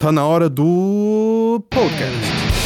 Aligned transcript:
Tá 0.00 0.10
na 0.10 0.24
hora 0.24 0.48
do 0.48 1.62
podcast. 1.68 2.59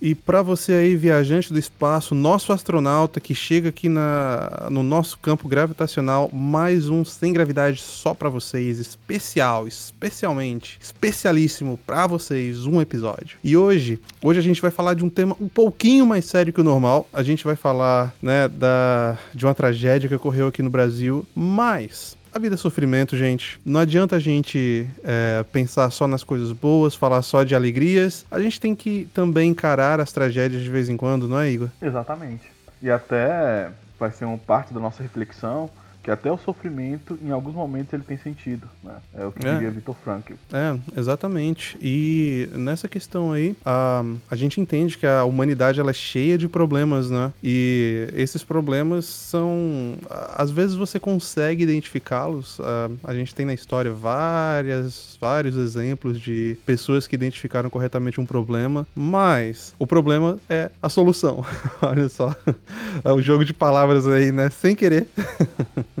E 0.00 0.14
para 0.14 0.42
você 0.42 0.72
aí, 0.72 0.96
viajante 0.96 1.52
do 1.52 1.58
espaço, 1.58 2.14
nosso 2.14 2.52
astronauta 2.52 3.20
que 3.20 3.34
chega 3.34 3.70
aqui 3.70 3.88
na, 3.88 4.68
no 4.70 4.82
nosso 4.82 5.18
campo 5.18 5.48
gravitacional, 5.48 6.30
mais 6.32 6.88
um 6.88 7.04
sem 7.04 7.32
gravidade 7.32 7.80
só 7.80 8.12
para 8.12 8.28
vocês, 8.28 8.78
especial, 8.78 9.66
especialmente, 9.66 10.78
especialíssimo 10.80 11.78
para 11.86 12.06
vocês, 12.06 12.66
um 12.66 12.80
episódio. 12.80 13.38
E 13.42 13.56
hoje, 13.56 13.98
hoje 14.22 14.38
a 14.40 14.42
gente 14.42 14.60
vai 14.60 14.70
falar 14.70 14.94
de 14.94 15.04
um 15.04 15.08
tema 15.08 15.36
um 15.40 15.48
pouquinho 15.48 16.06
mais 16.06 16.26
sério 16.26 16.52
que 16.52 16.60
o 16.60 16.64
normal. 16.64 17.08
A 17.12 17.22
gente 17.22 17.44
vai 17.44 17.56
falar, 17.56 18.14
né, 18.20 18.48
da 18.48 19.18
de 19.34 19.44
uma 19.46 19.54
tragédia 19.54 20.08
que 20.08 20.14
ocorreu 20.14 20.48
aqui 20.48 20.62
no 20.62 20.70
Brasil, 20.70 21.26
mas 21.34 22.15
a 22.36 22.38
vida 22.38 22.54
é 22.54 22.58
sofrimento, 22.58 23.16
gente. 23.16 23.58
Não 23.64 23.80
adianta 23.80 24.16
a 24.16 24.18
gente 24.18 24.86
é, 25.02 25.44
pensar 25.52 25.90
só 25.90 26.06
nas 26.06 26.22
coisas 26.22 26.52
boas, 26.52 26.94
falar 26.94 27.22
só 27.22 27.42
de 27.42 27.54
alegrias. 27.54 28.26
A 28.30 28.38
gente 28.38 28.60
tem 28.60 28.74
que 28.74 29.08
também 29.14 29.50
encarar 29.50 30.00
as 30.00 30.12
tragédias 30.12 30.62
de 30.62 30.68
vez 30.70 30.88
em 30.90 30.96
quando, 30.96 31.26
não 31.26 31.40
é, 31.40 31.50
Igor? 31.50 31.68
Exatamente. 31.80 32.44
E 32.82 32.90
até 32.90 33.70
vai 33.98 34.10
ser 34.10 34.26
uma 34.26 34.36
parte 34.36 34.74
da 34.74 34.78
nossa 34.78 35.02
reflexão 35.02 35.70
que 36.06 36.10
até 36.12 36.30
o 36.30 36.38
sofrimento, 36.38 37.18
em 37.20 37.32
alguns 37.32 37.56
momentos, 37.56 37.92
ele 37.92 38.04
tem 38.04 38.16
sentido, 38.16 38.68
né? 38.84 38.94
É 39.12 39.26
o 39.26 39.32
que 39.32 39.44
é. 39.44 39.54
diria 39.54 39.72
Vitor 39.72 39.96
Frankl. 40.04 40.34
É, 40.52 40.78
exatamente. 40.96 41.76
E 41.82 42.48
nessa 42.54 42.86
questão 42.86 43.32
aí, 43.32 43.56
a, 43.64 44.04
a 44.30 44.36
gente 44.36 44.60
entende 44.60 44.96
que 44.96 45.04
a 45.04 45.24
humanidade 45.24 45.80
ela 45.80 45.90
é 45.90 45.92
cheia 45.92 46.38
de 46.38 46.46
problemas, 46.46 47.10
né? 47.10 47.32
E 47.42 48.06
esses 48.14 48.44
problemas 48.44 49.04
são... 49.04 49.96
Às 50.36 50.52
vezes 50.52 50.76
você 50.76 51.00
consegue 51.00 51.64
identificá-los. 51.64 52.60
A, 52.60 53.10
a 53.10 53.12
gente 53.12 53.34
tem 53.34 53.44
na 53.44 53.52
história 53.52 53.92
várias, 53.92 55.18
vários 55.20 55.56
exemplos 55.56 56.20
de 56.20 56.56
pessoas 56.64 57.08
que 57.08 57.16
identificaram 57.16 57.68
corretamente 57.68 58.20
um 58.20 58.26
problema, 58.26 58.86
mas 58.94 59.74
o 59.76 59.88
problema 59.88 60.38
é 60.48 60.70
a 60.80 60.88
solução. 60.88 61.44
Olha 61.82 62.08
só. 62.08 62.32
É 63.04 63.12
um 63.12 63.20
jogo 63.20 63.44
de 63.44 63.52
palavras 63.52 64.06
aí, 64.08 64.32
né? 64.32 64.48
Sem 64.48 64.74
querer. 64.74 65.06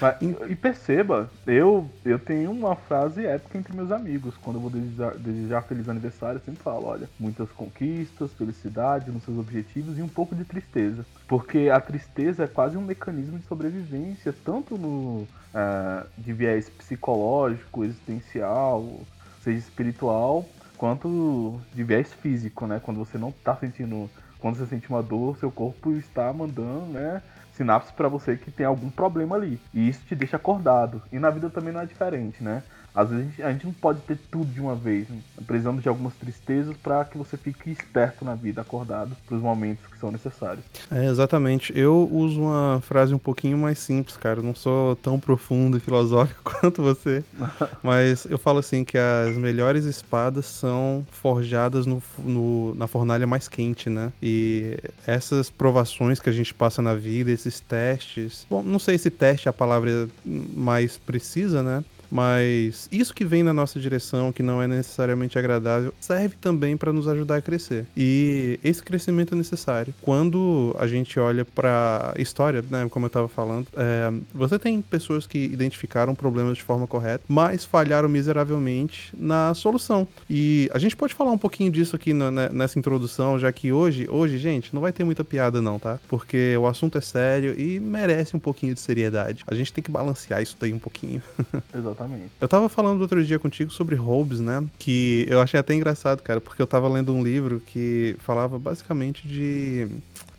Mas, 0.00 0.16
e 0.48 0.54
perceba, 0.54 1.30
eu, 1.46 1.88
eu 2.04 2.18
tenho 2.18 2.50
uma 2.50 2.76
frase 2.76 3.24
épica 3.26 3.58
entre 3.58 3.74
meus 3.74 3.90
amigos. 3.90 4.36
Quando 4.36 4.56
eu 4.56 4.60
vou 4.60 4.70
desejar, 4.70 5.14
desejar 5.14 5.62
feliz 5.62 5.88
aniversário, 5.88 6.36
eu 6.36 6.44
sempre 6.44 6.62
falo: 6.62 6.86
olha, 6.86 7.08
muitas 7.18 7.50
conquistas, 7.50 8.32
felicidade 8.32 9.10
nos 9.10 9.24
seus 9.24 9.38
objetivos 9.38 9.98
e 9.98 10.02
um 10.02 10.08
pouco 10.08 10.34
de 10.34 10.44
tristeza. 10.44 11.04
Porque 11.26 11.70
a 11.72 11.80
tristeza 11.80 12.44
é 12.44 12.46
quase 12.46 12.76
um 12.76 12.82
mecanismo 12.82 13.38
de 13.38 13.46
sobrevivência, 13.46 14.34
tanto 14.44 14.76
no 14.76 15.26
uh, 15.54 16.06
de 16.18 16.32
viés 16.32 16.68
psicológico, 16.68 17.84
existencial, 17.84 19.00
seja 19.42 19.58
espiritual, 19.58 20.46
quanto 20.76 21.60
de 21.74 21.82
viés 21.82 22.12
físico, 22.12 22.66
né? 22.66 22.80
Quando 22.82 22.98
você 22.98 23.18
não 23.18 23.30
está 23.30 23.56
sentindo. 23.56 24.10
Quando 24.38 24.56
você 24.56 24.66
sente 24.66 24.90
uma 24.90 25.00
dor, 25.00 25.36
seu 25.36 25.52
corpo 25.52 25.92
está 25.92 26.32
mandando, 26.32 26.86
né? 26.86 27.22
Sinapses 27.62 27.92
para 27.92 28.08
você 28.08 28.36
que 28.36 28.50
tem 28.50 28.66
algum 28.66 28.90
problema 28.90 29.36
ali. 29.36 29.60
E 29.72 29.88
isso 29.88 30.04
te 30.06 30.14
deixa 30.14 30.36
acordado. 30.36 31.00
E 31.12 31.18
na 31.18 31.30
vida 31.30 31.48
também 31.48 31.72
não 31.72 31.80
é 31.80 31.86
diferente, 31.86 32.42
né? 32.42 32.62
Às 32.94 33.08
vezes 33.08 33.24
a 33.24 33.28
gente, 33.28 33.42
a 33.42 33.52
gente 33.52 33.66
não 33.66 33.72
pode 33.72 34.00
ter 34.00 34.18
tudo 34.30 34.46
de 34.46 34.60
uma 34.60 34.74
vez. 34.74 35.08
Né? 35.08 35.18
Precisamos 35.46 35.82
de 35.82 35.88
algumas 35.88 36.14
tristezas 36.14 36.76
para 36.76 37.04
que 37.04 37.16
você 37.16 37.36
fique 37.36 37.70
esperto 37.70 38.24
na 38.24 38.34
vida, 38.34 38.60
acordado 38.60 39.16
para 39.26 39.36
os 39.36 39.42
momentos 39.42 39.86
que 39.86 39.98
são 39.98 40.10
necessários. 40.12 40.64
É, 40.90 41.06
exatamente. 41.06 41.72
Eu 41.76 42.08
uso 42.12 42.40
uma 42.40 42.80
frase 42.82 43.14
um 43.14 43.18
pouquinho 43.18 43.56
mais 43.56 43.78
simples, 43.78 44.16
cara. 44.16 44.40
Eu 44.40 44.44
não 44.44 44.54
sou 44.54 44.96
tão 44.96 45.18
profundo 45.18 45.76
e 45.76 45.80
filosófico 45.80 46.40
quanto 46.60 46.82
você. 46.82 47.24
mas 47.82 48.26
eu 48.26 48.38
falo 48.38 48.58
assim 48.58 48.84
que 48.84 48.98
as 48.98 49.36
melhores 49.36 49.84
espadas 49.84 50.46
são 50.46 51.06
forjadas 51.10 51.86
no, 51.86 52.02
no, 52.18 52.74
na 52.74 52.86
fornalha 52.86 53.26
mais 53.26 53.48
quente, 53.48 53.88
né? 53.88 54.12
E 54.22 54.78
essas 55.06 55.48
provações 55.48 56.20
que 56.20 56.28
a 56.28 56.32
gente 56.32 56.52
passa 56.52 56.82
na 56.82 56.94
vida, 56.94 57.30
esses 57.30 57.60
testes. 57.60 58.46
Bom, 58.50 58.62
não 58.62 58.78
sei 58.78 58.98
se 58.98 59.10
teste 59.10 59.48
é 59.48 59.50
a 59.50 59.52
palavra 59.52 60.08
mais 60.24 60.98
precisa, 60.98 61.62
né? 61.62 61.82
Mas 62.12 62.90
isso 62.92 63.14
que 63.14 63.24
vem 63.24 63.42
na 63.42 63.54
nossa 63.54 63.80
direção, 63.80 64.30
que 64.30 64.42
não 64.42 64.62
é 64.62 64.66
necessariamente 64.66 65.38
agradável, 65.38 65.94
serve 65.98 66.36
também 66.38 66.76
para 66.76 66.92
nos 66.92 67.08
ajudar 67.08 67.36
a 67.36 67.42
crescer. 67.42 67.86
E 67.96 68.60
esse 68.62 68.82
crescimento 68.82 69.32
é 69.34 69.36
necessário. 69.36 69.94
Quando 70.02 70.76
a 70.78 70.86
gente 70.86 71.18
olha 71.18 71.42
para 71.42 72.12
história, 72.18 72.62
né, 72.68 72.86
como 72.90 73.06
eu 73.06 73.08
estava 73.08 73.28
falando, 73.28 73.66
é, 73.74 74.12
você 74.34 74.58
tem 74.58 74.82
pessoas 74.82 75.26
que 75.26 75.38
identificaram 75.38 76.14
problemas 76.14 76.58
de 76.58 76.62
forma 76.62 76.86
correta, 76.86 77.24
mas 77.26 77.64
falharam 77.64 78.10
miseravelmente 78.10 79.10
na 79.16 79.54
solução. 79.54 80.06
E 80.28 80.68
a 80.74 80.78
gente 80.78 80.94
pode 80.94 81.14
falar 81.14 81.30
um 81.30 81.38
pouquinho 81.38 81.72
disso 81.72 81.96
aqui 81.96 82.12
no, 82.12 82.30
né, 82.30 82.50
nessa 82.52 82.78
introdução, 82.78 83.38
já 83.38 83.50
que 83.50 83.72
hoje, 83.72 84.06
hoje, 84.10 84.36
gente, 84.36 84.74
não 84.74 84.82
vai 84.82 84.92
ter 84.92 85.02
muita 85.02 85.24
piada 85.24 85.62
não, 85.62 85.78
tá? 85.78 85.98
Porque 86.08 86.54
o 86.58 86.66
assunto 86.66 86.98
é 86.98 87.00
sério 87.00 87.58
e 87.58 87.80
merece 87.80 88.36
um 88.36 88.40
pouquinho 88.40 88.74
de 88.74 88.80
seriedade. 88.80 89.42
A 89.46 89.54
gente 89.54 89.72
tem 89.72 89.82
que 89.82 89.90
balancear 89.90 90.42
isso 90.42 90.58
daí 90.60 90.74
um 90.74 90.78
pouquinho. 90.78 91.22
Exatamente. 91.74 92.01
Exatamente. 92.02 92.30
Eu 92.40 92.48
tava 92.48 92.68
falando 92.68 93.00
outro 93.00 93.24
dia 93.24 93.38
contigo 93.38 93.70
sobre 93.70 93.94
Hobbes, 93.94 94.40
né? 94.40 94.64
Que 94.78 95.26
eu 95.28 95.40
achei 95.40 95.58
até 95.58 95.74
engraçado, 95.74 96.22
cara, 96.22 96.40
porque 96.40 96.60
eu 96.60 96.66
tava 96.66 96.88
lendo 96.88 97.14
um 97.14 97.22
livro 97.22 97.60
que 97.60 98.16
falava 98.20 98.58
basicamente 98.58 99.26
de. 99.26 99.88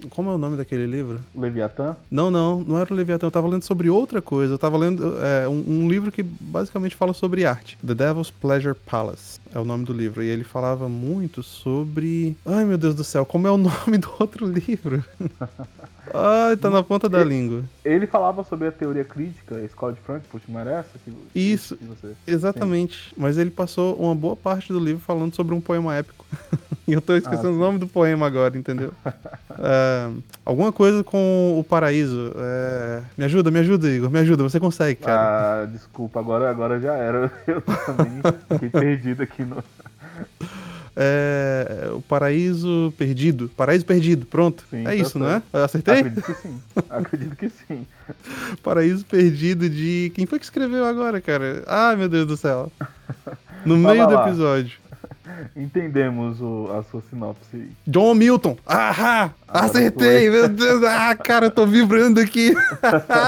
Como 0.09 0.29
é 0.29 0.35
o 0.35 0.37
nome 0.37 0.57
daquele 0.57 0.85
livro? 0.85 1.21
Leviatã? 1.33 1.95
Não, 2.11 2.29
não, 2.29 2.59
não 2.59 2.77
era 2.77 2.93
o 2.93 2.97
Leviatã. 2.97 3.27
Eu 3.27 3.31
tava 3.31 3.47
lendo 3.47 3.63
sobre 3.63 3.89
outra 3.89 4.21
coisa. 4.21 4.53
Eu 4.53 4.59
tava 4.59 4.77
lendo 4.77 5.15
é, 5.19 5.47
um, 5.47 5.63
um 5.65 5.89
livro 5.89 6.11
que 6.11 6.21
basicamente 6.21 6.95
fala 6.95 7.13
sobre 7.13 7.45
arte. 7.45 7.77
The 7.85 7.95
Devil's 7.95 8.29
Pleasure 8.29 8.75
Palace 8.85 9.39
é 9.53 9.59
o 9.59 9.65
nome 9.65 9.85
do 9.85 9.93
livro. 9.93 10.23
E 10.23 10.27
ele 10.27 10.43
falava 10.43 10.89
muito 10.89 11.43
sobre. 11.43 12.35
Ai, 12.45 12.65
meu 12.65 12.77
Deus 12.77 12.95
do 12.95 13.03
céu, 13.03 13.25
como 13.25 13.47
é 13.47 13.51
o 13.51 13.57
nome 13.57 13.97
do 13.97 14.11
outro 14.19 14.45
livro? 14.45 15.03
Ai, 16.13 16.57
tá 16.57 16.69
na 16.69 16.83
ponta 16.83 17.07
da 17.07 17.21
ele, 17.21 17.29
língua. 17.29 17.63
Ele 17.83 18.05
falava 18.05 18.43
sobre 18.43 18.67
a 18.67 18.71
teoria 18.71 19.03
crítica, 19.05 19.55
a 19.55 19.63
escola 19.63 19.93
de 19.93 20.01
Frankfurt, 20.01 20.43
não 20.47 20.59
era 20.59 20.71
essa? 20.79 20.89
Que, 21.03 21.13
Isso, 21.33 21.77
que 21.77 21.85
você... 21.85 22.13
exatamente. 22.27 23.09
Sim. 23.09 23.15
Mas 23.17 23.37
ele 23.37 23.49
passou 23.49 23.95
uma 23.95 24.13
boa 24.13 24.35
parte 24.35 24.73
do 24.73 24.79
livro 24.79 25.01
falando 25.01 25.33
sobre 25.33 25.55
um 25.55 25.61
poema 25.61 25.95
épico. 25.95 26.25
e 26.87 26.93
eu 26.93 27.01
tô 27.01 27.15
esquecendo 27.15 27.49
ah, 27.49 27.51
o 27.51 27.57
nome 27.57 27.79
do 27.79 27.87
poema 27.87 28.27
agora, 28.27 28.57
entendeu? 28.57 28.91
é, 29.57 30.09
alguma 30.45 30.71
coisa 30.71 31.03
com 31.03 31.57
o 31.57 31.63
paraíso. 31.63 32.33
É... 32.35 33.01
Me 33.17 33.25
ajuda, 33.25 33.49
me 33.49 33.59
ajuda, 33.59 33.89
Igor, 33.89 34.09
me 34.09 34.19
ajuda, 34.19 34.43
você 34.43 34.59
consegue, 34.59 34.99
cara. 35.01 35.63
Ah, 35.63 35.65
desculpa, 35.65 36.19
agora, 36.19 36.49
agora 36.49 36.79
já 36.79 36.93
era. 36.93 37.31
Eu 37.47 37.61
também 37.61 38.21
fiquei 38.49 38.69
perdido 38.69 39.23
aqui 39.23 39.42
é, 40.95 41.89
o 41.93 42.01
Paraíso 42.01 42.93
Perdido. 42.97 43.49
Paraíso 43.55 43.85
Perdido, 43.85 44.25
pronto. 44.25 44.63
Sim, 44.69 44.81
é 44.81 44.83
tá 44.83 44.95
isso, 44.95 45.11
certo. 45.11 45.19
não 45.19 45.29
é? 45.29 45.41
Eu 45.51 45.63
acertei? 45.63 45.99
Acredito 45.99 46.21
que 46.23 46.33
sim. 46.33 46.61
Acredito 46.89 47.35
que 47.35 47.49
sim. 47.49 47.87
Paraíso 48.61 49.05
Perdido 49.05 49.69
de. 49.69 50.11
Quem 50.15 50.25
foi 50.25 50.39
que 50.39 50.45
escreveu 50.45 50.85
agora, 50.85 51.19
cara? 51.19 51.63
Ah, 51.67 51.95
meu 51.95 52.09
Deus 52.09 52.27
do 52.27 52.37
céu. 52.37 52.71
No 53.65 53.77
meio 53.77 54.05
do 54.07 54.13
episódio. 54.15 54.82
Entendemos 55.55 56.41
o, 56.41 56.69
a 56.71 56.83
sua 56.83 57.01
sinopse. 57.09 57.69
John 57.87 58.13
Milton. 58.13 58.57
Ahá! 58.65 59.31
Acertei! 59.47 60.29
Meu 60.29 60.49
Deus! 60.49 60.83
Ah, 60.83 61.15
cara, 61.15 61.45
eu 61.45 61.51
tô 61.51 61.65
vibrando 61.65 62.19
aqui. 62.19 62.53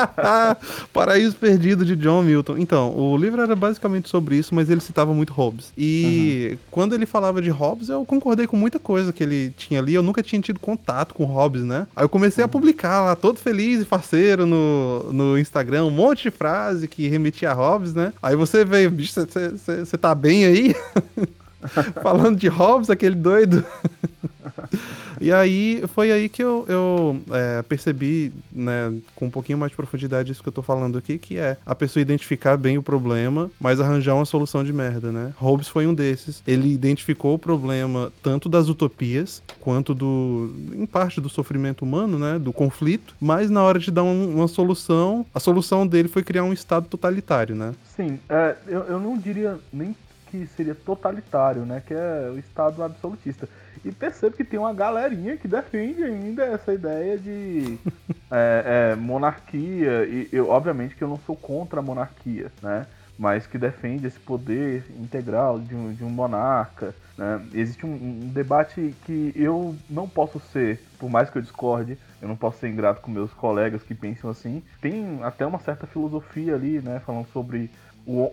Paraíso 0.91 1.35
Perdido 1.35 1.85
de 1.85 1.95
John 1.95 2.23
Milton. 2.23 2.57
Então, 2.57 2.95
o 2.97 3.15
livro 3.15 3.41
era 3.41 3.55
basicamente 3.55 4.09
sobre 4.09 4.35
isso, 4.35 4.53
mas 4.53 4.69
ele 4.69 4.81
citava 4.81 5.13
muito 5.13 5.31
Hobbes. 5.31 5.71
E 5.77 6.49
uhum. 6.51 6.57
quando 6.71 6.95
ele 6.95 7.05
falava 7.05 7.41
de 7.41 7.49
Hobbes, 7.49 7.89
eu 7.89 8.03
concordei 8.05 8.47
com 8.47 8.57
muita 8.57 8.79
coisa 8.79 9.13
que 9.13 9.23
ele 9.23 9.53
tinha 9.55 9.79
ali. 9.79 9.93
Eu 9.93 10.03
nunca 10.03 10.23
tinha 10.23 10.41
tido 10.41 10.59
contato 10.59 11.13
com 11.13 11.25
Hobbes, 11.25 11.63
né? 11.63 11.87
Aí 11.95 12.03
eu 12.03 12.09
comecei 12.09 12.43
uhum. 12.43 12.47
a 12.47 12.51
publicar 12.51 13.03
lá, 13.03 13.15
todo 13.15 13.39
feliz 13.39 13.81
e 13.81 13.85
parceiro 13.85 14.45
no, 14.45 15.13
no 15.13 15.37
Instagram, 15.37 15.85
um 15.85 15.91
monte 15.91 16.23
de 16.23 16.31
frase 16.31 16.87
que 16.87 17.07
remetia 17.07 17.51
a 17.51 17.53
Hobbes, 17.53 17.93
né? 17.93 18.11
Aí 18.21 18.35
você 18.35 18.65
veio, 18.65 18.89
bicho, 18.91 19.13
você 19.13 19.97
tá 19.97 20.13
bem 20.13 20.45
aí? 20.45 20.75
Falando 22.01 22.37
de 22.37 22.47
Hobbes, 22.47 22.89
aquele 22.89 23.15
doido. 23.15 23.65
e 25.19 25.31
aí, 25.31 25.83
foi 25.93 26.11
aí 26.11 26.29
que 26.29 26.43
eu, 26.43 26.65
eu 26.67 27.21
é, 27.31 27.61
percebi, 27.63 28.33
né, 28.51 28.93
com 29.15 29.25
um 29.27 29.29
pouquinho 29.29 29.57
mais 29.57 29.71
de 29.71 29.75
profundidade 29.75 30.31
isso 30.31 30.41
que 30.41 30.49
eu 30.49 30.53
tô 30.53 30.61
falando 30.61 30.97
aqui, 30.97 31.17
que 31.17 31.37
é 31.37 31.57
a 31.65 31.75
pessoa 31.75 32.01
identificar 32.01 32.57
bem 32.57 32.77
o 32.77 32.83
problema, 32.83 33.49
mas 33.59 33.79
arranjar 33.79 34.15
uma 34.15 34.25
solução 34.25 34.63
de 34.63 34.73
merda, 34.73 35.11
né? 35.11 35.33
Hobbes 35.37 35.67
foi 35.67 35.87
um 35.87 35.93
desses. 35.93 36.41
Ele 36.45 36.73
identificou 36.73 37.35
o 37.35 37.39
problema 37.39 38.11
tanto 38.21 38.49
das 38.49 38.69
utopias, 38.69 39.41
quanto 39.59 39.93
do, 39.93 40.53
em 40.73 40.85
parte, 40.85 41.21
do 41.21 41.29
sofrimento 41.29 41.83
humano, 41.83 42.17
né, 42.17 42.39
do 42.39 42.53
conflito, 42.53 43.15
mas 43.19 43.49
na 43.49 43.63
hora 43.63 43.79
de 43.79 43.91
dar 43.91 44.03
um, 44.03 44.35
uma 44.35 44.47
solução, 44.47 45.25
a 45.33 45.39
solução 45.39 45.85
dele 45.85 46.07
foi 46.07 46.23
criar 46.23 46.43
um 46.43 46.53
estado 46.53 46.87
totalitário, 46.87 47.55
né? 47.55 47.73
Sim, 47.95 48.19
é, 48.29 48.55
eu, 48.67 48.81
eu 48.81 48.99
não 48.99 49.17
diria 49.17 49.57
nem 49.71 49.95
que 50.35 50.47
seria 50.55 50.75
totalitário, 50.75 51.65
né? 51.65 51.81
Que 51.85 51.93
é 51.93 52.29
o 52.33 52.37
Estado 52.37 52.83
absolutista. 52.83 53.47
E 53.83 53.91
percebo 53.91 54.35
que 54.35 54.43
tem 54.43 54.59
uma 54.59 54.73
galerinha 54.73 55.37
que 55.37 55.47
defende 55.47 56.03
ainda 56.03 56.43
essa 56.43 56.73
ideia 56.73 57.17
de 57.17 57.77
é, 58.31 58.91
é, 58.91 58.95
monarquia. 58.95 60.05
E 60.05 60.29
eu, 60.31 60.49
obviamente 60.49 60.95
que 60.95 61.03
eu 61.03 61.07
não 61.07 61.19
sou 61.25 61.35
contra 61.35 61.79
a 61.79 61.83
monarquia, 61.83 62.51
né? 62.61 62.85
Mas 63.17 63.47
que 63.47 63.57
defende 63.57 64.07
esse 64.07 64.19
poder 64.19 64.83
integral 64.99 65.59
de 65.59 65.73
um, 65.73 65.93
de 65.93 66.03
um 66.03 66.09
monarca. 66.09 66.93
Né? 67.17 67.41
Existe 67.53 67.85
um, 67.85 67.93
um 67.93 68.31
debate 68.33 68.93
que 69.05 69.31
eu 69.35 69.73
não 69.89 70.07
posso 70.09 70.37
ser, 70.51 70.81
por 70.99 71.09
mais 71.09 71.29
que 71.29 71.37
eu 71.37 71.41
discorde, 71.41 71.97
eu 72.21 72.27
não 72.27 72.35
posso 72.35 72.59
ser 72.59 72.67
ingrato 72.67 73.01
com 73.01 73.11
meus 73.11 73.31
colegas 73.31 73.83
que 73.83 73.95
pensam 73.95 74.29
assim. 74.29 74.61
Tem 74.81 75.19
até 75.23 75.45
uma 75.45 75.59
certa 75.59 75.87
filosofia 75.87 76.55
ali, 76.55 76.81
né? 76.81 76.99
Falando 77.05 77.27
sobre 77.31 77.69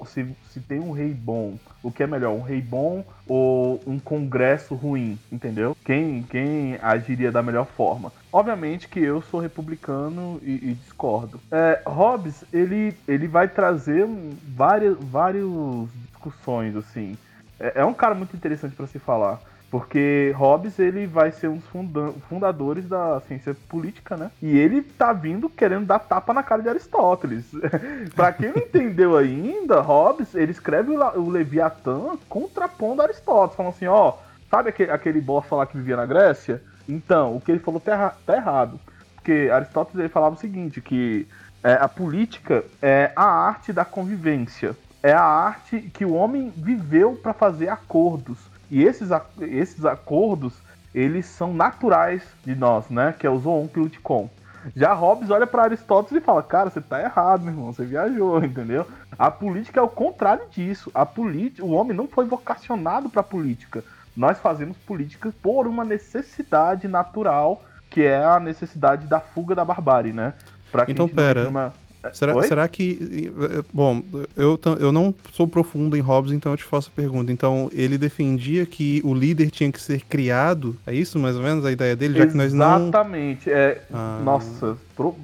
se, 0.07 0.27
se 0.51 0.61
tem 0.61 0.81
um 0.81 0.93
rei 0.93 1.13
bom, 1.13 1.59
o 1.83 1.91
que 1.91 2.03
é 2.03 2.07
melhor, 2.07 2.33
um 2.33 2.43
rei 2.43 2.61
bom 2.61 3.05
ou 3.27 3.83
um 3.87 3.99
congresso 3.99 4.75
ruim, 4.75 5.19
entendeu? 5.31 5.75
Quem, 5.85 6.23
quem 6.25 6.79
agiria 6.83 7.33
da 7.33 7.43
melhor 7.43 7.67
forma? 7.67 8.13
Obviamente 8.33 8.89
que 8.89 9.01
eu 9.01 9.21
sou 9.23 9.41
republicano 9.41 10.41
e, 10.43 10.71
e 10.71 10.75
discordo. 10.75 11.41
É, 11.51 11.83
Hobbes, 11.87 12.45
ele, 12.53 12.95
ele 13.07 13.27
vai 13.27 13.49
trazer 13.49 14.07
várias, 14.55 14.97
várias 15.01 15.47
discussões, 16.11 16.77
assim. 16.77 17.17
É, 17.59 17.81
é 17.81 17.85
um 17.85 17.95
cara 17.95 18.15
muito 18.15 18.37
interessante 18.37 18.75
para 18.75 18.87
se 18.87 18.99
falar. 18.99 19.41
Porque 19.73 20.35
Hobbes 20.37 20.79
ele 20.79 21.07
vai 21.07 21.33
ser 21.33 21.49
um 21.49 21.57
dos 21.57 22.15
fundadores 22.29 22.87
da 22.87 23.23
ciência 23.23 23.57
política, 23.71 24.19
né? 24.19 24.31
E 24.43 24.59
ele 24.59 24.83
tá 24.83 25.15
vindo 25.15 25.49
querendo 25.49 25.87
dar 25.87 25.99
tapa 25.99 26.35
na 26.35 26.43
cara 26.43 26.61
de 26.61 26.69
Aristóteles. 26.69 27.47
para 28.15 28.35
quem 28.35 28.51
não 28.51 28.59
entendeu 28.59 29.17
ainda, 29.17 29.81
Hobbes 29.81 30.35
ele 30.35 30.53
escreve 30.53 30.91
o 30.91 31.31
Leviatã 31.31 32.19
contrapondo 32.29 33.01
Aristóteles, 33.01 33.57
falando 33.57 33.73
assim, 33.73 33.87
ó, 33.87 34.13
sabe 34.51 34.69
aquele, 34.69 34.91
aquele 34.91 35.23
boss 35.23 35.47
lá 35.51 35.65
que 35.65 35.79
vivia 35.79 35.97
na 35.97 36.05
Grécia? 36.05 36.63
Então, 36.87 37.35
o 37.35 37.41
que 37.41 37.51
ele 37.51 37.61
falou 37.61 37.81
tá, 37.81 38.15
tá 38.27 38.37
errado. 38.37 38.79
Porque 39.15 39.49
Aristóteles 39.51 40.01
ele 40.01 40.11
falava 40.11 40.35
o 40.35 40.39
seguinte, 40.39 40.83
que 40.83 41.27
é, 41.65 41.73
a 41.73 41.89
política 41.89 42.63
é 42.83 43.11
a 43.17 43.25
arte 43.25 43.73
da 43.73 43.87
convivência. 43.87 44.77
É 45.03 45.15
a 45.15 45.25
arte 45.25 45.81
que 45.95 46.05
o 46.05 46.13
homem 46.13 46.53
viveu 46.55 47.15
para 47.15 47.33
fazer 47.33 47.71
acordos 47.71 48.52
e 48.73 48.83
esses, 48.83 49.11
esses 49.43 49.85
acordos, 49.85 50.55
eles 50.95 51.27
são 51.27 51.53
naturais 51.53 52.23
de 52.43 52.55
nós, 52.55 52.89
né? 52.89 53.15
Que 53.19 53.27
é 53.27 53.31
o 53.31 53.39
zoon 53.39 53.67
politicon. 53.67 54.31
Já 54.75 54.95
Hobbes 54.95 55.29
olha 55.29 55.47
para 55.47 55.65
Aristóteles 55.65 56.23
e 56.23 56.25
fala: 56.25 56.43
Cara, 56.43 56.71
você 56.71 56.81
tá 56.81 56.99
errado, 56.99 57.43
meu 57.43 57.53
irmão, 57.53 57.71
você 57.71 57.85
viajou, 57.85 58.39
entendeu? 58.43 58.87
A 59.19 59.31
política 59.31 59.79
é 59.79 59.83
o 59.83 59.89
contrário 59.89 60.45
disso. 60.51 60.91
A 60.95 61.05
política, 61.05 61.63
o 61.63 61.73
homem 61.73 61.95
não 61.95 62.09
foi 62.09 62.25
vocacionado 62.25 63.11
para 63.11 63.23
política. 63.23 63.85
Nós 64.17 64.39
fazemos 64.39 64.79
política 64.79 65.31
por 65.43 65.67
uma 65.67 65.85
necessidade 65.85 66.89
natural, 66.89 67.63
que 67.91 68.03
é 68.03 68.25
a 68.25 68.41
necessidade 68.41 69.07
da 69.07 69.21
fuga 69.21 69.55
da 69.55 69.67
barbárie, 69.67 70.15
né? 70.15 70.33
Pra 70.71 70.87
então, 70.89 71.07
pera. 71.07 71.47
Uma... 71.47 71.75
Será, 72.13 72.43
será 72.43 72.69
que. 72.69 73.33
Bom, 73.73 74.03
eu, 74.37 74.59
eu 74.81 74.91
não 74.91 75.15
sou 75.33 75.47
profundo 75.47 75.97
em 75.97 76.01
Hobbes, 76.01 76.33
então 76.33 76.53
eu 76.53 76.57
te 76.57 76.65
faço 76.65 76.91
a 76.93 76.97
pergunta. 76.97 77.31
Então, 77.31 77.71
ele 77.73 77.97
defendia 77.97 78.67
que 78.67 79.01
o 79.05 79.15
líder 79.15 79.51
tinha 79.51 79.71
que 79.71 79.81
ser 79.81 80.03
criado? 80.03 80.77
É 80.87 80.95
isso 80.95 81.19
mais 81.19 81.37
ou 81.37 81.43
menos 81.43 81.65
a 81.65 81.71
ideia 81.71 81.95
dele? 81.95 82.19
Já 82.19 82.27
que 82.27 82.37
nós 82.37 82.53
não. 82.53 82.83
Exatamente. 82.83 83.51
É, 83.51 83.83
ah. 83.93 84.21
Nossa, 84.25 84.77
pro, 84.97 85.17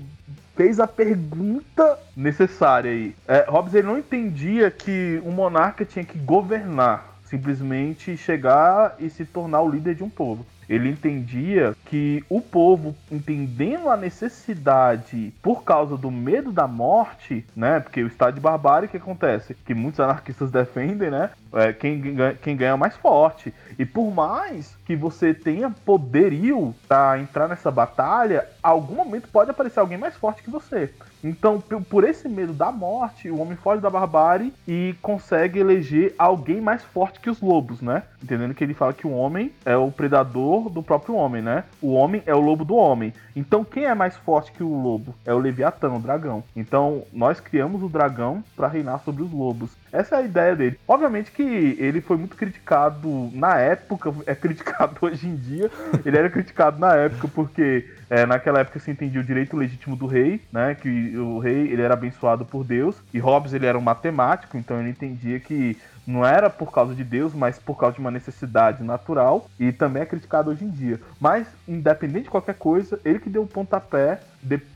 fez 0.58 0.80
a 0.80 0.86
pergunta 0.86 1.98
necessária 2.16 2.90
aí. 2.90 3.14
É, 3.26 3.46
Hobbes 3.48 3.74
ele 3.74 3.86
não 3.86 3.96
entendia 3.96 4.70
que 4.70 5.22
um 5.24 5.30
monarca 5.30 5.84
tinha 5.84 6.04
que 6.04 6.18
governar, 6.18 7.16
simplesmente 7.24 8.16
chegar 8.16 8.96
e 8.98 9.08
se 9.08 9.24
tornar 9.24 9.62
o 9.62 9.70
líder 9.70 9.94
de 9.94 10.02
um 10.02 10.10
povo. 10.10 10.44
Ele 10.68 10.90
entendia 10.90 11.74
que 11.86 12.22
o 12.28 12.40
povo, 12.40 12.94
entendendo 13.10 13.88
a 13.88 13.96
necessidade 13.96 15.32
por 15.42 15.64
causa 15.64 15.96
do 15.96 16.10
medo 16.10 16.52
da 16.52 16.66
morte, 16.66 17.44
né? 17.56 17.80
Porque 17.80 18.02
o 18.02 18.06
estado 18.06 18.34
de 18.34 18.40
barbárie, 18.40 18.88
que 18.88 18.96
acontece? 18.96 19.54
Que 19.54 19.74
muitos 19.74 20.00
anarquistas 20.00 20.50
defendem, 20.52 21.10
né? 21.10 21.30
É, 21.52 21.72
quem, 21.72 22.02
quem 22.42 22.56
ganha 22.56 22.72
é 22.72 22.76
mais 22.76 22.96
forte. 22.96 23.52
E 23.78 23.86
por 23.86 24.12
mais 24.12 24.76
que 24.84 24.94
você 24.94 25.32
tenha 25.32 25.70
poderio 25.70 26.74
para 26.86 27.18
entrar 27.18 27.48
nessa 27.48 27.70
batalha, 27.70 28.46
algum 28.62 28.96
momento 28.96 29.28
pode 29.28 29.50
aparecer 29.50 29.80
alguém 29.80 29.96
mais 29.96 30.16
forte 30.16 30.42
que 30.42 30.50
você. 30.50 30.92
Então, 31.22 31.60
por 31.60 32.04
esse 32.04 32.28
medo 32.28 32.52
da 32.52 32.70
morte, 32.70 33.30
o 33.30 33.40
homem 33.40 33.56
foge 33.56 33.82
da 33.82 33.90
barbárie 33.90 34.52
e 34.66 34.94
consegue 35.02 35.58
eleger 35.58 36.14
alguém 36.18 36.60
mais 36.60 36.82
forte 36.82 37.20
que 37.20 37.30
os 37.30 37.40
lobos, 37.40 37.80
né? 37.80 38.04
Entendendo 38.22 38.54
que 38.54 38.62
ele 38.62 38.74
fala 38.74 38.92
que 38.92 39.06
o 39.06 39.12
homem 39.12 39.52
é 39.64 39.76
o 39.76 39.90
predador 39.90 40.68
do 40.70 40.82
próprio 40.82 41.14
homem, 41.14 41.42
né? 41.42 41.64
O 41.80 41.92
homem 41.92 42.22
é 42.26 42.34
o 42.34 42.40
lobo 42.40 42.64
do 42.64 42.76
homem. 42.76 43.12
Então, 43.34 43.64
quem 43.64 43.84
é 43.84 43.94
mais 43.94 44.16
forte 44.16 44.52
que 44.52 44.62
o 44.62 44.82
lobo? 44.82 45.14
É 45.24 45.32
o 45.32 45.38
Leviatã, 45.38 45.90
o 45.90 46.00
dragão. 46.00 46.42
Então, 46.54 47.04
nós 47.12 47.40
criamos 47.40 47.82
o 47.82 47.88
dragão 47.88 48.42
para 48.56 48.68
reinar 48.68 49.00
sobre 49.04 49.22
os 49.22 49.32
lobos. 49.32 49.70
Essa 49.92 50.16
é 50.16 50.18
a 50.18 50.22
ideia 50.22 50.56
dele. 50.56 50.78
Obviamente 50.86 51.30
que 51.30 51.42
ele 51.42 52.00
foi 52.00 52.16
muito 52.16 52.36
criticado 52.36 53.30
na 53.32 53.58
época, 53.58 54.12
é 54.26 54.34
criticado 54.34 54.96
hoje 55.02 55.26
em 55.26 55.36
dia. 55.36 55.70
Ele 56.04 56.16
era 56.16 56.30
criticado 56.30 56.78
na 56.78 56.94
época 56.94 57.28
porque 57.28 57.86
é, 58.10 58.24
naquela 58.24 58.60
época 58.60 58.78
se 58.78 58.90
entendia 58.90 59.20
o 59.20 59.24
direito 59.24 59.56
legítimo 59.56 59.94
do 59.94 60.06
rei, 60.06 60.40
né? 60.52 60.74
Que 60.74 61.16
o 61.16 61.38
rei 61.38 61.72
ele 61.72 61.82
era 61.82 61.94
abençoado 61.94 62.44
por 62.44 62.64
Deus. 62.64 62.96
E 63.12 63.18
Hobbes 63.18 63.52
ele 63.52 63.66
era 63.66 63.78
um 63.78 63.82
matemático, 63.82 64.56
então 64.56 64.80
ele 64.80 64.90
entendia 64.90 65.38
que 65.38 65.76
não 66.06 66.24
era 66.24 66.48
por 66.48 66.72
causa 66.72 66.94
de 66.94 67.04
Deus, 67.04 67.34
mas 67.34 67.58
por 67.58 67.76
causa 67.76 67.96
de 67.96 68.00
uma 68.00 68.10
necessidade 68.10 68.82
natural. 68.82 69.48
E 69.60 69.70
também 69.72 70.02
é 70.02 70.06
criticado 70.06 70.50
hoje 70.50 70.64
em 70.64 70.70
dia. 70.70 70.98
Mas, 71.20 71.46
independente 71.66 72.24
de 72.24 72.30
qualquer 72.30 72.54
coisa, 72.54 72.98
ele 73.04 73.18
que 73.18 73.28
deu 73.28 73.42
o 73.42 73.44
um 73.44 73.48
pontapé 73.48 74.20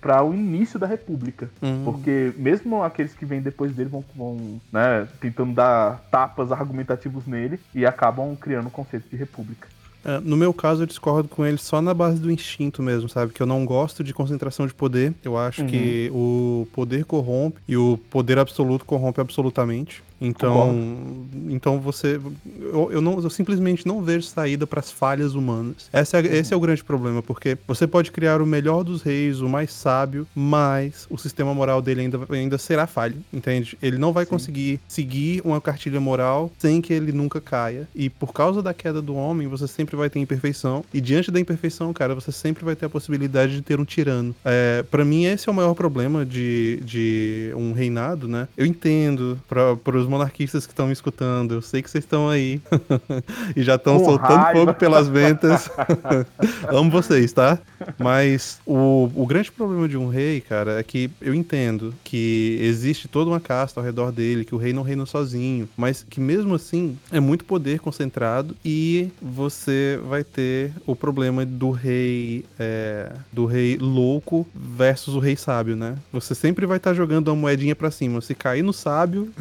para 0.01 0.23
o 0.23 0.35
início 0.35 0.79
da 0.79 0.87
República. 0.87 1.49
Uhum. 1.63 1.85
Porque 1.85 2.35
mesmo 2.37 2.83
aqueles 2.83 3.15
que 3.15 3.25
vêm 3.25 3.41
depois 3.41 3.73
dele 3.73 3.89
vão, 3.89 4.05
vão 4.15 4.61
né, 4.71 5.09
tentando 5.21 5.55
dar 5.55 6.03
tapas 6.11 6.53
argumentativos 6.53 7.27
nele 7.27 7.59
e 7.75 7.87
acabam 7.87 8.37
criando 8.37 8.67
o 8.67 8.71
conceito 8.71 9.09
de 9.09 9.17
República. 9.17 9.69
É, 10.05 10.21
no 10.21 10.37
meu 10.37 10.53
caso, 10.53 10.83
eu 10.83 10.87
discordo 10.87 11.29
com 11.29 11.45
ele 11.45 11.59
só 11.59 11.81
na 11.81 11.95
base 11.95 12.19
do 12.19 12.31
instinto 12.31 12.83
mesmo, 12.83 13.09
sabe? 13.09 13.33
Que 13.33 13.43
eu 13.43 13.47
não 13.47 13.65
gosto 13.65 14.03
de 14.03 14.13
concentração 14.13 14.67
de 14.67 14.75
poder. 14.75 15.15
Eu 15.25 15.37
acho 15.37 15.63
uhum. 15.63 15.69
que 15.69 16.11
o 16.13 16.67
poder 16.73 17.05
corrompe 17.05 17.59
e 17.69 17.77
o 17.77 17.99
poder 18.11 18.39
absoluto 18.39 18.85
corrompe 18.85 19.21
absolutamente. 19.21 20.03
Então, 20.23 21.27
então 21.49 21.81
você. 21.81 22.21
Eu, 22.61 22.93
eu, 22.93 23.01
não, 23.01 23.21
eu 23.21 23.29
simplesmente 23.29 23.87
não 23.87 24.01
vejo 24.01 24.27
saída 24.27 24.67
para 24.67 24.79
as 24.79 24.91
falhas 24.91 25.35
humanas. 25.35 25.89
Esse 25.93 26.17
é, 26.17 26.21
uhum. 26.21 26.27
esse 26.27 26.55
é 26.55 26.57
o 26.57 26.61
grande 26.61 26.85
problema, 26.85 27.23
porque 27.23 27.59
você 27.67 27.87
pode 27.87 28.13
criar 28.13 28.41
o 28.41 28.47
melhor 28.47 28.85
dos 28.85 29.03
reis, 29.03 29.41
o 29.41 29.49
mais 29.49 29.73
sábio, 29.73 30.27
mas 30.35 31.07
o 31.11 31.19
sistema 31.19 31.53
moral 31.53 31.83
dele 31.83 32.03
ainda, 32.03 32.21
ainda 32.31 32.57
será 32.57 32.87
falho, 32.87 33.17
entende? 33.33 33.77
Ele 33.83 33.99
não 33.99 34.13
vai 34.13 34.25
Sim. 34.25 34.31
conseguir 34.31 34.81
seguir 34.87 35.43
uma 35.45 35.61
cartilha 35.61 36.01
moral 36.01 36.53
sem 36.57 36.81
que 36.81 36.93
ele 36.93 37.11
nunca 37.11 37.41
caia. 37.41 37.89
E 37.95 38.09
por 38.09 38.33
causa 38.33 38.63
da 38.63 38.73
queda 38.73 39.03
do 39.03 39.17
homem, 39.17 39.49
você 39.49 39.67
sempre 39.67 39.97
vai 39.97 40.09
ter 40.09 40.21
imperfeição. 40.21 40.85
E 40.95 41.01
diante 41.01 41.33
da 41.33 41.41
imperfeição, 41.41 41.93
cara, 41.93 42.15
você 42.15 42.31
sempre 42.31 42.65
vai 42.65 42.77
ter 42.77 42.87
a 42.87 42.91
possibilidade 42.91 43.57
de 43.57 43.63
ter 43.63 43.81
um 43.81 43.85
tirano. 43.85 44.35
É, 44.45 44.85
para 44.89 45.05
mim, 45.05 45.25
esse 45.25 45.49
é 45.49 45.53
o 45.53 45.55
maior 45.55 45.75
problema 45.75 46.25
de, 46.25 46.81
de 46.85 47.53
um 47.57 47.73
reinado, 47.73 48.29
né? 48.29 48.47
Eu 48.57 48.67
entendo 48.67 49.39
para 49.49 49.97
os 49.97 50.12
monarquistas 50.13 50.67
que 50.67 50.73
estão 50.73 50.87
me 50.87 50.93
escutando, 50.93 51.55
eu 51.55 51.63
sei 51.63 51.83
que 51.83 51.91
vocês 51.91 52.05
estão 52.05 52.29
aí 52.29 52.61
e 53.57 53.63
já 53.63 53.77
estão 53.77 53.99
soltando 53.99 54.37
raiva. 54.37 54.61
fogo 54.61 54.75
pelas 54.75 55.09
ventas. 55.09 55.71
Amo 56.69 56.91
vocês, 56.91 57.33
tá? 57.33 57.59
Mas 57.99 58.61
o, 58.67 59.11
o 59.15 59.27
grande 59.27 59.51
problema 59.51 59.89
de 59.89 59.97
um 59.97 60.09
rei, 60.09 60.41
cara, 60.41 60.79
é 60.79 60.83
que 60.83 61.11
eu 61.21 61.35
entendo 61.35 61.95
que 62.05 62.59
existe 62.61 63.09
toda 63.09 63.31
uma 63.31 63.41
casta 63.41 63.81
ao 63.81 63.85
redor 63.85 64.13
dele, 64.13 64.45
que 64.45 64.55
o 64.55 64.59
rei 64.59 64.73
não 64.73 64.83
reina 64.83 65.07
sozinho, 65.07 65.69
mas 65.77 66.05
que 66.09 66.21
mesmo 66.21 66.55
assim 66.55 66.99
é 67.11 67.21
muito 67.21 67.45
poder 67.45 67.81
concentrado 67.81 68.57
e 68.65 69.11
você 69.21 69.99
vai 70.07 70.23
ter 70.23 70.73
o 70.87 70.95
problema 70.95 71.45
do 71.45 71.71
rei 71.71 72.45
é, 72.59 73.13
do 73.33 73.47
rei 73.47 73.77
louco 73.79 74.47
versus 74.55 75.15
o 75.15 75.19
rei 75.19 75.37
sábio, 75.37 75.77
né? 75.77 75.97
Você 76.13 76.35
sempre 76.35 76.67
vai 76.67 76.77
estar 76.77 76.91
tá 76.91 76.95
jogando 76.95 77.29
uma 77.29 77.37
moedinha 77.37 77.75
para 77.75 77.91
cima. 77.91 78.21
Se 78.21 78.35
cair 78.35 78.63
no 78.63 78.73
sábio, 78.73 79.33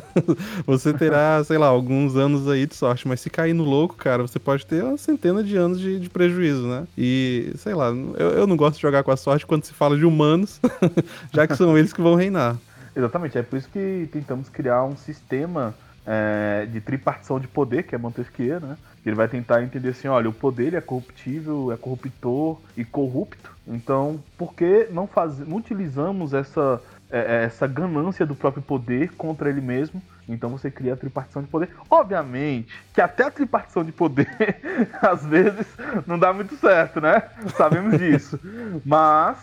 você 0.66 0.94
terá, 0.94 1.44
sei 1.44 1.58
lá, 1.58 1.68
alguns 1.68 2.16
anos 2.16 2.48
aí 2.48 2.66
de 2.66 2.76
sorte. 2.76 3.08
Mas 3.08 3.22
se 3.22 3.30
cair 3.30 3.54
no 3.54 3.64
louco, 3.64 3.96
cara, 3.96 4.22
você 4.22 4.40
pode 4.40 4.66
ter 4.66 4.84
uma 4.84 4.98
centena 4.98 5.44
de 5.44 5.56
anos 5.56 5.80
de, 5.80 6.00
de 6.00 6.10
prejuízo, 6.10 6.68
né? 6.68 6.88
E, 6.98 7.52
sei 7.58 7.74
lá, 7.74 7.90
eu, 7.90 8.32
eu 8.32 8.48
não 8.48 8.56
gosto 8.56 8.76
de 8.76 8.82
jogar 8.82 9.04
com 9.04 9.12
a 9.12 9.18
sorte 9.18 9.46
quando 9.46 9.64
se 9.64 9.74
fala 9.74 9.98
de 9.98 10.06
humanos, 10.06 10.60
já 11.34 11.48
que 11.48 11.56
são 11.56 11.78
eles 11.78 11.94
que 11.94 12.02
vão 12.02 12.16
reinar. 12.16 12.58
Exatamente, 12.96 13.38
é 13.38 13.44
por 13.44 13.58
isso 13.58 13.70
que 13.70 14.10
tentamos 14.12 14.50
criar 14.50 14.84
um 14.84 14.98
sistema 14.98 15.74
é, 16.06 16.68
de 16.70 16.82
tripartição 16.82 17.40
de 17.40 17.48
poder, 17.48 17.84
que 17.84 17.96
é 17.96 17.98
Montesquieu, 17.98 18.60
né? 18.60 18.78
Ele 19.06 19.16
vai 19.16 19.28
tentar 19.28 19.64
entender 19.64 19.90
assim, 19.90 20.08
olha, 20.08 20.30
o 20.30 20.34
poder 20.34 20.74
é 20.74 20.82
corruptível, 20.82 21.72
é 21.72 21.78
corruptor 21.78 22.60
e 22.78 22.86
corrupto. 22.86 23.52
Então, 23.68 24.22
por 24.38 24.54
que 24.54 24.88
não, 24.92 25.08
faz, 25.08 25.40
não 25.40 25.58
utilizamos 25.58 26.34
essa 26.34 26.80
é, 27.12 27.20
é 27.20 27.44
essa 27.44 27.68
ganância 27.68 28.26
do 28.26 28.36
próprio 28.36 28.64
poder 28.64 29.12
contra 29.14 29.50
ele 29.50 29.62
mesmo. 29.62 30.02
Então 30.34 30.50
você 30.50 30.72
cria 30.72 30.94
a 30.94 30.98
tripartição 30.98 31.42
de 31.42 31.48
poder. 31.48 31.70
Obviamente 31.90 32.68
que 32.94 33.02
até 33.02 33.26
a 33.26 33.32
tripartição 33.32 33.84
de 33.84 33.92
poder, 33.92 34.60
às 35.02 35.26
vezes, 35.26 35.66
não 36.06 36.18
dá 36.18 36.34
muito 36.34 36.56
certo, 36.58 37.00
né? 37.02 37.24
Sabemos 37.56 37.98
disso. 37.98 38.40
Mas. 38.86 39.38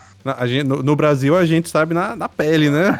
Gente, 0.45 0.67
no, 0.67 0.83
no, 0.83 0.95
Brasil 0.95 1.37
a 1.37 1.45
gente 1.45 1.69
sabe 1.69 1.93
na, 1.93 2.15
na 2.15 2.27
pele, 2.27 2.69
né? 2.69 2.97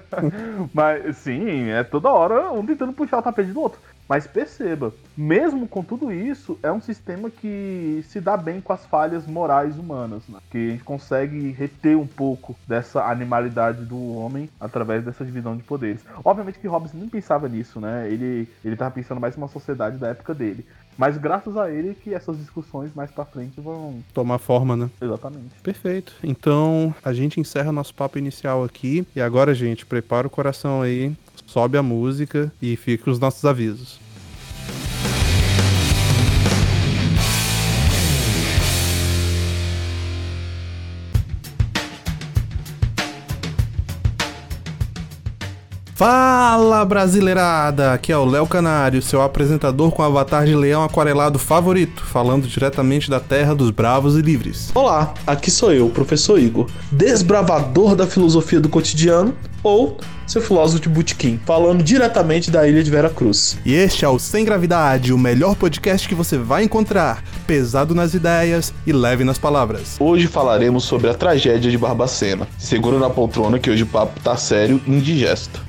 Mas 0.72 1.16
sim, 1.18 1.68
é 1.68 1.84
toda 1.84 2.08
hora 2.08 2.50
um 2.50 2.64
tentando 2.64 2.94
puxar 2.94 3.18
o 3.18 3.22
tapete 3.22 3.52
do 3.52 3.60
outro. 3.60 3.78
Mas 4.08 4.26
perceba, 4.26 4.94
mesmo 5.16 5.66
com 5.66 5.82
tudo 5.82 6.12
isso, 6.12 6.58
é 6.62 6.70
um 6.70 6.80
sistema 6.80 7.28
que 7.28 8.04
se 8.08 8.20
dá 8.20 8.36
bem 8.36 8.60
com 8.60 8.72
as 8.72 8.86
falhas 8.86 9.26
morais 9.26 9.76
humanas, 9.78 10.22
né? 10.28 10.38
que 10.50 10.58
a 10.58 10.70
gente 10.72 10.84
consegue 10.84 11.50
reter 11.50 11.98
um 11.98 12.06
pouco 12.06 12.54
dessa 12.68 13.04
animalidade 13.04 13.84
do 13.84 14.16
homem 14.16 14.48
através 14.60 15.04
dessa 15.04 15.24
divisão 15.24 15.56
de 15.56 15.62
poderes. 15.62 16.02
Obviamente 16.24 16.58
que 16.58 16.68
Hobbes 16.68 16.92
nem 16.92 17.08
pensava 17.08 17.48
nisso, 17.48 17.80
né? 17.80 18.08
Ele 18.08 18.48
ele 18.64 18.74
estava 18.74 18.90
pensando 18.90 19.20
mais 19.20 19.36
numa 19.36 19.48
sociedade 19.48 19.98
da 19.98 20.08
época 20.08 20.34
dele. 20.34 20.64
Mas 20.96 21.18
graças 21.18 21.56
a 21.56 21.70
ele 21.70 21.94
que 21.94 22.14
essas 22.14 22.38
discussões 22.38 22.94
mais 22.94 23.10
para 23.10 23.24
frente 23.24 23.60
vão 23.60 24.02
tomar 24.14 24.38
forma, 24.38 24.76
né? 24.76 24.88
Exatamente. 25.00 25.54
Perfeito. 25.62 26.14
Então, 26.22 26.94
a 27.04 27.12
gente 27.12 27.38
encerra 27.38 27.70
nosso 27.70 27.94
papo 27.94 28.18
inicial 28.18 28.64
aqui 28.64 29.06
e 29.14 29.20
agora, 29.20 29.54
gente, 29.54 29.84
prepara 29.84 30.26
o 30.26 30.30
coração 30.30 30.80
aí 30.80 31.14
sobe 31.56 31.78
a 31.78 31.82
música 31.82 32.52
e 32.60 32.76
fica 32.76 33.10
os 33.10 33.18
nossos 33.18 33.42
avisos. 33.46 33.98
Fala 45.94 46.84
brasileirada! 46.84 47.94
Aqui 47.94 48.12
é 48.12 48.18
o 48.18 48.26
Léo 48.26 48.46
Canário, 48.46 49.00
seu 49.00 49.22
apresentador 49.22 49.90
com 49.92 50.02
avatar 50.02 50.44
de 50.44 50.54
leão 50.54 50.84
aquarelado 50.84 51.38
favorito, 51.38 52.04
falando 52.04 52.46
diretamente 52.46 53.08
da 53.08 53.18
terra 53.18 53.54
dos 53.54 53.70
bravos 53.70 54.14
e 54.14 54.20
livres. 54.20 54.70
Olá, 54.74 55.14
aqui 55.26 55.50
sou 55.50 55.72
eu, 55.72 55.88
professor 55.88 56.38
Igor, 56.38 56.68
desbravador 56.92 57.96
da 57.96 58.06
filosofia 58.06 58.60
do 58.60 58.68
cotidiano, 58.68 59.34
ou 59.66 59.98
seu 60.26 60.40
filósofo 60.40 60.82
de 60.82 60.88
Butiquim, 60.88 61.40
falando 61.44 61.82
diretamente 61.82 62.50
da 62.50 62.66
ilha 62.66 62.82
de 62.82 62.90
Vera 62.90 63.10
Cruz. 63.10 63.58
E 63.64 63.74
este 63.74 64.04
é 64.04 64.08
o 64.08 64.18
Sem 64.18 64.44
Gravidade, 64.44 65.12
o 65.12 65.18
melhor 65.18 65.54
podcast 65.54 66.08
que 66.08 66.14
você 66.14 66.36
vai 66.38 66.64
encontrar, 66.64 67.22
pesado 67.46 67.94
nas 67.94 68.14
ideias 68.14 68.72
e 68.86 68.92
leve 68.92 69.24
nas 69.24 69.38
palavras. 69.38 69.96
Hoje 69.98 70.26
falaremos 70.26 70.84
sobre 70.84 71.10
a 71.10 71.14
tragédia 71.14 71.70
de 71.70 71.78
Barbacena. 71.78 72.48
Segura 72.58 72.98
na 72.98 73.10
poltrona 73.10 73.58
que 73.58 73.70
hoje 73.70 73.82
o 73.82 73.86
papo 73.86 74.20
tá 74.20 74.36
sério 74.36 74.80
e 74.86 74.90
indigesto. 74.90 75.65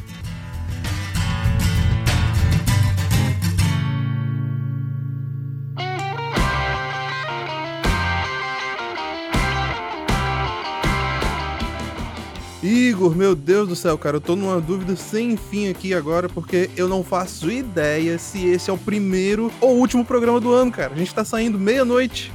Igor, 12.98 13.16
meu 13.16 13.36
Deus 13.36 13.70
do 13.70 13.75
céu, 13.75 13.96
cara, 13.96 14.18
eu 14.18 14.22
tô 14.22 14.36
numa 14.36 14.60
dúvida 14.60 14.96
sem 14.96 15.38
fim 15.38 15.70
aqui 15.70 15.94
agora, 15.94 16.27
porque 16.27 16.68
eu 16.75 16.88
não 16.88 17.04
faço 17.04 17.51
ideia 17.51 18.18
se 18.18 18.48
esse 18.48 18.72
é 18.72 18.74
o 18.74 18.77
primeiro 18.77 19.51
ou 19.62 19.75
último 19.75 20.04
programa 20.04 20.39
do 20.39 20.51
ano, 20.51 20.72
cara. 20.72 20.94
A 20.94 20.98
gente 20.98 21.13
tá 21.13 21.24
saindo 21.24 21.60
meia-noite. 21.60 22.34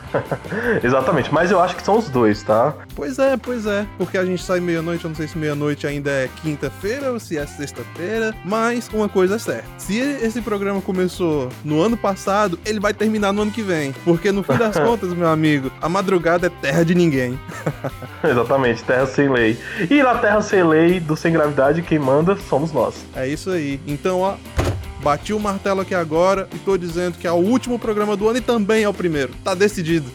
Exatamente, 0.82 1.30
mas 1.30 1.50
eu 1.50 1.60
acho 1.60 1.76
que 1.76 1.82
são 1.82 1.98
os 1.98 2.08
dois, 2.08 2.42
tá? 2.42 2.74
Pois 2.94 3.18
é, 3.18 3.36
pois 3.36 3.66
é. 3.66 3.86
Porque 3.98 4.16
a 4.16 4.24
gente 4.24 4.42
sai 4.42 4.58
meia-noite, 4.58 5.04
eu 5.04 5.10
não 5.10 5.14
sei 5.14 5.28
se 5.28 5.36
meia-noite 5.36 5.86
ainda 5.86 6.10
é 6.10 6.30
quinta-feira 6.40 7.12
ou 7.12 7.20
se 7.20 7.36
é 7.36 7.46
sexta-feira, 7.46 8.34
mas 8.42 8.88
uma 8.94 9.06
coisa 9.06 9.34
é 9.34 9.38
certa. 9.38 9.68
Se 9.76 9.98
esse 9.98 10.40
programa 10.40 10.80
começou 10.80 11.50
no 11.62 11.82
ano 11.82 11.96
passado, 11.98 12.58
ele 12.64 12.80
vai 12.80 12.94
terminar 12.94 13.34
no 13.34 13.42
ano 13.42 13.50
que 13.50 13.62
vem. 13.62 13.94
Porque 14.02 14.32
no 14.32 14.42
fim 14.42 14.56
das 14.56 14.78
contas, 14.80 15.12
meu 15.12 15.28
amigo, 15.28 15.70
a 15.78 15.90
madrugada 15.90 16.46
é 16.46 16.50
terra 16.50 16.86
de 16.86 16.94
ninguém. 16.94 17.38
Exatamente, 18.24 18.82
terra 18.82 19.04
sem 19.04 19.28
lei. 19.28 19.58
E 19.90 20.04
na 20.04 20.14
Terra 20.14 20.40
Sem 20.40 20.62
Lei, 20.62 21.00
do 21.00 21.16
Sem 21.16 21.32
Gravidade, 21.32 21.82
quem 21.82 21.98
manda 21.98 22.36
somos 22.36 22.70
nós. 22.70 23.04
É 23.12 23.26
isso 23.26 23.50
aí. 23.50 23.80
Então, 23.88 24.20
ó, 24.20 24.36
bati 25.02 25.32
o 25.32 25.40
martelo 25.40 25.80
aqui 25.80 25.96
agora 25.96 26.48
e 26.54 26.58
tô 26.58 26.78
dizendo 26.78 27.18
que 27.18 27.26
é 27.26 27.32
o 27.32 27.34
último 27.34 27.76
programa 27.76 28.16
do 28.16 28.28
ano 28.28 28.38
e 28.38 28.40
também 28.40 28.84
é 28.84 28.88
o 28.88 28.94
primeiro. 28.94 29.32
Tá 29.42 29.52
decidido. 29.52 30.08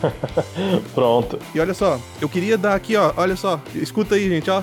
Pronto. 0.94 1.38
E 1.54 1.60
olha 1.60 1.74
só, 1.74 2.00
eu 2.22 2.28
queria 2.28 2.56
dar 2.56 2.74
aqui, 2.74 2.96
ó, 2.96 3.12
olha 3.18 3.36
só, 3.36 3.60
escuta 3.74 4.14
aí, 4.14 4.26
gente, 4.30 4.50
ó 4.50 4.62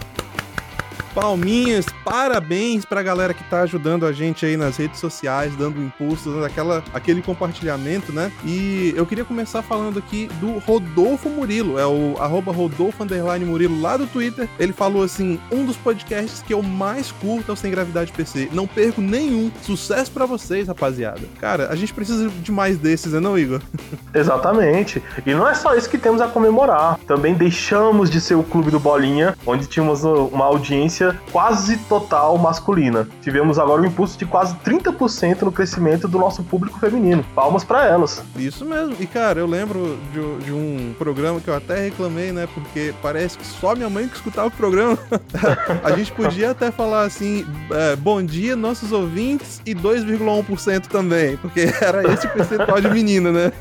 palminhas, 1.18 1.88
parabéns 2.06 2.86
pra 2.86 3.02
galera 3.02 3.34
que 3.34 3.44
tá 3.46 3.62
ajudando 3.62 4.06
a 4.06 4.12
gente 4.12 4.46
aí 4.46 4.56
nas 4.56 4.78
redes 4.78 5.00
sociais, 5.00 5.56
dando 5.56 5.82
impulso, 5.82 6.30
dando 6.30 6.46
aquela, 6.46 6.84
aquele 6.94 7.24
compartilhamento, 7.24 8.14
né? 8.14 8.32
E 8.46 8.94
eu 8.96 9.04
queria 9.04 9.26
começar 9.26 9.64
falando 9.64 9.98
aqui 9.98 10.30
do 10.40 10.60
Rodolfo 10.60 11.28
Murilo, 11.28 11.80
é 11.80 11.88
o 11.88 12.18
arroba 12.20 12.52
Rodolfo 12.52 13.04
Murilo 13.44 13.82
lá 13.82 13.98
do 13.98 14.06
Twitter. 14.06 14.48
Ele 14.60 14.72
falou 14.72 15.02
assim: 15.02 15.40
um 15.52 15.66
dos 15.66 15.76
podcasts 15.76 16.44
que 16.44 16.54
eu 16.54 16.62
mais 16.62 17.12
curto 17.12 17.50
é 17.50 17.54
o 17.54 17.58
Sem 17.58 17.72
Gravidade 17.72 18.12
PC. 18.12 18.50
Não 18.52 18.68
perco 18.68 19.02
nenhum. 19.02 19.52
Sucesso 19.64 20.12
para 20.12 20.28
vocês, 20.28 20.68
rapaziada. 20.68 21.22
Cara, 21.42 21.70
a 21.70 21.76
gente 21.76 21.96
precisa 21.96 22.30
de 22.30 22.52
mais 22.52 22.78
desses, 22.78 23.14
né, 23.14 23.20
não, 23.20 23.36
Igor? 23.36 23.60
Exatamente. 24.14 25.02
E 25.26 25.34
não 25.34 25.48
é 25.48 25.56
só 25.56 25.74
isso 25.74 25.90
que 25.90 25.98
temos 25.98 26.22
a 26.22 26.28
comemorar. 26.28 27.00
Também 27.08 27.34
deixamos 27.34 28.08
de 28.08 28.22
ser 28.22 28.36
o 28.36 28.44
clube 28.44 28.70
do 28.70 28.80
Bolinha, 28.80 29.36
onde 29.48 29.66
tínhamos 29.66 30.04
uma 30.04 30.46
audiência 30.46 31.07
quase 31.32 31.78
total 31.78 32.38
masculina. 32.38 33.08
Tivemos 33.22 33.60
agora 33.60 33.82
um 33.82 33.86
impulso 33.86 34.18
de 34.18 34.26
quase 34.26 34.56
30% 34.58 35.42
no 35.42 35.52
crescimento 35.52 36.08
do 36.08 36.18
nosso 36.18 36.44
público 36.44 36.80
feminino. 36.80 37.26
Palmas 37.36 37.64
para 37.64 37.86
elas. 37.86 38.24
Isso 38.36 38.66
mesmo. 38.66 38.96
E 39.00 39.06
cara, 39.06 39.40
eu 39.40 39.48
lembro 39.48 39.98
de, 40.12 40.46
de, 40.46 40.52
um 40.52 40.94
programa 40.98 41.40
que 41.40 41.48
eu 41.48 41.56
até 41.56 41.86
reclamei, 41.86 42.32
né? 42.32 42.48
Porque 42.54 42.94
parece 43.02 43.38
que 43.38 43.46
só 43.46 43.76
minha 43.76 43.90
mãe 43.90 44.08
que 44.08 44.16
escutava 44.16 44.48
o 44.48 44.52
programa. 44.52 44.98
a 45.84 45.92
gente 45.92 46.12
podia 46.12 46.52
até 46.52 46.72
falar 46.72 47.04
assim: 47.04 47.46
é, 47.72 47.96
bom 47.96 48.22
dia, 48.24 48.56
nossos 48.56 48.92
ouvintes, 48.92 49.62
e 49.66 49.74
2,1% 49.76 50.88
também, 50.88 51.38
porque 51.38 51.70
era 51.82 52.12
esse 52.14 52.28
percentual 52.28 52.82
de 52.82 52.90
menina, 52.90 53.32
né? 53.32 53.52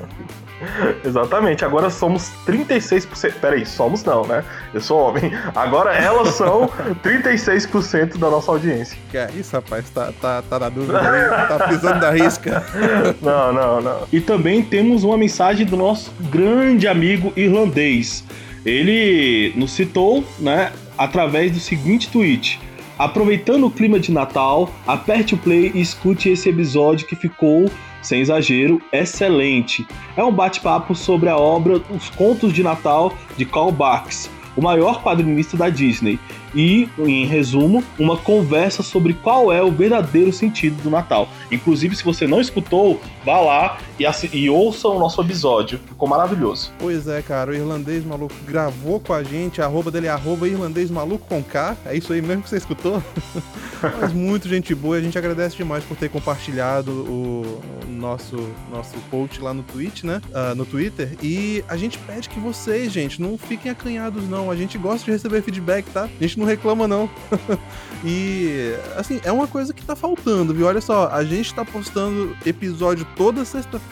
Exatamente, 1.05 1.65
agora 1.65 1.91
somos 1.91 2.33
36%. 2.47 3.35
Peraí, 3.41 3.67
somos 3.67 4.05
não, 4.05 4.27
né? 4.27 4.45
Eu 4.73 4.81
sou 4.81 4.99
homem. 4.99 5.33
Agora 5.55 5.95
elas 5.95 6.35
são 6.35 6.69
36% 7.05 8.19
da 8.19 8.31
nossa 8.31 8.51
audiência. 8.51 8.97
Que 9.11 9.19
é 9.19 9.31
isso, 9.37 9.55
rapaz? 9.55 9.89
Tá, 9.91 10.13
tá, 10.21 10.43
tá 10.43 10.59
na 10.59 10.69
dúvida 10.69 11.01
aí? 11.01 11.49
Tá 11.49 11.69
pisando 11.69 12.01
da 12.01 12.11
risca? 12.11 12.65
Não, 13.23 13.53
não, 13.53 13.81
não. 13.81 14.03
E 14.13 14.21
também 14.21 14.63
temos 14.63 15.05
uma 15.05 15.17
mensagem 15.17 15.67
do 15.67 15.77
nosso 15.77 16.13
grande 16.31 16.87
amigo 16.87 17.33
irlandês. 17.37 18.25
Ele 18.65 19.53
nos 19.57 19.73
citou, 19.73 20.25
né, 20.39 20.73
através 20.97 21.53
do 21.53 21.61
seguinte 21.61 22.11
tweet. 22.11 22.61
Aproveitando 22.99 23.67
o 23.67 23.71
clima 23.71 24.01
de 24.01 24.11
Natal, 24.11 24.71
aperte 24.87 25.35
o 25.35 25.39
play 25.39 25.71
e 25.75 25.81
escute 25.81 26.31
esse 26.31 26.49
episódio 26.49 27.07
que 27.07 27.15
ficou 27.15 27.71
sem 28.01 28.21
exagero, 28.21 28.81
excelente. 28.93 29.87
É 30.17 30.25
um 30.25 30.33
bate-papo 30.33 30.95
sobre 30.95 31.29
a 31.29 31.37
obra 31.37 31.83
Os 31.91 32.09
Contos 32.09 32.53
de 32.53 32.63
Natal 32.63 33.13
de 33.37 33.45
Karl 33.45 33.73
Barks, 33.73 34.31
o 34.57 34.63
maior 34.63 35.03
quadrinista 35.03 35.57
da 35.57 35.69
Disney, 35.69 36.19
e, 36.55 36.89
em 36.99 37.27
resumo, 37.27 37.85
uma 37.99 38.17
conversa 38.17 38.83
sobre 38.83 39.13
qual 39.13 39.53
é 39.53 39.63
o 39.63 39.71
verdadeiro 39.71 40.33
sentido 40.33 40.83
do 40.83 40.89
Natal. 40.89 41.29
Inclusive, 41.53 41.95
se 41.95 42.05
você 42.05 42.27
não 42.27 42.41
escutou, 42.41 42.99
vá 43.25 43.41
lá 43.41 43.79
e, 43.99 44.37
e 44.37 44.51
ouça 44.51 44.89
o 44.89 44.99
nosso 44.99 45.21
episódio. 45.21 45.79
Ficou 45.87 46.09
maravilhoso. 46.09 46.73
Pois 46.79 47.09
é, 47.09 47.23
cara, 47.23 47.51
o 47.51 47.55
Irlandês 47.55 48.05
Maluco 48.05 48.35
gravou 48.47 49.01
com 49.01 49.13
a 49.13 49.23
gente, 49.23 49.61
a 49.61 49.65
arroba 49.65 49.91
dele 49.91 50.07
é 50.07 50.11
arroba 50.11 50.49
Irlandês 50.49 50.91
Maluco 50.91 51.27
com 51.27 51.43
K. 51.43 51.77
É 51.85 51.97
isso 51.97 52.13
aí 52.13 52.23
mesmo 52.23 52.43
que 52.43 52.49
você 52.49 52.57
escutou? 52.57 53.03
Mas 54.01 54.13
muito 54.13 54.49
gente 54.49 54.75
boa, 54.75 54.97
a 54.97 55.01
gente 55.01 55.19
agradece 55.19 55.57
demais 55.57 55.85
por 55.85 55.97
ter 55.97 56.09
compartilhado 56.09 56.91
o, 56.91 57.61
nosso, 57.97 58.37
nosso 58.71 58.95
post 59.11 59.41
lá 59.41 59.53
no 59.53 59.63
Twitch, 59.63 60.05
né? 60.05 60.21
Uh, 60.29 60.55
no 60.55 60.65
Twitter. 60.65 61.17
E 61.23 61.65
a 61.69 61.77
gente 61.77 61.99
pede 61.99 62.29
que 62.29 62.39
vocês, 62.39 62.93
gente, 62.93 63.21
não 63.21 63.37
fiquem 63.37 63.71
acanhados, 63.71 64.29
não. 64.29 64.51
A 64.51 64.57
gente 64.57 64.79
gosta 64.79 65.05
de 65.05 65.11
receber 65.11 65.43
feedback, 65.43 65.87
tá? 65.91 66.05
A 66.05 66.23
gente 66.23 66.39
não 66.39 66.47
reclama 66.47 66.87
não. 66.87 67.11
E, 68.05 68.75
assim, 68.97 69.21
é 69.25 69.33
uma 69.33 69.49
coisa 69.49 69.73
que 69.73 69.83
tá 69.83 69.97
faltando, 69.97 70.55
viu? 70.55 70.67
Olha 70.67 70.81
só, 70.81 71.09
a 71.09 71.25
gente 71.25 71.53
tá 71.55 71.65
postando 71.65 72.37
episódio 72.45 73.07
toda 73.17 73.45
sexta-feira, 73.45 73.86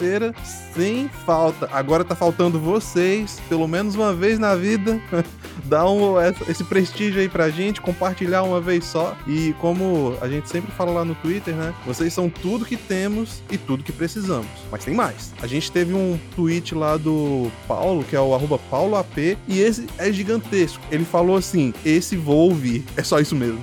sem 0.74 1.08
falta. 1.24 1.68
Agora 1.72 2.04
tá 2.04 2.14
faltando 2.14 2.58
vocês, 2.58 3.40
pelo 3.48 3.66
menos 3.68 3.94
uma 3.94 4.12
vez 4.12 4.38
na 4.38 4.54
vida, 4.54 5.00
dar 5.64 5.88
um, 5.88 6.14
esse 6.48 6.64
prestígio 6.64 7.20
aí 7.20 7.28
pra 7.28 7.48
gente, 7.50 7.80
compartilhar 7.80 8.42
uma 8.42 8.60
vez 8.60 8.84
só. 8.84 9.16
E 9.26 9.54
como 9.60 10.16
a 10.20 10.28
gente 10.28 10.48
sempre 10.48 10.72
fala 10.72 10.92
lá 10.92 11.04
no 11.04 11.14
Twitter, 11.14 11.54
né? 11.54 11.74
Vocês 11.86 12.12
são 12.12 12.28
tudo 12.28 12.64
que 12.64 12.76
temos 12.76 13.42
e 13.50 13.56
tudo 13.56 13.84
que 13.84 13.92
precisamos. 13.92 14.48
Mas 14.70 14.84
tem 14.84 14.94
mais. 14.94 15.32
A 15.40 15.46
gente 15.46 15.70
teve 15.70 15.94
um 15.94 16.18
tweet 16.34 16.74
lá 16.74 16.96
do 16.96 17.50
Paulo, 17.66 18.04
que 18.04 18.16
é 18.16 18.20
o 18.20 18.34
arroba 18.34 18.58
PauloAP, 18.58 19.38
e 19.46 19.60
esse 19.60 19.86
é 19.98 20.12
gigantesco. 20.12 20.82
Ele 20.90 21.04
falou 21.04 21.36
assim: 21.36 21.72
esse 21.84 22.16
vou 22.16 22.48
ouvir. 22.48 22.84
É 22.96 23.02
só 23.02 23.20
isso 23.20 23.34
mesmo. 23.34 23.60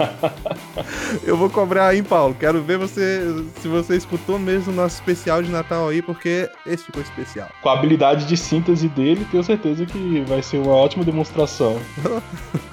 eu 1.24 1.36
vou 1.36 1.48
cobrar 1.50 1.88
aí, 1.88 2.02
Paulo. 2.02 2.36
Quero 2.38 2.62
ver 2.62 2.78
você 2.78 3.22
se 3.60 3.68
você 3.68 3.96
escutou 3.96 4.38
mesmo 4.38 4.72
o 4.72 4.76
nosso 4.90 4.96
especial 4.96 5.40
de 5.40 5.50
Natal 5.50 5.88
aí, 5.88 6.02
porque 6.02 6.50
esse 6.66 6.84
ficou 6.84 7.00
especial. 7.00 7.48
Com 7.62 7.68
a 7.68 7.74
habilidade 7.74 8.26
de 8.26 8.36
síntese 8.36 8.88
dele, 8.88 9.24
tenho 9.30 9.44
certeza 9.44 9.86
que 9.86 10.20
vai 10.26 10.42
ser 10.42 10.58
uma 10.58 10.72
ótima 10.72 11.04
demonstração. 11.04 11.80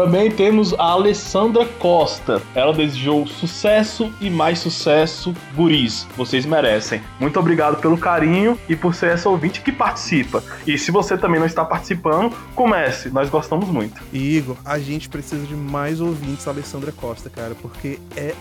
Também 0.00 0.30
temos 0.30 0.72
a 0.78 0.92
Alessandra 0.92 1.66
Costa. 1.78 2.40
Ela 2.54 2.72
desejou 2.72 3.26
sucesso 3.26 4.10
e 4.18 4.30
mais 4.30 4.58
sucesso, 4.58 5.34
guris. 5.54 6.06
Vocês 6.16 6.46
merecem. 6.46 7.02
Muito 7.20 7.38
obrigado 7.38 7.82
pelo 7.82 7.98
carinho 7.98 8.58
e 8.66 8.74
por 8.74 8.94
ser 8.94 9.10
essa 9.10 9.28
ouvinte 9.28 9.60
que 9.60 9.70
participa. 9.70 10.42
E 10.66 10.78
se 10.78 10.90
você 10.90 11.18
também 11.18 11.38
não 11.38 11.46
está 11.46 11.66
participando, 11.66 12.34
comece. 12.54 13.10
Nós 13.10 13.28
gostamos 13.28 13.68
muito. 13.68 14.00
Igor, 14.10 14.56
a 14.64 14.78
gente 14.78 15.06
precisa 15.06 15.46
de 15.46 15.54
mais 15.54 16.00
ouvintes 16.00 16.48
Alessandra 16.48 16.92
Costa, 16.92 17.28
cara, 17.28 17.54
porque 17.60 17.98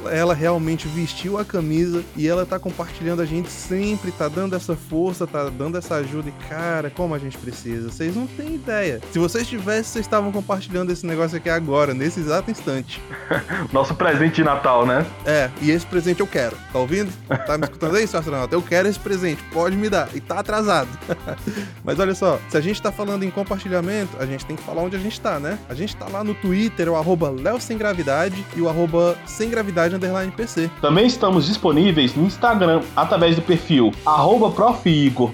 ela 0.09 0.33
realmente 0.33 0.87
vestiu 0.87 1.37
a 1.37 1.43
camisa 1.43 2.05
e 2.15 2.25
ela 2.25 2.45
tá 2.45 2.57
compartilhando 2.57 3.21
a 3.21 3.25
gente 3.25 3.49
sempre, 3.49 4.13
tá 4.13 4.29
dando 4.29 4.55
essa 4.55 4.77
força, 4.77 5.27
tá 5.27 5.49
dando 5.49 5.77
essa 5.77 5.95
ajuda. 5.95 6.29
E, 6.29 6.47
cara, 6.47 6.89
como 6.89 7.13
a 7.13 7.19
gente 7.19 7.37
precisa. 7.37 7.91
Vocês 7.91 8.15
não 8.15 8.27
têm 8.27 8.55
ideia. 8.55 9.01
Se 9.11 9.19
vocês 9.19 9.45
tivessem, 9.45 9.83
vocês 9.83 10.05
estavam 10.05 10.31
compartilhando 10.31 10.89
esse 10.93 11.05
negócio 11.05 11.35
aqui 11.35 11.48
agora, 11.49 11.93
nesse 11.93 12.19
exato 12.19 12.49
instante. 12.49 13.01
Nosso 13.71 13.93
presente 13.93 14.35
de 14.35 14.43
Natal, 14.43 14.85
né? 14.85 15.05
É, 15.25 15.49
e 15.61 15.71
esse 15.71 15.85
presente 15.85 16.21
eu 16.21 16.27
quero. 16.27 16.57
Tá 16.71 16.79
ouvindo? 16.79 17.11
Tá 17.45 17.57
me 17.57 17.63
escutando 17.63 17.95
aí, 17.95 18.07
seu 18.07 18.19
astronauta? 18.19 18.55
Eu 18.55 18.61
quero 18.61 18.87
esse 18.87 18.99
presente, 18.99 19.43
pode 19.53 19.75
me 19.75 19.89
dar. 19.89 20.09
E 20.15 20.19
tá 20.19 20.39
atrasado. 20.39 20.89
Mas 21.83 21.99
olha 21.99 22.15
só, 22.15 22.39
se 22.49 22.57
a 22.57 22.61
gente 22.61 22.81
tá 22.81 22.91
falando 22.91 23.23
em 23.23 23.29
compartilhamento, 23.29 24.17
a 24.19 24.25
gente 24.25 24.45
tem 24.45 24.55
que 24.55 24.63
falar 24.63 24.81
onde 24.81 24.95
a 24.95 24.99
gente 24.99 25.19
tá, 25.19 25.39
né? 25.39 25.59
A 25.69 25.73
gente 25.73 25.95
tá 25.95 26.07
lá 26.07 26.23
no 26.23 26.33
Twitter, 26.33 26.89
o 26.89 26.95
arroba 26.95 27.09
arroba 27.09 27.29
Léo 27.41 27.59
Sem 27.59 27.77
Gravidade 27.77 28.45
e 28.55 28.61
o 28.61 28.69
arroba 28.69 29.17
Sem 29.25 29.49
Gravidade 29.49 29.95
Underline 29.95 30.31
PC. 30.31 30.69
Também 30.81 31.05
estamos 31.07 31.47
disponíveis 31.47 32.15
no 32.15 32.25
Instagram 32.25 32.81
através 32.95 33.35
do 33.35 33.41
perfil 33.41 33.91
arroba 34.05 34.53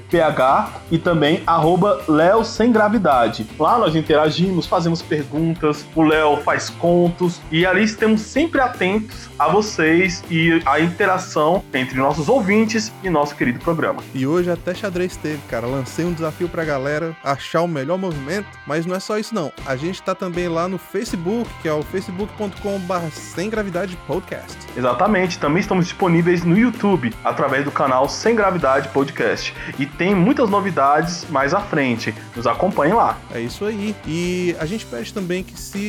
PH 0.10 0.70
e 0.92 0.98
também 0.98 1.44
arroba 1.46 2.02
Léo 2.08 2.44
Sem 2.44 2.72
Gravidade. 2.72 3.46
Lá 3.60 3.78
nós 3.78 3.96
interagimos, 3.96 4.66
fazemos 4.66 5.02
perguntas, 5.02 5.86
o 5.96 6.04
Léo 6.04 6.38
faz 6.38 6.70
contos 6.70 7.42
e 7.52 7.66
ali 7.66 7.84
estamos 7.84 8.22
sempre 8.22 8.60
atentos 8.62 9.30
a 9.40 9.48
vocês 9.48 10.24
e 10.30 10.62
a 10.66 10.80
interação 10.80 11.64
entre 11.74 11.98
nossos 11.98 12.30
ouvintes 12.30 12.92
e 13.04 13.10
nosso 13.10 13.36
querido 13.36 13.60
programa. 13.60 14.04
E 14.14 14.28
hoje 14.28 14.52
até 14.52 14.74
xadrez 14.74 15.16
teve, 15.18 15.40
cara. 15.50 15.66
Lancei 15.66 16.06
um 16.06 16.14
desafio 16.14 16.50
pra 16.50 16.64
galera 16.64 17.16
achar 17.24 17.62
o 17.62 17.68
melhor 17.68 17.98
movimento, 17.98 18.48
mas 18.68 18.86
não 18.86 18.96
é 18.96 19.00
só 19.00 19.18
isso 19.18 19.34
não. 19.34 19.52
A 19.66 19.76
gente 19.76 20.02
tá 20.02 20.14
também 20.14 20.48
lá 20.48 20.68
no 20.68 20.78
Facebook, 20.78 21.50
que 21.62 21.68
é 21.68 21.74
o 21.74 21.82
facebook.com.br 21.84 23.10
Sem 23.12 23.50
Gravidade 23.50 23.98
Podcast. 24.08 24.58
Exatamente, 24.76 25.40
também 25.40 25.62
estamos 25.62 25.86
disponíveis 25.86 26.44
no 26.44 26.58
YouTube, 26.58 27.14
através 27.24 27.64
do 27.64 27.72
canal 27.72 28.10
Sem 28.10 28.36
Gravidade 28.36 28.90
Podcast. 28.90 29.54
E 29.80 29.86
tem 29.86 30.14
muitas 30.14 30.50
novidades 30.50 31.26
mais 31.30 31.54
à 31.54 31.62
frente. 31.62 32.14
Nos 32.36 32.46
acompanhe 32.48 32.94
lá. 32.94 33.18
É 33.34 33.40
isso 33.40 33.66
aí. 33.66 33.96
E 34.06 34.56
a 34.60 34.66
gente 34.66 34.86
pede 34.86 35.14
também 35.14 35.44
que 35.44 35.60
se, 35.60 35.85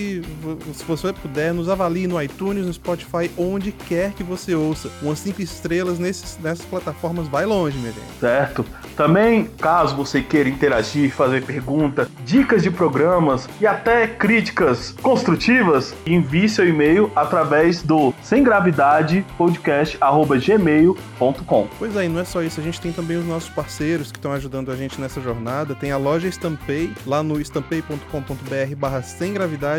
se 0.72 0.84
você 0.86 1.12
puder, 1.12 1.52
nos 1.52 1.68
avalie 1.68 2.06
no 2.06 2.22
iTunes, 2.22 2.64
no 2.66 2.72
Spotify, 2.72 3.28
onde 3.36 3.72
quer 3.72 4.12
que 4.12 4.22
você 4.22 4.54
ouça. 4.54 4.88
Umas 5.02 5.18
5 5.18 5.42
estrelas 5.42 5.98
nesses, 5.98 6.38
nessas 6.42 6.64
plataformas 6.66 7.26
vai 7.28 7.44
longe, 7.44 7.76
minha 7.78 7.92
gente. 7.92 8.06
Certo. 8.20 8.64
Também, 8.96 9.50
caso 9.58 9.96
você 9.96 10.22
queira 10.22 10.48
interagir, 10.48 11.12
fazer 11.12 11.44
pergunta, 11.44 12.08
dicas 12.24 12.62
de 12.62 12.70
programas 12.70 13.46
e 13.60 13.66
até 13.66 14.06
críticas 14.06 14.94
construtivas, 15.02 15.94
envie 16.06 16.48
seu 16.48 16.66
e-mail 16.66 17.10
através 17.14 17.82
do 17.82 18.14
sem 18.22 18.42
gravidade 18.42 19.22
podcast@gmail.com. 19.36 21.68
Pois 21.78 21.94
é, 21.96 22.06
e 22.06 22.08
não 22.08 22.20
é 22.20 22.24
só 22.24 22.42
isso, 22.42 22.58
a 22.60 22.62
gente 22.62 22.80
tem 22.80 22.92
também 22.92 23.18
os 23.18 23.26
nossos 23.26 23.50
parceiros 23.50 24.10
que 24.10 24.16
estão 24.18 24.32
ajudando 24.32 24.72
a 24.72 24.76
gente 24.76 25.00
nessa 25.00 25.20
jornada. 25.20 25.74
Tem 25.74 25.90
a 25.92 25.96
loja 25.96 26.28
Estampei, 26.28 26.92
lá 27.06 27.22
no 27.22 27.40
estampei.com.br/barra 27.40 29.02
sem 29.02 29.32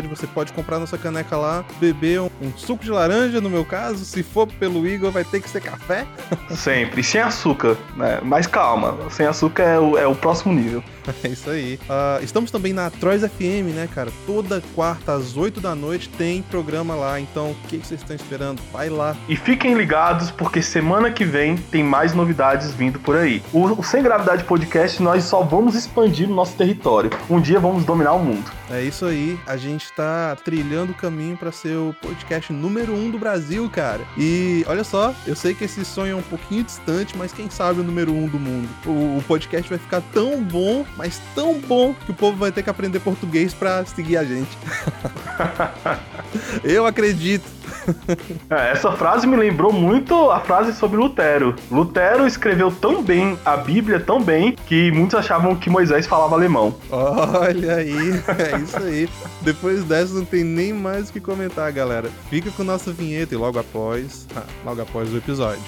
gravidade. 0.08 0.18
Você 0.18 0.26
pode 0.26 0.52
comprar 0.52 0.78
nossa 0.78 0.96
caneca 0.96 1.36
lá, 1.36 1.64
beber 1.78 2.20
um, 2.20 2.30
um, 2.40 2.52
suco 2.56 2.82
de 2.82 2.90
laranja, 2.90 3.40
no 3.40 3.50
meu 3.50 3.64
caso. 3.64 4.04
Se 4.04 4.22
for 4.22 4.46
pelo 4.46 4.86
Igor, 4.86 5.10
vai 5.10 5.24
ter 5.24 5.40
que 5.40 5.48
ser 5.48 5.60
café. 5.60 6.06
Sempre, 6.50 7.02
sem 7.02 7.20
açúcar, 7.20 7.76
né? 7.96 8.20
Mas 8.22 8.46
calma, 8.46 8.96
sem 9.10 9.26
açúcar 9.26 9.62
é 9.62 9.78
o, 9.78 9.98
é 9.98 10.06
o 10.06 10.14
próximo 10.14 10.52
nível. 10.52 10.82
É 11.24 11.28
isso 11.28 11.50
aí. 11.50 11.80
Uh, 11.84 12.22
estamos 12.22 12.50
também 12.50 12.72
na 12.72 12.90
Trois 12.90 13.22
FM, 13.22 13.74
né, 13.74 13.88
cara? 13.92 14.10
Toda 14.26 14.62
quarta 14.74 15.14
às 15.14 15.36
8 15.36 15.60
da 15.60 15.74
noite 15.74 16.08
tem 16.08 16.42
programa 16.42 16.94
lá. 16.94 17.18
Então, 17.18 17.52
o 17.52 17.54
que, 17.66 17.78
que 17.78 17.86
vocês 17.86 18.00
estão 18.00 18.14
esperando? 18.14 18.60
Vai 18.72 18.88
lá. 18.88 19.16
E 19.28 19.34
fiquem 19.34 19.74
ligados, 19.74 20.30
porque 20.30 20.60
semana 20.60 21.10
que 21.10 21.24
vem 21.24 21.56
tem 21.56 21.82
mais 21.82 22.12
novidades 22.12 22.72
vindo 22.72 23.00
por 23.00 23.16
aí. 23.16 23.42
O, 23.52 23.80
o 23.80 23.82
Sem 23.82 24.02
Gravidade 24.02 24.44
Podcast, 24.44 25.02
nós 25.02 25.24
só 25.24 25.42
vamos 25.42 25.74
expandir 25.74 26.28
o 26.28 26.34
nosso 26.34 26.56
território. 26.56 27.10
Um 27.28 27.40
dia 27.40 27.58
vamos 27.58 27.84
dominar 27.84 28.12
o 28.12 28.22
mundo. 28.22 28.50
É 28.70 28.82
isso 28.82 29.06
aí. 29.06 29.38
A 29.46 29.56
gente 29.56 29.90
tá 29.98 30.36
trilhando 30.44 30.92
o 30.92 30.94
caminho 30.94 31.36
para 31.36 31.50
ser 31.50 31.76
o 31.76 31.92
podcast 32.00 32.52
número 32.52 32.94
um 32.94 33.10
do 33.10 33.18
Brasil, 33.18 33.68
cara. 33.68 34.02
E 34.16 34.64
olha 34.68 34.84
só, 34.84 35.12
eu 35.26 35.34
sei 35.34 35.54
que 35.54 35.64
esse 35.64 35.84
sonho 35.84 36.12
é 36.12 36.16
um 36.16 36.22
pouquinho 36.22 36.62
distante, 36.62 37.18
mas 37.18 37.32
quem 37.32 37.50
sabe 37.50 37.80
o 37.80 37.82
número 37.82 38.12
um 38.12 38.28
do 38.28 38.38
mundo. 38.38 38.68
O, 38.86 39.18
o 39.18 39.24
podcast 39.26 39.68
vai 39.68 39.78
ficar 39.78 40.00
tão 40.12 40.40
bom 40.42 40.86
mas 40.96 41.20
tão 41.34 41.54
bom 41.58 41.94
que 41.94 42.10
o 42.10 42.14
povo 42.14 42.36
vai 42.36 42.52
ter 42.52 42.62
que 42.62 42.70
aprender 42.70 43.00
português 43.00 43.54
para 43.54 43.84
seguir 43.86 44.16
a 44.16 44.24
gente. 44.24 44.56
Eu 46.62 46.86
acredito. 46.86 47.58
É, 48.50 48.72
essa 48.72 48.92
frase 48.92 49.26
me 49.26 49.36
lembrou 49.36 49.72
muito 49.72 50.30
a 50.30 50.40
frase 50.40 50.74
sobre 50.74 50.98
Lutero. 50.98 51.54
Lutero 51.70 52.26
escreveu 52.26 52.70
tão 52.70 53.02
bem 53.02 53.38
a 53.44 53.56
Bíblia, 53.56 54.00
tão 54.00 54.20
bem, 54.20 54.54
que 54.66 54.90
muitos 54.92 55.18
achavam 55.18 55.54
que 55.56 55.70
Moisés 55.70 56.06
falava 56.06 56.34
alemão. 56.34 56.74
Olha 56.90 57.76
aí, 57.76 58.10
é 58.52 58.58
isso 58.58 58.76
aí. 58.76 59.08
Depois 59.40 59.84
dessa 59.88 60.14
não 60.14 60.24
tem 60.24 60.44
nem 60.44 60.72
mais 60.72 61.08
o 61.08 61.12
que 61.12 61.20
comentar, 61.20 61.72
galera. 61.72 62.10
Fica 62.28 62.50
com 62.50 62.62
nossa 62.62 62.92
vinheta 62.92 63.34
e 63.34 63.38
logo 63.38 63.58
após, 63.58 64.26
ah, 64.36 64.44
logo 64.64 64.82
após 64.82 65.12
o 65.12 65.16
episódio. 65.16 65.62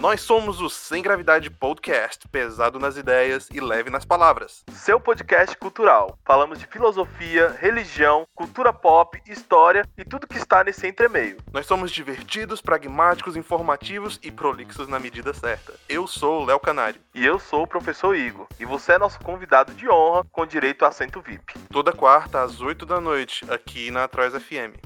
Nós 0.00 0.20
somos 0.20 0.60
o 0.60 0.70
Sem 0.70 1.02
Gravidade 1.02 1.50
Podcast, 1.50 2.28
pesado 2.28 2.78
nas 2.78 2.96
ideias 2.96 3.48
e 3.52 3.58
leve 3.58 3.90
nas 3.90 4.04
palavras. 4.04 4.62
Seu 4.70 5.00
podcast 5.00 5.56
cultural. 5.56 6.16
Falamos 6.24 6.60
de 6.60 6.68
filosofia, 6.68 7.48
religião, 7.60 8.24
cultura 8.32 8.72
pop, 8.72 9.20
história 9.26 9.84
e 9.98 10.04
tudo 10.04 10.28
que 10.28 10.38
está 10.38 10.62
nesse 10.62 10.86
entremeio. 10.86 11.38
Nós 11.52 11.66
somos 11.66 11.90
divertidos, 11.90 12.60
pragmáticos, 12.60 13.34
informativos 13.34 14.20
e 14.22 14.30
prolixos 14.30 14.86
na 14.86 15.00
medida 15.00 15.34
certa. 15.34 15.74
Eu 15.88 16.06
sou 16.06 16.42
o 16.42 16.44
Léo 16.44 16.60
Canário. 16.60 17.00
E 17.12 17.26
eu 17.26 17.40
sou 17.40 17.64
o 17.64 17.66
professor 17.66 18.14
Igor. 18.14 18.46
E 18.60 18.64
você 18.64 18.92
é 18.92 18.98
nosso 18.98 19.18
convidado 19.18 19.74
de 19.74 19.90
honra 19.90 20.24
com 20.30 20.46
direito 20.46 20.84
a 20.84 20.88
assento 20.88 21.20
VIP. 21.20 21.54
Toda 21.72 21.92
quarta 21.92 22.40
às 22.40 22.60
8 22.60 22.86
da 22.86 23.00
noite, 23.00 23.44
aqui 23.50 23.90
na 23.90 24.04
Atrás 24.04 24.32
FM. 24.32 24.78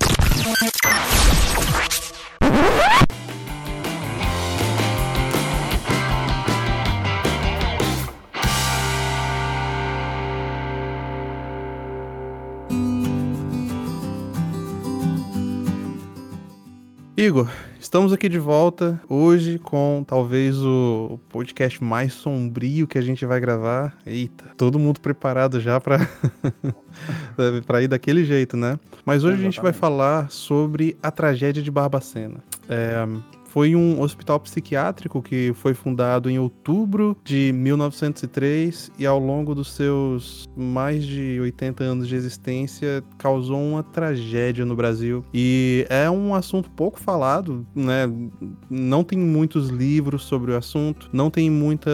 Igor, 17.23 17.49
estamos 17.79 18.13
aqui 18.13 18.29
de 18.29 18.41
volta 18.41 19.01
hoje 19.09 19.57
com 19.57 20.05
talvez 20.05 20.59
o 20.59 21.21
podcast 21.29 21.83
mais 21.83 22.13
sombrio 22.15 22.85
que 22.85 22.99
a 22.99 23.01
gente 23.01 23.25
vai 23.25 23.39
gravar. 23.39 23.97
Eita, 24.05 24.47
todo 24.57 24.77
mundo 24.77 24.99
preparado 24.99 25.61
já 25.61 25.81
para 25.81 26.01
para 27.65 27.81
ir 27.81 27.87
daquele 27.87 28.25
jeito, 28.25 28.57
né? 28.57 28.77
Mas 29.07 29.19
hoje 29.19 29.35
Exatamente. 29.35 29.41
a 29.41 29.51
gente 29.53 29.63
vai 29.63 29.73
falar 29.73 30.33
sobre 30.33 30.97
a 31.01 31.13
tragédia 31.13 31.63
de 31.63 31.71
Barbacena. 31.71 32.43
É, 32.69 33.07
foi 33.53 33.77
um 33.77 34.01
hospital 34.01 34.41
psiquiátrico 34.41 35.21
que 35.21 35.53
foi 35.53 35.75
fundado 35.75 36.31
em 36.31 36.39
outubro 36.39 37.15
de 37.23 37.53
1903 37.53 38.91
e 38.99 39.05
ao 39.05 39.19
longo 39.19 39.55
dos 39.55 39.75
seus 39.75 40.49
mais 40.57 41.05
de 41.05 41.39
80 41.39 41.85
anos 41.85 42.09
de 42.09 42.17
existência 42.17 43.05
causou 43.19 43.61
uma 43.63 43.83
tragédia 43.83 44.65
no 44.65 44.75
Brasil. 44.75 45.23
E 45.35 45.87
é 45.91 46.09
um 46.09 46.35
assunto 46.35 46.71
pouco 46.71 46.99
falado, 46.99 47.67
né? 47.75 48.11
Não 48.71 49.05
tem 49.05 49.19
muitos 49.19 49.69
livros 49.69 50.23
sobre 50.23 50.53
o 50.53 50.57
assunto, 50.57 51.11
não 51.13 51.29
tem 51.29 51.51
muita 51.51 51.91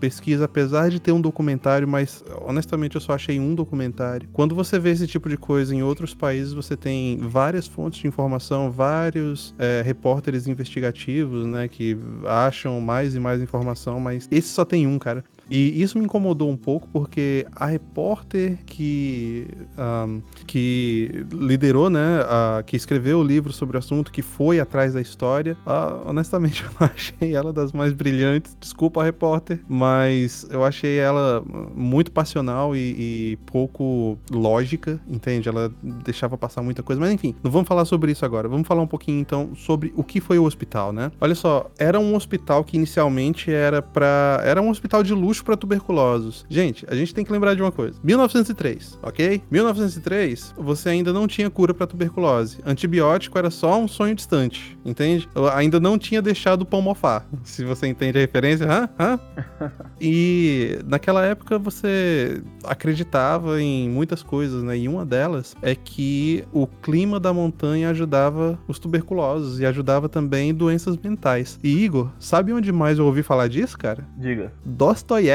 pesquisa, 0.00 0.46
apesar 0.46 0.90
de 0.90 0.98
ter 0.98 1.12
um 1.12 1.20
documentário, 1.20 1.86
mas 1.86 2.24
honestamente 2.44 2.96
eu 2.96 3.00
só 3.00 3.12
achei 3.12 3.38
um 3.38 3.54
documentário. 3.54 4.28
Quando 4.32 4.56
você 4.56 4.76
vê 4.76 4.90
esse 4.90 5.06
tipo 5.06 5.28
de 5.28 5.36
coisa 5.36 5.72
em 5.72 5.84
outros 5.84 6.14
países, 6.14 6.52
você 6.52 6.76
tem 6.76 7.16
várias 7.18 7.68
fontes 7.68 8.00
de 8.00 8.08
informação, 8.08 8.72
vários 8.72 9.54
é, 9.56 9.82
repórteres 9.84 10.48
investigativos, 10.80 11.46
né, 11.46 11.68
que 11.68 11.96
acham 12.26 12.80
mais 12.80 13.14
e 13.14 13.20
mais 13.20 13.40
informação, 13.40 14.00
mas 14.00 14.26
esse 14.30 14.48
só 14.48 14.64
tem 14.64 14.86
um, 14.86 14.98
cara. 14.98 15.24
E 15.50 15.82
isso 15.82 15.98
me 15.98 16.04
incomodou 16.04 16.48
um 16.48 16.56
pouco 16.56 16.88
porque 16.92 17.46
a 17.54 17.66
repórter 17.66 18.58
que, 18.64 19.48
um, 19.76 20.22
que 20.46 21.26
liderou, 21.32 21.90
né, 21.90 22.24
a, 22.28 22.62
que 22.64 22.76
escreveu 22.76 23.18
o 23.18 23.24
livro 23.24 23.52
sobre 23.52 23.76
o 23.76 23.78
assunto, 23.78 24.12
que 24.12 24.22
foi 24.22 24.60
atrás 24.60 24.94
da 24.94 25.00
história, 25.00 25.56
uh, 25.66 26.08
honestamente 26.08 26.64
eu 26.80 26.86
achei 26.86 27.34
ela 27.34 27.52
das 27.52 27.72
mais 27.72 27.92
brilhantes. 27.92 28.56
Desculpa 28.60 29.00
a 29.00 29.04
repórter, 29.04 29.60
mas 29.68 30.46
eu 30.50 30.64
achei 30.64 30.98
ela 30.98 31.42
muito 31.74 32.12
passional 32.12 32.76
e, 32.76 33.32
e 33.32 33.38
pouco 33.46 34.16
lógica, 34.30 35.00
entende? 35.08 35.48
Ela 35.48 35.72
deixava 35.82 36.38
passar 36.38 36.62
muita 36.62 36.82
coisa. 36.82 37.00
Mas 37.00 37.12
enfim, 37.12 37.34
não 37.42 37.50
vamos 37.50 37.66
falar 37.66 37.84
sobre 37.84 38.12
isso 38.12 38.24
agora. 38.24 38.48
Vamos 38.48 38.68
falar 38.68 38.82
um 38.82 38.86
pouquinho 38.86 39.20
então 39.20 39.54
sobre 39.56 39.92
o 39.96 40.04
que 40.04 40.20
foi 40.20 40.38
o 40.38 40.44
hospital, 40.44 40.92
né? 40.92 41.10
Olha 41.20 41.34
só, 41.34 41.68
era 41.78 41.98
um 41.98 42.14
hospital 42.14 42.62
que 42.62 42.76
inicialmente 42.76 43.50
era 43.50 43.82
para 43.82 44.40
era 44.44 44.62
um 44.62 44.70
hospital 44.70 45.02
de 45.02 45.12
luxo 45.12 45.39
para 45.42 45.56
tuberculosos. 45.56 46.44
Gente, 46.48 46.84
a 46.88 46.94
gente 46.94 47.14
tem 47.14 47.24
que 47.24 47.32
lembrar 47.32 47.54
de 47.54 47.62
uma 47.62 47.72
coisa. 47.72 47.98
1903, 48.02 48.98
ok? 49.02 49.42
1903, 49.50 50.54
você 50.56 50.88
ainda 50.90 51.12
não 51.12 51.26
tinha 51.26 51.50
cura 51.50 51.74
para 51.74 51.86
tuberculose. 51.86 52.58
Antibiótico 52.64 53.38
era 53.38 53.50
só 53.50 53.78
um 53.78 53.88
sonho 53.88 54.14
distante, 54.14 54.78
entende? 54.84 55.28
Eu 55.34 55.48
ainda 55.48 55.80
não 55.80 55.98
tinha 55.98 56.22
deixado 56.22 56.62
o 56.62 56.66
pão 56.66 56.82
mofar. 56.82 57.26
Se 57.44 57.64
você 57.64 57.86
entende 57.86 58.18
a 58.18 58.20
referência, 58.20 58.66
hã? 58.70 58.88
hã? 58.98 59.20
E 60.02 60.78
naquela 60.86 61.26
época 61.26 61.58
você 61.58 62.42
acreditava 62.64 63.60
em 63.60 63.86
muitas 63.86 64.22
coisas, 64.22 64.62
né? 64.62 64.78
E 64.78 64.88
uma 64.88 65.04
delas 65.04 65.54
é 65.60 65.74
que 65.74 66.42
o 66.54 66.66
clima 66.66 67.20
da 67.20 67.34
montanha 67.34 67.90
ajudava 67.90 68.58
os 68.66 68.78
tuberculosos 68.78 69.60
e 69.60 69.66
ajudava 69.66 70.08
também 70.08 70.54
doenças 70.54 70.96
mentais. 70.96 71.58
E 71.62 71.84
Igor, 71.84 72.10
sabe 72.18 72.52
onde 72.52 72.72
mais 72.72 72.98
eu 72.98 73.04
ouvi 73.04 73.22
falar 73.22 73.48
disso, 73.48 73.76
cara? 73.76 74.06
Diga. 74.16 74.50
Dostoiévski. 74.64 75.29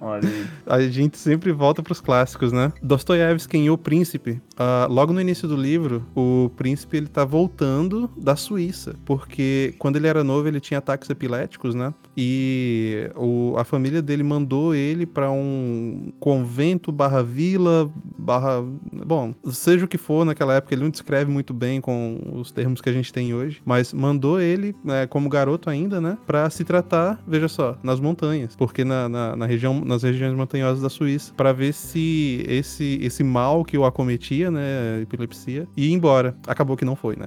Olha 0.00 0.28
aí. 0.28 0.46
A 0.66 0.80
gente 0.82 1.18
sempre 1.18 1.52
volta 1.52 1.82
pros 1.82 2.00
clássicos, 2.00 2.52
né? 2.52 2.72
Dostoiévski 2.82 3.56
em 3.56 3.70
O 3.70 3.78
Príncipe, 3.78 4.40
uh, 4.54 4.90
logo 4.92 5.12
no 5.12 5.20
início 5.20 5.46
do 5.48 5.56
livro, 5.56 6.04
o 6.14 6.50
príncipe 6.56 6.96
ele 6.96 7.06
tá 7.06 7.24
voltando 7.24 8.10
da 8.16 8.36
Suíça, 8.36 8.94
porque 9.04 9.74
quando 9.78 9.96
ele 9.96 10.06
era 10.06 10.24
novo 10.24 10.48
ele 10.48 10.60
tinha 10.60 10.78
ataques 10.78 11.08
epiléticos, 11.10 11.74
né? 11.74 11.92
E 12.16 13.10
o, 13.14 13.54
a 13.56 13.64
família 13.64 14.02
dele 14.02 14.22
mandou 14.22 14.74
ele 14.74 15.06
para 15.06 15.30
um 15.30 16.12
convento 16.18 16.90
barra 16.90 17.22
vila 17.22 17.90
barra... 18.18 18.62
Bom, 19.06 19.34
seja 19.50 19.84
o 19.84 19.88
que 19.88 19.98
for 19.98 20.24
naquela 20.24 20.54
época, 20.54 20.74
ele 20.74 20.82
não 20.82 20.90
descreve 20.90 21.30
muito 21.30 21.54
bem 21.54 21.80
com 21.80 22.18
os 22.34 22.50
termos 22.50 22.80
que 22.80 22.88
a 22.88 22.92
gente 22.92 23.12
tem 23.12 23.34
hoje, 23.34 23.60
mas 23.64 23.92
mandou 23.92 24.40
ele, 24.40 24.74
né, 24.84 25.06
como 25.06 25.28
garoto 25.28 25.70
ainda, 25.70 26.00
né, 26.00 26.18
para 26.26 26.48
se 26.50 26.64
tratar, 26.64 27.22
veja 27.26 27.48
só, 27.48 27.78
nas 27.82 28.00
montanhas, 28.00 28.45
porque 28.54 28.84
na, 28.84 29.08
na, 29.08 29.36
na 29.36 29.46
região, 29.46 29.80
nas 29.84 30.02
regiões 30.02 30.34
montanhosas 30.34 30.82
da 30.82 30.88
Suíça, 30.88 31.32
para 31.34 31.52
ver 31.52 31.72
se 31.72 32.44
esse, 32.46 32.98
esse 33.02 33.24
mal 33.24 33.64
que 33.64 33.76
o 33.76 33.84
acometia, 33.84 34.50
né, 34.50 35.00
epilepsia, 35.02 35.66
ia 35.76 35.94
embora. 35.94 36.36
Acabou 36.46 36.76
que 36.76 36.84
não 36.84 36.94
foi, 36.94 37.16
né? 37.16 37.26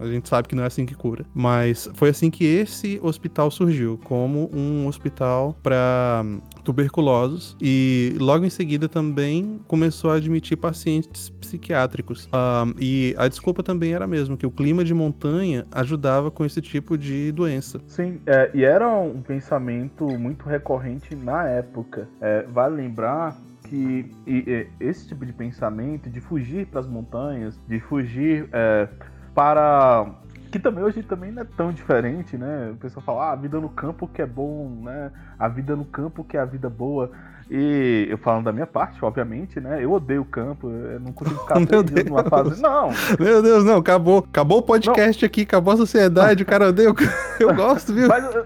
A 0.00 0.06
gente 0.06 0.28
sabe 0.28 0.48
que 0.48 0.54
não 0.54 0.64
é 0.64 0.66
assim 0.66 0.86
que 0.86 0.94
cura, 0.94 1.24
mas 1.34 1.88
foi 1.94 2.08
assim 2.08 2.30
que 2.30 2.44
esse 2.44 2.98
hospital 3.02 3.50
surgiu, 3.50 3.98
como 4.04 4.50
um 4.52 4.86
hospital 4.86 5.56
para 5.62 6.24
tuberculosos 6.64 7.56
e 7.60 8.14
logo 8.18 8.44
em 8.44 8.50
seguida 8.50 8.88
também 8.88 9.60
começou 9.66 10.10
a 10.10 10.14
admitir 10.14 10.56
pacientes 10.56 11.30
psiquiátricos. 11.30 12.28
Um, 12.28 12.74
e 12.78 13.14
a 13.16 13.26
desculpa 13.26 13.62
também 13.62 13.94
era 13.94 14.06
mesmo 14.06 14.36
que 14.36 14.46
o 14.46 14.50
clima 14.50 14.84
de 14.84 14.92
montanha 14.92 15.66
ajudava 15.72 16.30
com 16.30 16.44
esse 16.44 16.60
tipo 16.60 16.98
de 16.98 17.32
doença. 17.32 17.80
Sim, 17.86 18.20
é, 18.26 18.50
e 18.52 18.64
era 18.64 18.88
um 18.88 19.22
pensamento 19.22 20.06
muito 20.18 20.37
recorrente 20.46 21.14
na 21.16 21.44
época. 21.44 22.08
É, 22.20 22.42
vale 22.42 22.76
lembrar 22.76 23.36
que 23.64 24.14
e, 24.26 24.36
e, 24.36 24.68
esse 24.80 25.08
tipo 25.08 25.24
de 25.24 25.32
pensamento 25.32 26.08
de 26.08 26.20
fugir 26.20 26.66
para 26.66 26.80
as 26.80 26.86
montanhas, 26.86 27.58
de 27.66 27.80
fugir 27.80 28.48
é, 28.52 28.88
para 29.34 30.14
que 30.50 30.58
também 30.58 30.82
hoje 30.82 31.02
também 31.02 31.30
não 31.30 31.42
é 31.42 31.44
tão 31.44 31.72
diferente, 31.72 32.36
né? 32.36 32.70
O 32.72 32.76
pessoal 32.76 33.04
fala, 33.04 33.24
ah, 33.26 33.32
a 33.32 33.36
vida 33.36 33.60
no 33.60 33.68
campo 33.68 34.08
que 34.08 34.22
é 34.22 34.26
bom, 34.26 34.80
né? 34.82 35.12
A 35.38 35.46
vida 35.46 35.76
no 35.76 35.84
campo 35.84 36.24
que 36.24 36.36
é 36.36 36.40
a 36.40 36.44
vida 36.44 36.70
boa. 36.70 37.10
E 37.50 38.06
eu 38.10 38.18
falando 38.18 38.44
da 38.44 38.52
minha 38.52 38.66
parte, 38.66 39.02
obviamente, 39.02 39.58
né? 39.58 39.82
Eu 39.82 39.92
odeio 39.92 40.20
o 40.20 40.24
campo, 40.24 40.68
eu 40.68 41.00
não 41.00 41.12
consigo 41.12 41.40
ficar 41.40 41.58
Meu 41.70 41.82
dias 41.82 42.04
numa 42.04 42.24
fase. 42.24 42.60
Não, 42.60 42.90
Meu 43.18 43.42
Deus, 43.42 43.64
não, 43.64 43.78
acabou. 43.78 44.18
Acabou 44.18 44.58
o 44.58 44.62
podcast 44.62 45.24
aqui, 45.24 45.42
acabou 45.42 45.72
a 45.72 45.76
sociedade, 45.78 46.42
o 46.42 46.46
cara 46.46 46.68
odeia 46.68 46.90
o 46.90 46.94
campo. 46.94 47.12
Eu 47.40 47.54
gosto, 47.54 47.94
viu? 47.94 48.08
mas 48.08 48.24
eu, 48.34 48.44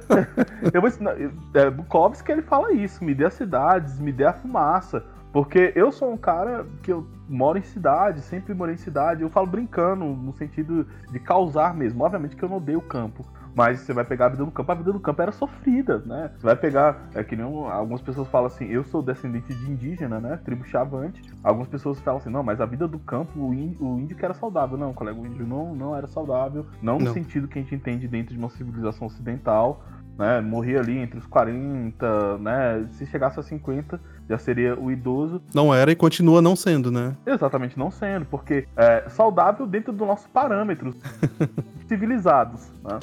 eu 0.74 0.80
vou 0.80 0.88
ensinar. 0.88 1.16
É, 1.54 1.70
Bukowski 1.70 2.30
ele 2.30 2.42
fala 2.42 2.72
isso, 2.72 3.02
me 3.02 3.14
dê 3.14 3.24
as 3.24 3.32
cidades, 3.32 3.98
me 3.98 4.12
dê 4.12 4.24
a 4.24 4.34
fumaça. 4.34 5.02
Porque 5.32 5.72
eu 5.74 5.90
sou 5.90 6.12
um 6.12 6.16
cara 6.16 6.66
que 6.82 6.92
eu 6.92 7.06
moro 7.32 7.58
em 7.58 7.62
cidade, 7.62 8.20
sempre 8.20 8.54
morei 8.54 8.74
em 8.74 8.78
cidade. 8.78 9.22
Eu 9.22 9.30
falo 9.30 9.46
brincando, 9.46 10.04
no 10.04 10.32
sentido 10.34 10.86
de 11.10 11.18
causar 11.18 11.74
mesmo. 11.74 12.04
Obviamente 12.04 12.36
que 12.36 12.42
eu 12.42 12.48
não 12.48 12.56
odeio 12.58 12.78
o 12.78 12.82
campo. 12.82 13.24
Mas 13.54 13.80
você 13.80 13.92
vai 13.92 14.02
pegar 14.02 14.26
a 14.26 14.28
vida 14.30 14.42
no 14.44 14.50
campo, 14.50 14.72
a 14.72 14.74
vida 14.74 14.92
no 14.94 14.98
campo 15.00 15.20
era 15.20 15.30
sofrida, 15.30 15.98
né? 16.06 16.30
Você 16.38 16.46
vai 16.46 16.56
pegar, 16.56 17.08
é 17.14 17.22
que 17.22 17.36
nem 17.36 17.44
um- 17.44 17.66
algumas 17.66 18.00
pessoas 18.00 18.26
falam 18.28 18.46
assim, 18.46 18.64
eu 18.64 18.82
sou 18.82 19.02
descendente 19.02 19.52
de 19.52 19.70
indígena, 19.70 20.18
né? 20.18 20.38
Tribo 20.42 20.64
Chavante. 20.64 21.22
Algumas 21.44 21.68
pessoas 21.68 22.00
falam 22.00 22.18
assim, 22.18 22.30
não, 22.30 22.42
mas 22.42 22.62
a 22.62 22.66
vida 22.66 22.88
do 22.88 22.98
campo, 22.98 23.38
o 23.38 23.52
índio, 23.52 23.84
o 23.86 24.00
índio 24.00 24.16
que 24.16 24.24
era 24.24 24.32
saudável. 24.32 24.78
Não, 24.78 24.94
colega, 24.94 25.20
o 25.20 25.26
índio 25.26 25.46
não, 25.46 25.74
não 25.74 25.94
era 25.94 26.06
saudável. 26.06 26.64
Não 26.80 26.98
no 26.98 27.04
Não. 27.04 27.12
sentido 27.12 27.46
que 27.46 27.58
a 27.58 27.62
gente 27.62 27.74
entende 27.74 28.08
dentro 28.08 28.32
de 28.32 28.38
uma 28.38 28.48
civilização 28.48 29.06
ocidental, 29.06 29.82
né? 30.18 30.40
Morria 30.40 30.80
ali 30.80 30.98
entre 30.98 31.18
os 31.18 31.26
40, 31.26 32.38
né? 32.38 32.86
Se 32.92 33.06
chegasse 33.06 33.38
a 33.38 33.42
50, 33.42 34.00
já 34.28 34.38
seria 34.38 34.78
o 34.78 34.90
idoso. 34.90 35.42
Não 35.54 35.74
era 35.74 35.90
e 35.90 35.96
continua 35.96 36.40
não 36.40 36.56
sendo, 36.56 36.90
né? 36.90 37.14
Exatamente 37.26 37.78
não 37.78 37.90
sendo, 37.90 38.24
porque 38.26 38.66
é 38.76 39.08
saudável 39.08 39.66
dentro 39.66 39.92
dos 39.92 40.06
nossos 40.06 40.26
parâmetros 40.26 40.96
civilizados, 41.88 42.70
né? 42.84 42.98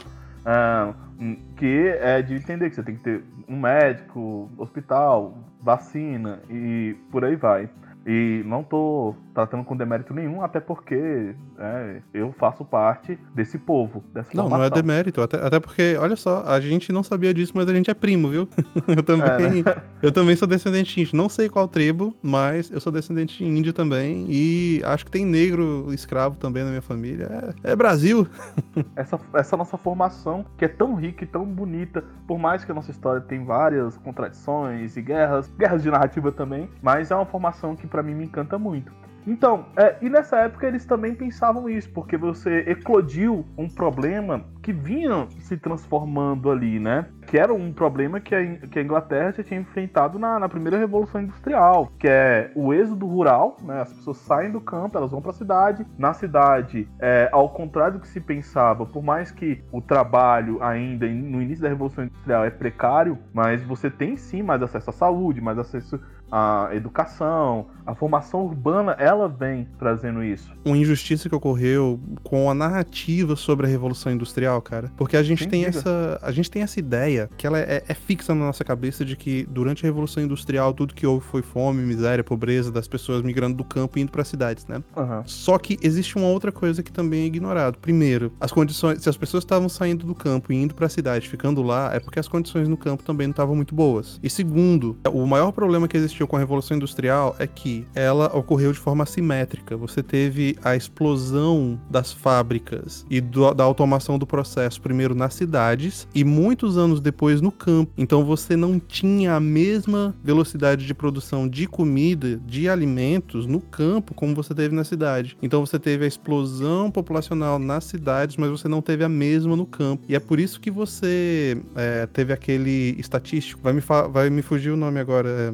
Hum, 1.19 1.38
que 1.58 1.88
é 2.00 2.22
de 2.22 2.34
entender 2.34 2.69
que 2.69 2.76
você 2.76 2.84
tem 2.84 2.95
que 2.95 3.04
ter 3.04 3.24
um 3.48 3.60
médico, 3.60 4.50
hospital, 4.58 5.38
vacina 5.62 6.39
e 6.50 6.95
por 7.12 7.26
aí 7.26 7.36
vai. 7.36 7.69
E 8.12 8.41
não 8.43 8.63
tô 8.63 9.13
tratando 9.36 9.63
com 9.63 9.78
demérito 9.78 10.15
nenhum, 10.15 10.41
até 10.41 10.60
porque 10.60 11.36
é, 11.60 12.02
eu 12.12 12.34
faço 12.39 12.65
parte 12.65 13.19
desse 13.36 13.60
povo, 13.60 14.04
dessa 14.12 14.32
Não, 14.34 14.45
não 14.50 14.58
é 14.58 14.62
formação. 14.62 14.82
demérito. 14.82 15.22
Até, 15.22 15.38
até 15.38 15.60
porque, 15.60 15.95
olha 15.95 16.15
só, 16.15 16.43
a 16.48 16.60
gente 16.60 16.91
não 16.91 17.04
sabia 17.04 17.32
disso, 17.32 17.52
mas 17.54 17.69
a 17.69 17.74
gente 17.74 17.91
é 17.91 17.93
primo, 17.93 18.30
viu? 18.30 18.50
Eu 18.88 19.04
também, 19.04 19.63
É, 19.63 19.82
eu 20.02 20.12
também 20.12 20.36
sou 20.36 20.48
descendente 20.48 20.95
de 20.95 21.02
índio. 21.02 21.15
Não 21.15 21.30
sei 21.30 21.48
qual 21.50 21.67
tribo, 21.67 22.15
mas 22.24 22.72
eu 22.72 22.80
sou 22.80 22.91
descendente 22.91 23.38
de 23.38 23.45
índio 23.45 23.74
também. 23.74 24.26
E 24.28 24.82
acho 24.84 25.06
que 25.06 25.12
tem 25.12 25.24
negro 25.24 25.93
escravo 25.93 26.36
também 26.38 26.63
na 26.63 26.69
minha 26.72 26.82
família. 26.82 27.54
É, 27.63 27.74
é 27.74 27.76
Brasil. 27.76 28.28
essa, 28.95 29.19
essa 29.36 29.56
nossa 29.56 29.78
formação 29.78 30.43
que 30.58 30.65
é 30.65 30.67
tão 30.67 30.95
rica 30.95 31.24
e 31.24 31.28
tão 31.28 31.45
bonita, 31.45 32.04
por 32.28 32.39
mais 32.39 32.65
que 32.65 32.72
a 32.72 32.76
nossa 32.76 32.89
história 32.89 33.22
tem 33.22 33.45
várias 33.45 33.98
contradições 33.98 34.98
e 34.98 35.02
guerras, 35.02 35.48
guerras 35.58 35.84
de 35.84 35.91
narrativa 35.91 36.32
também, 36.32 36.67
mas 36.82 37.12
é 37.12 37.15
uma 37.15 37.26
formação 37.26 37.76
que 37.76 37.86
pra 37.86 37.98
mim 38.03 38.15
me 38.15 38.25
encanta 38.25 38.57
muito. 38.57 38.91
Então, 39.27 39.65
é, 39.77 39.95
e 40.01 40.09
nessa 40.09 40.38
época 40.39 40.67
eles 40.67 40.85
também 40.85 41.13
pensavam 41.13 41.69
isso, 41.69 41.89
porque 41.91 42.17
você 42.17 42.63
eclodiu 42.67 43.45
um 43.57 43.67
problema 43.67 44.43
que 44.62 44.73
vinha 44.73 45.27
se 45.39 45.57
transformando 45.57 46.49
ali, 46.49 46.79
né? 46.79 47.05
Que 47.27 47.38
era 47.38 47.53
um 47.53 47.71
problema 47.71 48.19
que 48.19 48.33
a, 48.33 48.57
que 48.67 48.79
a 48.79 48.81
Inglaterra 48.81 49.31
já 49.31 49.43
tinha 49.43 49.59
enfrentado 49.59 50.17
na, 50.17 50.39
na 50.39 50.49
primeira 50.49 50.77
Revolução 50.77 51.21
Industrial, 51.21 51.91
que 51.99 52.07
é 52.07 52.51
o 52.55 52.73
êxodo 52.73 53.05
rural, 53.05 53.57
né? 53.62 53.81
As 53.81 53.93
pessoas 53.93 54.17
saem 54.17 54.51
do 54.51 54.62
campo, 54.62 54.97
elas 54.97 55.12
vão 55.12 55.21
para 55.21 55.31
a 55.31 55.35
cidade. 55.35 55.85
Na 55.97 56.13
cidade, 56.13 56.88
é, 56.99 57.29
ao 57.31 57.49
contrário 57.49 57.93
do 57.93 57.99
que 57.99 58.07
se 58.07 58.19
pensava, 58.19 58.85
por 58.85 59.03
mais 59.03 59.31
que 59.31 59.63
o 59.71 59.81
trabalho 59.81 60.62
ainda 60.63 61.07
no 61.07 61.41
início 61.41 61.62
da 61.62 61.69
Revolução 61.69 62.05
Industrial 62.05 62.45
é 62.45 62.49
precário, 62.49 63.17
mas 63.33 63.62
você 63.63 63.89
tem 63.89 64.17
sim 64.17 64.41
mais 64.41 64.62
acesso 64.62 64.89
à 64.89 64.93
saúde, 64.93 65.39
mais 65.39 65.57
acesso 65.57 65.99
à 66.31 66.69
educação, 66.73 67.67
a 67.89 67.95
formação 67.95 68.41
urbana, 68.45 68.95
ela 68.99 69.27
vem 69.27 69.67
trazendo 69.77 70.23
isso? 70.23 70.51
Uma 70.63 70.77
injustiça 70.77 71.27
que 71.27 71.35
ocorreu 71.35 71.99
com 72.23 72.49
a 72.49 72.53
narrativa 72.53 73.35
sobre 73.35 73.65
a 73.65 73.69
Revolução 73.69 74.11
Industrial, 74.11 74.61
cara. 74.61 74.91
Porque 74.95 75.17
a 75.17 75.23
gente, 75.23 75.47
tem 75.47 75.65
essa, 75.65 76.19
a 76.21 76.31
gente 76.31 76.51
tem 76.51 76.61
essa 76.61 76.79
ideia 76.79 77.29
que 77.35 77.47
ela 77.47 77.59
é, 77.59 77.83
é, 77.87 77.93
fixa 77.93 78.35
na 78.35 78.45
nossa 78.45 78.63
cabeça 78.63 79.03
de 79.03 79.15
que 79.15 79.45
durante 79.49 79.85
a 79.85 79.87
Revolução 79.87 80.21
Industrial 80.23 80.73
tudo 80.73 80.93
que 80.93 81.05
houve 81.05 81.25
foi 81.25 81.41
fome, 81.41 81.81
miséria, 81.81 82.23
pobreza 82.23 82.71
das 82.71 82.87
pessoas 82.87 83.23
migrando 83.23 83.57
do 83.57 83.63
campo 83.63 83.97
e 83.97 84.01
indo 84.01 84.11
para 84.11 84.23
cidades, 84.23 84.67
né? 84.67 84.83
Uhum. 84.95 85.23
Só 85.25 85.57
que 85.57 85.77
existe 85.81 86.15
uma 86.15 86.27
outra 86.27 86.51
coisa 86.51 86.83
que 86.83 86.91
também 86.91 87.23
é 87.23 87.25
ignorado. 87.25 87.79
Primeiro, 87.79 88.31
as 88.39 88.51
condições, 88.51 89.01
se 89.01 89.09
as 89.09 89.17
pessoas 89.17 89.43
estavam 89.43 89.67
saindo 89.67 90.05
do 90.05 90.13
campo 90.13 90.53
e 90.53 90.55
indo 90.55 90.75
para 90.75 90.85
a 90.85 90.89
cidade, 90.89 91.27
ficando 91.27 91.63
lá, 91.63 91.93
é 91.93 91.99
porque 91.99 92.19
as 92.19 92.27
condições 92.27 92.67
no 92.67 92.77
campo 92.77 93.03
também 93.03 93.27
não 93.27 93.31
estavam 93.31 93.55
muito 93.55 93.73
boas. 93.73 94.19
E 94.21 94.29
segundo, 94.29 94.97
o 95.11 95.25
maior 95.25 95.51
problema 95.51 95.87
que 95.87 95.97
existiu 96.19 96.27
com 96.27 96.36
a 96.36 96.39
Revolução 96.39 96.75
Industrial 96.75 97.36
é 97.39 97.47
que 97.47 97.86
ela 97.95 98.36
ocorreu 98.36 98.71
de 98.73 98.79
forma 98.79 99.03
assimétrica. 99.03 99.77
Você 99.77 100.03
teve 100.03 100.58
a 100.63 100.75
explosão 100.75 101.79
das 101.89 102.12
fábricas 102.12 103.05
e 103.10 103.21
do, 103.21 103.53
da 103.53 103.63
automação 103.63 104.19
do 104.19 104.27
processo, 104.27 104.82
primeiro 104.82 105.15
nas 105.15 105.34
cidades 105.34 106.08
e 106.13 106.23
muitos 106.23 106.77
anos 106.77 106.99
depois 106.99 107.41
no 107.41 107.51
campo. 107.51 107.91
Então 107.97 108.25
você 108.25 108.55
não 108.55 108.79
tinha 108.79 109.36
a 109.36 109.39
mesma 109.39 110.15
velocidade 110.23 110.86
de 110.86 110.93
produção 110.93 111.47
de 111.47 111.67
comida, 111.67 112.38
de 112.45 112.67
alimentos 112.67 113.45
no 113.45 113.62
campo 113.62 114.13
como 114.13 114.36
você 114.36 114.53
teve 114.53 114.75
na 114.75 114.84
cidade. 114.84 115.38
Então 115.41 115.65
você 115.65 115.79
teve 115.79 116.03
a 116.03 116.08
explosão 116.08 116.91
populacional 116.91 117.58
nas 117.60 117.86
cidades, 117.86 118.36
mas 118.36 118.49
você 118.49 118.67
não 118.67 118.82
teve 118.82 119.03
a 119.03 119.10
mesma 119.10 119.55
no 119.55 119.65
campo. 119.65 120.03
E 120.10 120.15
é 120.15 120.19
por 120.19 120.39
isso 120.39 120.60
que 120.60 120.71
você 120.71 121.62
é, 121.75 122.05
teve 122.08 122.34
aquele 122.34 122.95
estatístico. 122.99 123.62
Vai 123.62 123.73
me, 123.73 123.82
vai 124.12 124.29
me 124.29 124.41
fugir 124.41 124.71
o 124.71 124.77
nome 124.77 124.99
agora. 124.99 125.29
É... 125.29 125.53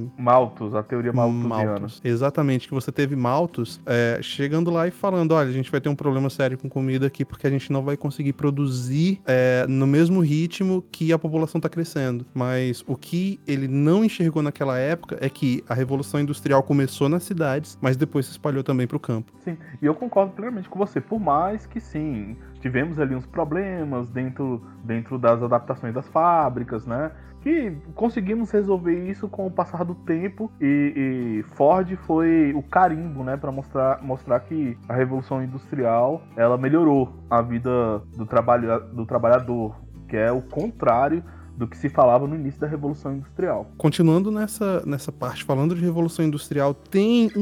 Malthus, 0.55 0.73
a 0.73 0.81
teoria 0.81 1.11
malthusiana. 1.11 1.65
Malthus. 1.65 2.01
Exatamente, 2.03 2.67
que 2.67 2.73
você 2.73 2.91
teve 2.91 3.15
Malthus 3.15 3.81
é, 3.85 4.19
chegando 4.21 4.71
lá 4.71 4.87
e 4.87 4.91
falando: 4.91 5.33
olha, 5.33 5.49
a 5.49 5.51
gente 5.51 5.69
vai 5.69 5.81
ter 5.81 5.89
um 5.89 5.95
problema 5.95 6.29
sério 6.29 6.57
com 6.57 6.69
comida 6.69 7.07
aqui 7.07 7.25
porque 7.25 7.45
a 7.45 7.49
gente 7.49 7.71
não 7.71 7.83
vai 7.83 7.97
conseguir 7.97 8.33
produzir 8.33 9.21
é, 9.25 9.65
no 9.67 9.85
mesmo 9.85 10.21
ritmo 10.21 10.83
que 10.91 11.11
a 11.11 11.19
população 11.19 11.59
está 11.59 11.69
crescendo. 11.69 12.25
Mas 12.33 12.83
o 12.87 12.95
que 12.95 13.39
ele 13.45 13.67
não 13.67 14.03
enxergou 14.03 14.41
naquela 14.41 14.77
época 14.77 15.17
é 15.19 15.29
que 15.29 15.63
a 15.67 15.73
revolução 15.73 16.19
industrial 16.19 16.63
começou 16.63 17.09
nas 17.09 17.23
cidades, 17.23 17.77
mas 17.81 17.97
depois 17.97 18.25
se 18.25 18.31
espalhou 18.31 18.63
também 18.63 18.87
para 18.87 18.97
o 18.97 18.99
campo. 18.99 19.31
Sim, 19.43 19.57
e 19.81 19.85
eu 19.85 19.93
concordo 19.93 20.31
plenamente 20.33 20.69
com 20.69 20.79
você. 20.79 21.01
Por 21.01 21.19
mais 21.19 21.65
que 21.65 21.79
sim, 21.79 22.35
tivemos 22.61 22.99
ali 22.99 23.15
uns 23.15 23.25
problemas 23.25 24.09
dentro, 24.09 24.61
dentro 24.83 25.17
das 25.17 25.41
adaptações 25.41 25.93
das 25.93 26.07
fábricas, 26.07 26.85
né? 26.85 27.11
Que 27.45 27.77
conseguimos 27.93 28.49
resolver 28.49 29.07
isso 29.07 29.29
com 29.29 29.45
o 29.45 29.51
passar 29.51 29.85
do 29.85 29.93
tempo 29.93 30.51
e, 30.59 31.43
e 31.43 31.43
Ford 31.53 31.95
foi 31.97 32.51
o 32.55 32.63
carimbo, 32.63 33.23
né, 33.23 33.37
para 33.37 33.51
mostrar, 33.51 34.01
mostrar 34.01 34.39
que 34.39 34.75
a 34.89 34.95
revolução 34.95 35.43
industrial 35.43 36.23
ela 36.35 36.57
melhorou 36.57 37.13
a 37.29 37.43
vida 37.43 37.99
do, 38.17 38.25
trabalho, 38.25 38.79
do 38.91 39.05
trabalhador, 39.05 39.75
que 40.09 40.17
é 40.17 40.31
o 40.31 40.41
contrário 40.41 41.23
do 41.57 41.67
que 41.67 41.77
se 41.77 41.89
falava 41.89 42.27
no 42.27 42.35
início 42.35 42.59
da 42.59 42.67
Revolução 42.67 43.13
Industrial. 43.13 43.69
Continuando 43.77 44.31
nessa, 44.31 44.83
nessa 44.85 45.11
parte, 45.11 45.43
falando 45.43 45.75
de 45.75 45.81
Revolução 45.81 46.25
Industrial, 46.25 46.73
tem 46.73 47.31
um, 47.35 47.41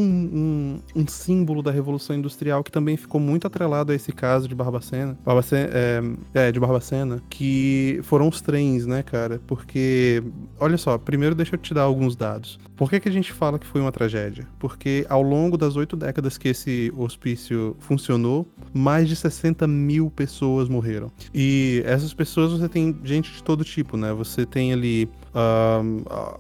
um, 0.96 1.02
um 1.02 1.08
símbolo 1.08 1.62
da 1.62 1.72
Revolução 1.72 2.16
Industrial 2.16 2.64
que 2.64 2.72
também 2.72 2.96
ficou 2.98 3.20
muito 3.20 3.48
atrelado 3.48 3.92
a 3.92 3.96
esse 3.96 4.12
caso 4.12 4.48
de 4.48 4.56
Barbacena, 4.56 5.18
Barbacena 5.26 5.70
é, 5.74 6.02
é, 6.34 6.52
de 6.52 6.60
Barbacena, 6.60 7.22
que 7.30 8.00
foram 8.04 8.28
os 8.28 8.42
trens, 8.42 8.86
né, 8.86 9.04
cara? 9.04 9.42
Porque, 9.48 10.24
olha 10.60 10.78
só, 10.78 10.98
primeiro 10.98 11.36
deixa 11.36 11.56
eu 11.56 11.60
te 11.60 11.74
dar 11.74 11.84
alguns 11.84 12.16
dados. 12.16 12.60
Por 12.84 12.90
que, 12.90 13.00
que 13.00 13.08
a 13.08 13.12
gente 13.14 13.32
fala 13.32 13.58
que 13.58 13.66
foi 13.66 13.80
uma 13.80 13.94
tragédia? 13.94 14.46
Porque 14.60 15.06
ao 15.08 15.22
longo 15.22 15.58
das 15.58 15.78
oito 15.78 15.96
décadas 15.96 16.38
que 16.38 16.50
esse 16.50 16.92
hospício 16.98 17.78
funcionou, 17.80 18.46
mais 18.74 19.08
de 19.08 19.16
60 19.16 19.66
mil 19.66 20.12
pessoas 20.12 20.68
morreram. 20.68 21.10
E 21.34 21.82
essas 21.86 22.14
pessoas 22.14 22.52
você 22.52 22.68
tem 22.68 22.94
gente 23.06 23.32
de 23.32 23.42
todo 23.42 23.64
tipo, 23.64 23.96
né? 23.96 24.12
Você 24.12 24.46
tem 24.46 24.74
ali 24.74 25.10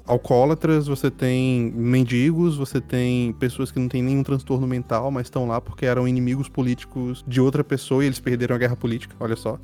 alcoólatras, 0.05 0.87
você 0.87 1.09
tem 1.09 1.71
mendigos, 1.75 2.57
você 2.57 2.79
tem 2.79 3.33
pessoas 3.33 3.71
que 3.71 3.79
não 3.79 3.87
têm 3.87 4.03
nenhum 4.03 4.23
transtorno 4.23 4.67
mental, 4.67 5.11
mas 5.11 5.27
estão 5.27 5.47
lá 5.47 5.59
porque 5.59 5.85
eram 5.85 6.07
inimigos 6.07 6.47
políticos 6.47 7.23
de 7.27 7.41
outra 7.41 7.63
pessoa 7.63 8.03
e 8.03 8.07
eles 8.07 8.19
perderam 8.19 8.55
a 8.55 8.59
guerra 8.59 8.75
política, 8.75 9.15
olha 9.19 9.35
só. 9.35 9.59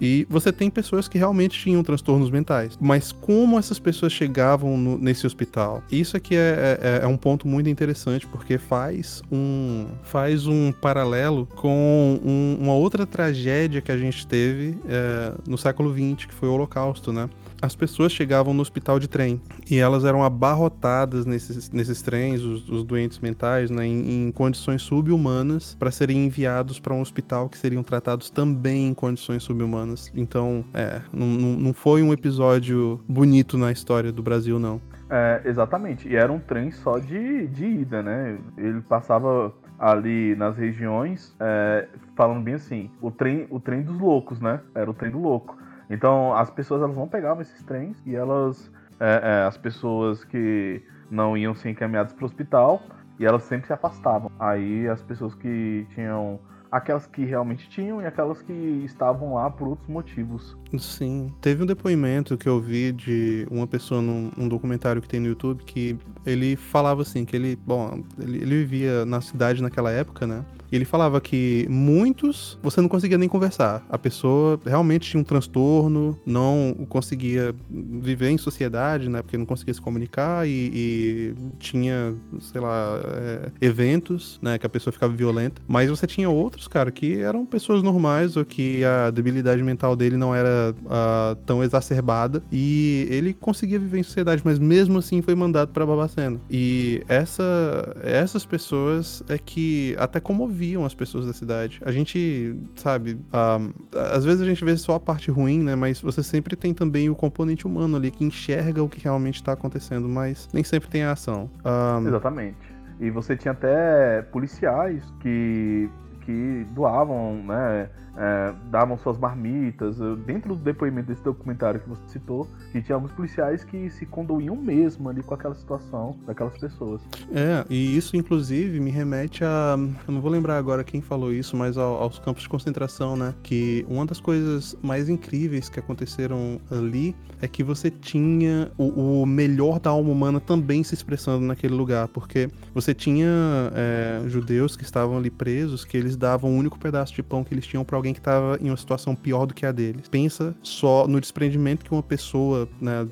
E 0.00 0.26
você 0.28 0.52
tem 0.52 0.70
pessoas 0.70 1.08
que 1.08 1.18
realmente 1.18 1.58
tinham 1.58 1.82
transtornos 1.82 2.30
mentais. 2.30 2.78
Mas 2.80 3.12
como 3.12 3.58
essas 3.58 3.78
pessoas 3.78 4.12
chegavam 4.12 4.76
no, 4.76 4.98
nesse 4.98 5.26
hospital? 5.26 5.82
Isso 5.90 6.16
aqui 6.16 6.36
é, 6.36 6.78
é, 6.80 7.04
é, 7.04 7.06
um 7.06 7.16
ponto 7.16 7.46
muito 7.46 7.68
interessante 7.68 8.26
porque 8.26 8.58
faz 8.58 9.22
um, 9.30 9.86
faz 10.02 10.46
um 10.46 10.72
paralelo 10.72 11.46
com 11.56 12.20
um, 12.24 12.58
uma 12.60 12.74
outra 12.74 13.06
tragédia 13.06 13.80
que 13.80 13.92
a 13.92 13.96
gente 13.96 14.26
teve 14.26 14.76
é, 14.88 15.32
no 15.46 15.58
século 15.58 15.92
XX, 15.92 16.26
que 16.26 16.34
foi 16.34 16.48
o 16.48 16.52
Holocausto, 16.52 17.12
né? 17.12 17.28
As 17.62 17.76
pessoas 17.76 18.10
chegavam 18.10 18.52
no 18.52 18.60
hospital 18.60 18.98
de 18.98 19.08
trem 19.08 19.40
e 19.70 19.78
elas 19.78 20.04
eram 20.04 20.24
abarrotadas 20.24 21.24
nesses, 21.24 21.70
nesses 21.70 22.02
trens, 22.02 22.42
os, 22.42 22.68
os 22.68 22.82
doentes 22.82 23.20
mentais, 23.20 23.70
né, 23.70 23.86
em, 23.86 24.26
em 24.26 24.32
condições 24.32 24.82
subhumanas, 24.82 25.76
para 25.76 25.92
serem 25.92 26.26
enviados 26.26 26.80
para 26.80 26.92
um 26.92 27.00
hospital 27.00 27.48
que 27.48 27.56
seriam 27.56 27.84
tratados 27.84 28.28
também 28.28 28.88
em 28.88 28.94
condições 28.94 29.44
subhumanas. 29.44 30.10
Então, 30.14 30.64
é, 30.74 31.00
não, 31.12 31.26
não 31.26 31.72
foi 31.72 32.02
um 32.02 32.12
episódio 32.12 33.00
bonito 33.08 33.56
na 33.56 33.70
história 33.70 34.10
do 34.10 34.22
Brasil, 34.22 34.58
não. 34.58 34.80
É, 35.08 35.42
exatamente, 35.44 36.08
e 36.08 36.16
era 36.16 36.32
um 36.32 36.40
trem 36.40 36.72
só 36.72 36.98
de, 36.98 37.46
de 37.48 37.66
ida, 37.66 38.02
né? 38.02 38.38
Ele 38.56 38.80
passava 38.80 39.52
ali 39.78 40.34
nas 40.36 40.56
regiões, 40.56 41.36
é, 41.38 41.86
falando 42.16 42.42
bem 42.42 42.54
assim, 42.54 42.90
o 43.00 43.10
trem, 43.10 43.46
o 43.50 43.60
trem 43.60 43.82
dos 43.82 43.98
loucos, 43.98 44.40
né? 44.40 44.60
Era 44.74 44.90
o 44.90 44.94
trem 44.94 45.10
do 45.10 45.20
louco. 45.20 45.61
Então 45.90 46.34
as 46.34 46.50
pessoas 46.50 46.82
elas 46.82 46.96
não 46.96 47.08
pegavam 47.08 47.42
esses 47.42 47.62
trens 47.62 47.96
e 48.06 48.14
elas, 48.14 48.70
é, 48.98 49.20
é, 49.22 49.46
as 49.46 49.56
pessoas 49.56 50.24
que 50.24 50.82
não 51.10 51.36
iam 51.36 51.54
ser 51.54 51.70
encaminhadas 51.70 52.12
para 52.12 52.22
o 52.22 52.26
hospital 52.26 52.82
e 53.18 53.26
elas 53.26 53.42
sempre 53.44 53.66
se 53.66 53.72
afastavam. 53.72 54.30
Aí 54.38 54.88
as 54.88 55.02
pessoas 55.02 55.34
que 55.34 55.86
tinham 55.94 56.40
aquelas 56.72 57.06
que 57.06 57.22
realmente 57.22 57.68
tinham 57.68 58.00
e 58.00 58.06
aquelas 58.06 58.40
que 58.40 58.52
estavam 58.86 59.34
lá 59.34 59.50
por 59.50 59.68
outros 59.68 59.86
motivos. 59.86 60.56
Sim. 60.78 61.30
Teve 61.42 61.62
um 61.62 61.66
depoimento 61.66 62.38
que 62.38 62.48
eu 62.48 62.58
vi 62.58 62.92
de 62.92 63.46
uma 63.50 63.66
pessoa 63.66 64.00
num, 64.00 64.32
num 64.34 64.48
documentário 64.48 65.02
que 65.02 65.08
tem 65.08 65.20
no 65.20 65.26
YouTube 65.26 65.62
que 65.64 65.98
ele 66.24 66.56
falava 66.56 67.02
assim, 67.02 67.26
que 67.26 67.36
ele, 67.36 67.56
bom, 67.56 68.02
ele, 68.18 68.38
ele 68.38 68.64
vivia 68.64 69.04
na 69.04 69.20
cidade 69.20 69.62
naquela 69.62 69.90
época, 69.90 70.26
né? 70.26 70.42
Ele 70.72 70.84
falava 70.84 71.20
que 71.20 71.66
muitos 71.68 72.58
você 72.62 72.80
não 72.80 72.88
conseguia 72.88 73.18
nem 73.18 73.28
conversar. 73.28 73.84
A 73.90 73.98
pessoa 73.98 74.58
realmente 74.64 75.10
tinha 75.10 75.20
um 75.20 75.24
transtorno, 75.24 76.18
não 76.24 76.74
conseguia 76.88 77.54
viver 77.70 78.30
em 78.30 78.38
sociedade, 78.38 79.08
né? 79.08 79.20
Porque 79.22 79.36
não 79.36 79.44
conseguia 79.44 79.74
se 79.74 79.80
comunicar 79.80 80.48
e, 80.48 80.70
e 80.74 81.34
tinha, 81.58 82.14
sei 82.40 82.60
lá, 82.60 83.00
é, 83.04 83.50
eventos, 83.60 84.38
né? 84.42 84.58
Que 84.58 84.66
a 84.66 84.68
pessoa 84.68 84.92
ficava 84.92 85.12
violenta. 85.12 85.60
Mas 85.68 85.90
você 85.90 86.06
tinha 86.06 86.30
outros, 86.30 86.66
cara, 86.66 86.90
que 86.90 87.18
eram 87.18 87.44
pessoas 87.44 87.82
normais 87.82 88.36
ou 88.36 88.44
que 88.44 88.84
a 88.84 89.10
debilidade 89.10 89.62
mental 89.62 89.94
dele 89.94 90.16
não 90.16 90.34
era 90.34 90.74
uh, 90.84 91.36
tão 91.44 91.62
exacerbada 91.62 92.42
e 92.50 93.06
ele 93.10 93.34
conseguia 93.34 93.78
viver 93.78 93.98
em 93.98 94.02
sociedade, 94.02 94.42
mas 94.44 94.58
mesmo 94.58 94.98
assim 94.98 95.20
foi 95.20 95.34
mandado 95.34 95.68
para 95.68 95.84
Babacena. 95.84 96.40
E 96.50 97.02
essa, 97.08 97.94
essas 98.02 98.46
pessoas 98.46 99.22
é 99.28 99.36
que 99.36 99.94
até 99.98 100.20
comoviam 100.20 100.61
viam 100.62 100.84
as 100.84 100.94
pessoas 100.94 101.26
da 101.26 101.32
cidade. 101.32 101.80
A 101.84 101.90
gente, 101.90 102.54
sabe, 102.76 103.18
um, 103.34 103.72
às 104.12 104.24
vezes 104.24 104.40
a 104.40 104.44
gente 104.44 104.64
vê 104.64 104.76
só 104.76 104.94
a 104.94 105.00
parte 105.00 105.28
ruim, 105.28 105.60
né? 105.60 105.74
Mas 105.74 106.00
você 106.00 106.22
sempre 106.22 106.54
tem 106.54 106.72
também 106.72 107.10
o 107.10 107.16
componente 107.16 107.66
humano 107.66 107.96
ali 107.96 108.12
que 108.12 108.24
enxerga 108.24 108.80
o 108.80 108.88
que 108.88 109.02
realmente 109.02 109.36
está 109.36 109.54
acontecendo, 109.54 110.08
mas 110.08 110.48
nem 110.52 110.62
sempre 110.62 110.88
tem 110.88 111.02
a 111.02 111.10
ação. 111.10 111.50
Um... 111.64 112.06
Exatamente. 112.06 112.58
E 113.00 113.10
você 113.10 113.36
tinha 113.36 113.50
até 113.50 114.22
policiais 114.30 115.02
que, 115.20 115.90
que 116.20 116.64
doavam, 116.70 117.42
né? 117.42 117.90
É, 118.16 118.52
davam 118.70 118.98
suas 118.98 119.18
marmitas. 119.18 119.96
Dentro 120.26 120.54
do 120.54 120.62
depoimento 120.62 121.08
desse 121.08 121.22
documentário 121.22 121.80
que 121.80 121.88
você 121.88 122.02
citou, 122.08 122.46
que 122.70 122.82
tinha 122.82 122.96
alguns 122.96 123.12
policiais 123.12 123.64
que 123.64 123.90
se 123.90 124.06
condoíam 124.06 124.56
mesmo 124.56 125.08
ali 125.08 125.22
com 125.22 125.34
aquela 125.34 125.54
situação 125.54 126.16
daquelas 126.26 126.56
pessoas. 126.58 127.02
É, 127.32 127.64
e 127.70 127.96
isso 127.96 128.16
inclusive 128.16 128.80
me 128.80 128.90
remete 128.90 129.44
a. 129.44 129.76
Eu 130.06 130.14
não 130.14 130.20
vou 130.20 130.30
lembrar 130.30 130.58
agora 130.58 130.84
quem 130.84 131.00
falou 131.00 131.32
isso, 131.32 131.56
mas 131.56 131.76
ao, 131.76 132.02
aos 132.02 132.18
campos 132.18 132.42
de 132.42 132.48
concentração, 132.48 133.16
né? 133.16 133.34
Que 133.42 133.84
uma 133.88 134.04
das 134.04 134.20
coisas 134.20 134.76
mais 134.82 135.08
incríveis 135.08 135.68
que 135.68 135.78
aconteceram 135.78 136.60
ali 136.70 137.14
é 137.40 137.48
que 137.48 137.62
você 137.62 137.90
tinha 137.90 138.70
o, 138.78 139.22
o 139.22 139.26
melhor 139.26 139.80
da 139.80 139.90
alma 139.90 140.10
humana 140.10 140.40
também 140.40 140.84
se 140.84 140.94
expressando 140.94 141.44
naquele 141.44 141.74
lugar, 141.74 142.08
porque 142.08 142.48
você 142.74 142.94
tinha 142.94 143.28
é, 143.74 144.22
judeus 144.28 144.76
que 144.76 144.84
estavam 144.84 145.16
ali 145.16 145.30
presos, 145.30 145.84
que 145.84 145.96
eles 145.96 146.16
davam 146.16 146.50
o 146.50 146.56
único 146.56 146.78
pedaço 146.78 147.14
de 147.14 147.22
pão 147.22 147.42
que 147.42 147.52
eles 147.52 147.66
tinham 147.66 147.84
para 147.84 148.01
alguém 148.02 148.12
que 148.12 148.20
estava 148.20 148.58
em 148.60 148.68
uma 148.68 148.76
situação 148.76 149.14
pior 149.14 149.46
do 149.46 149.54
que 149.54 149.64
a 149.64 149.72
deles. 149.72 150.08
Pensa 150.08 150.54
só 150.62 151.06
no 151.06 151.20
desprendimento 151.20 151.84
que 151.84 151.92
uma 151.92 152.02
pessoa 152.02 152.68
né, 152.80 153.06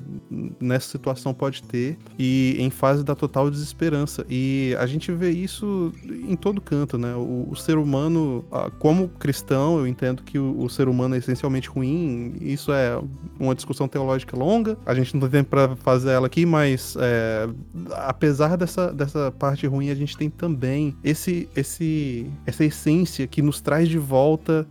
nessa 0.59 0.89
situação 0.89 1.33
pode 1.33 1.63
ter 1.63 1.97
e 2.19 2.55
em 2.59 2.69
fase 2.69 3.03
da 3.03 3.15
total 3.15 3.49
desesperança. 3.49 4.25
E 4.29 4.75
a 4.79 4.85
gente 4.85 5.11
vê 5.11 5.31
isso 5.31 5.93
em 6.05 6.35
todo 6.35 6.59
canto, 6.59 6.97
né? 6.97 7.15
O, 7.15 7.47
o 7.49 7.55
ser 7.55 7.77
humano, 7.77 8.43
como 8.79 9.07
cristão, 9.07 9.79
eu 9.79 9.87
entendo 9.87 10.23
que 10.23 10.37
o, 10.37 10.59
o, 10.59 10.69
ser 10.69 10.87
humano 10.87 11.15
é 11.15 11.17
essencialmente 11.17 11.69
ruim. 11.69 12.33
Isso 12.41 12.71
é 12.71 13.01
uma 13.39 13.55
discussão 13.55 13.87
teológica 13.87 14.37
longa. 14.37 14.77
A 14.85 14.93
gente 14.93 15.13
não 15.13 15.21
tem 15.21 15.29
tempo 15.29 15.49
para 15.49 15.75
fazer 15.77 16.11
ela 16.11 16.27
aqui, 16.27 16.45
mas 16.45 16.95
é, 16.99 17.47
apesar 17.91 18.57
dessa, 18.57 18.91
dessa 18.91 19.31
parte 19.31 19.65
ruim, 19.65 19.89
a 19.89 19.95
gente 19.95 20.17
tem 20.17 20.29
também 20.29 20.95
esse, 21.03 21.47
esse, 21.55 22.29
essa 22.45 22.65
essência 22.65 23.27
que 23.27 23.41
nos 23.41 23.61
traz 23.61 23.87
de 23.87 23.97
volta 23.97 24.67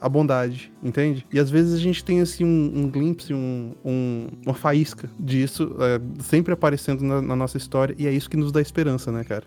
a 0.00 0.08
bondade, 0.08 0.72
entende? 0.82 1.26
E 1.32 1.38
às 1.38 1.50
vezes 1.50 1.74
a 1.74 1.78
gente 1.78 2.04
tem 2.04 2.20
assim 2.20 2.44
um, 2.44 2.82
um 2.82 2.90
glimpse, 2.90 3.32
um, 3.32 3.74
um, 3.84 4.28
uma 4.44 4.54
faísca 4.54 5.08
disso 5.18 5.76
é, 5.80 6.22
sempre 6.22 6.52
aparecendo 6.52 7.02
na, 7.02 7.20
na 7.20 7.36
nossa 7.36 7.56
história, 7.56 7.94
e 7.98 8.06
é 8.06 8.10
isso 8.10 8.28
que 8.28 8.36
nos 8.36 8.52
dá 8.52 8.60
esperança, 8.60 9.10
né, 9.10 9.24
cara? 9.24 9.44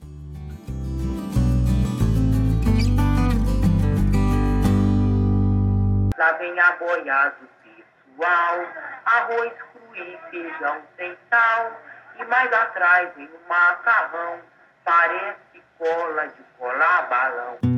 Lá 6.18 6.32
vem 6.34 6.60
a 6.60 6.72
boiada 6.78 7.36
pessoal, 7.64 8.60
arroz 9.06 9.54
cru 9.54 9.96
e 9.96 10.32
feijão 10.32 10.78
sem 10.98 11.16
sal, 11.30 11.72
e 12.20 12.26
mais 12.26 12.52
atrás 12.54 13.10
vem 13.16 13.26
o 13.26 13.50
macarrão, 13.50 14.40
parece 14.84 15.62
cola 15.78 16.28
de 16.28 16.44
colar 16.58 17.10
balão. 17.10 17.75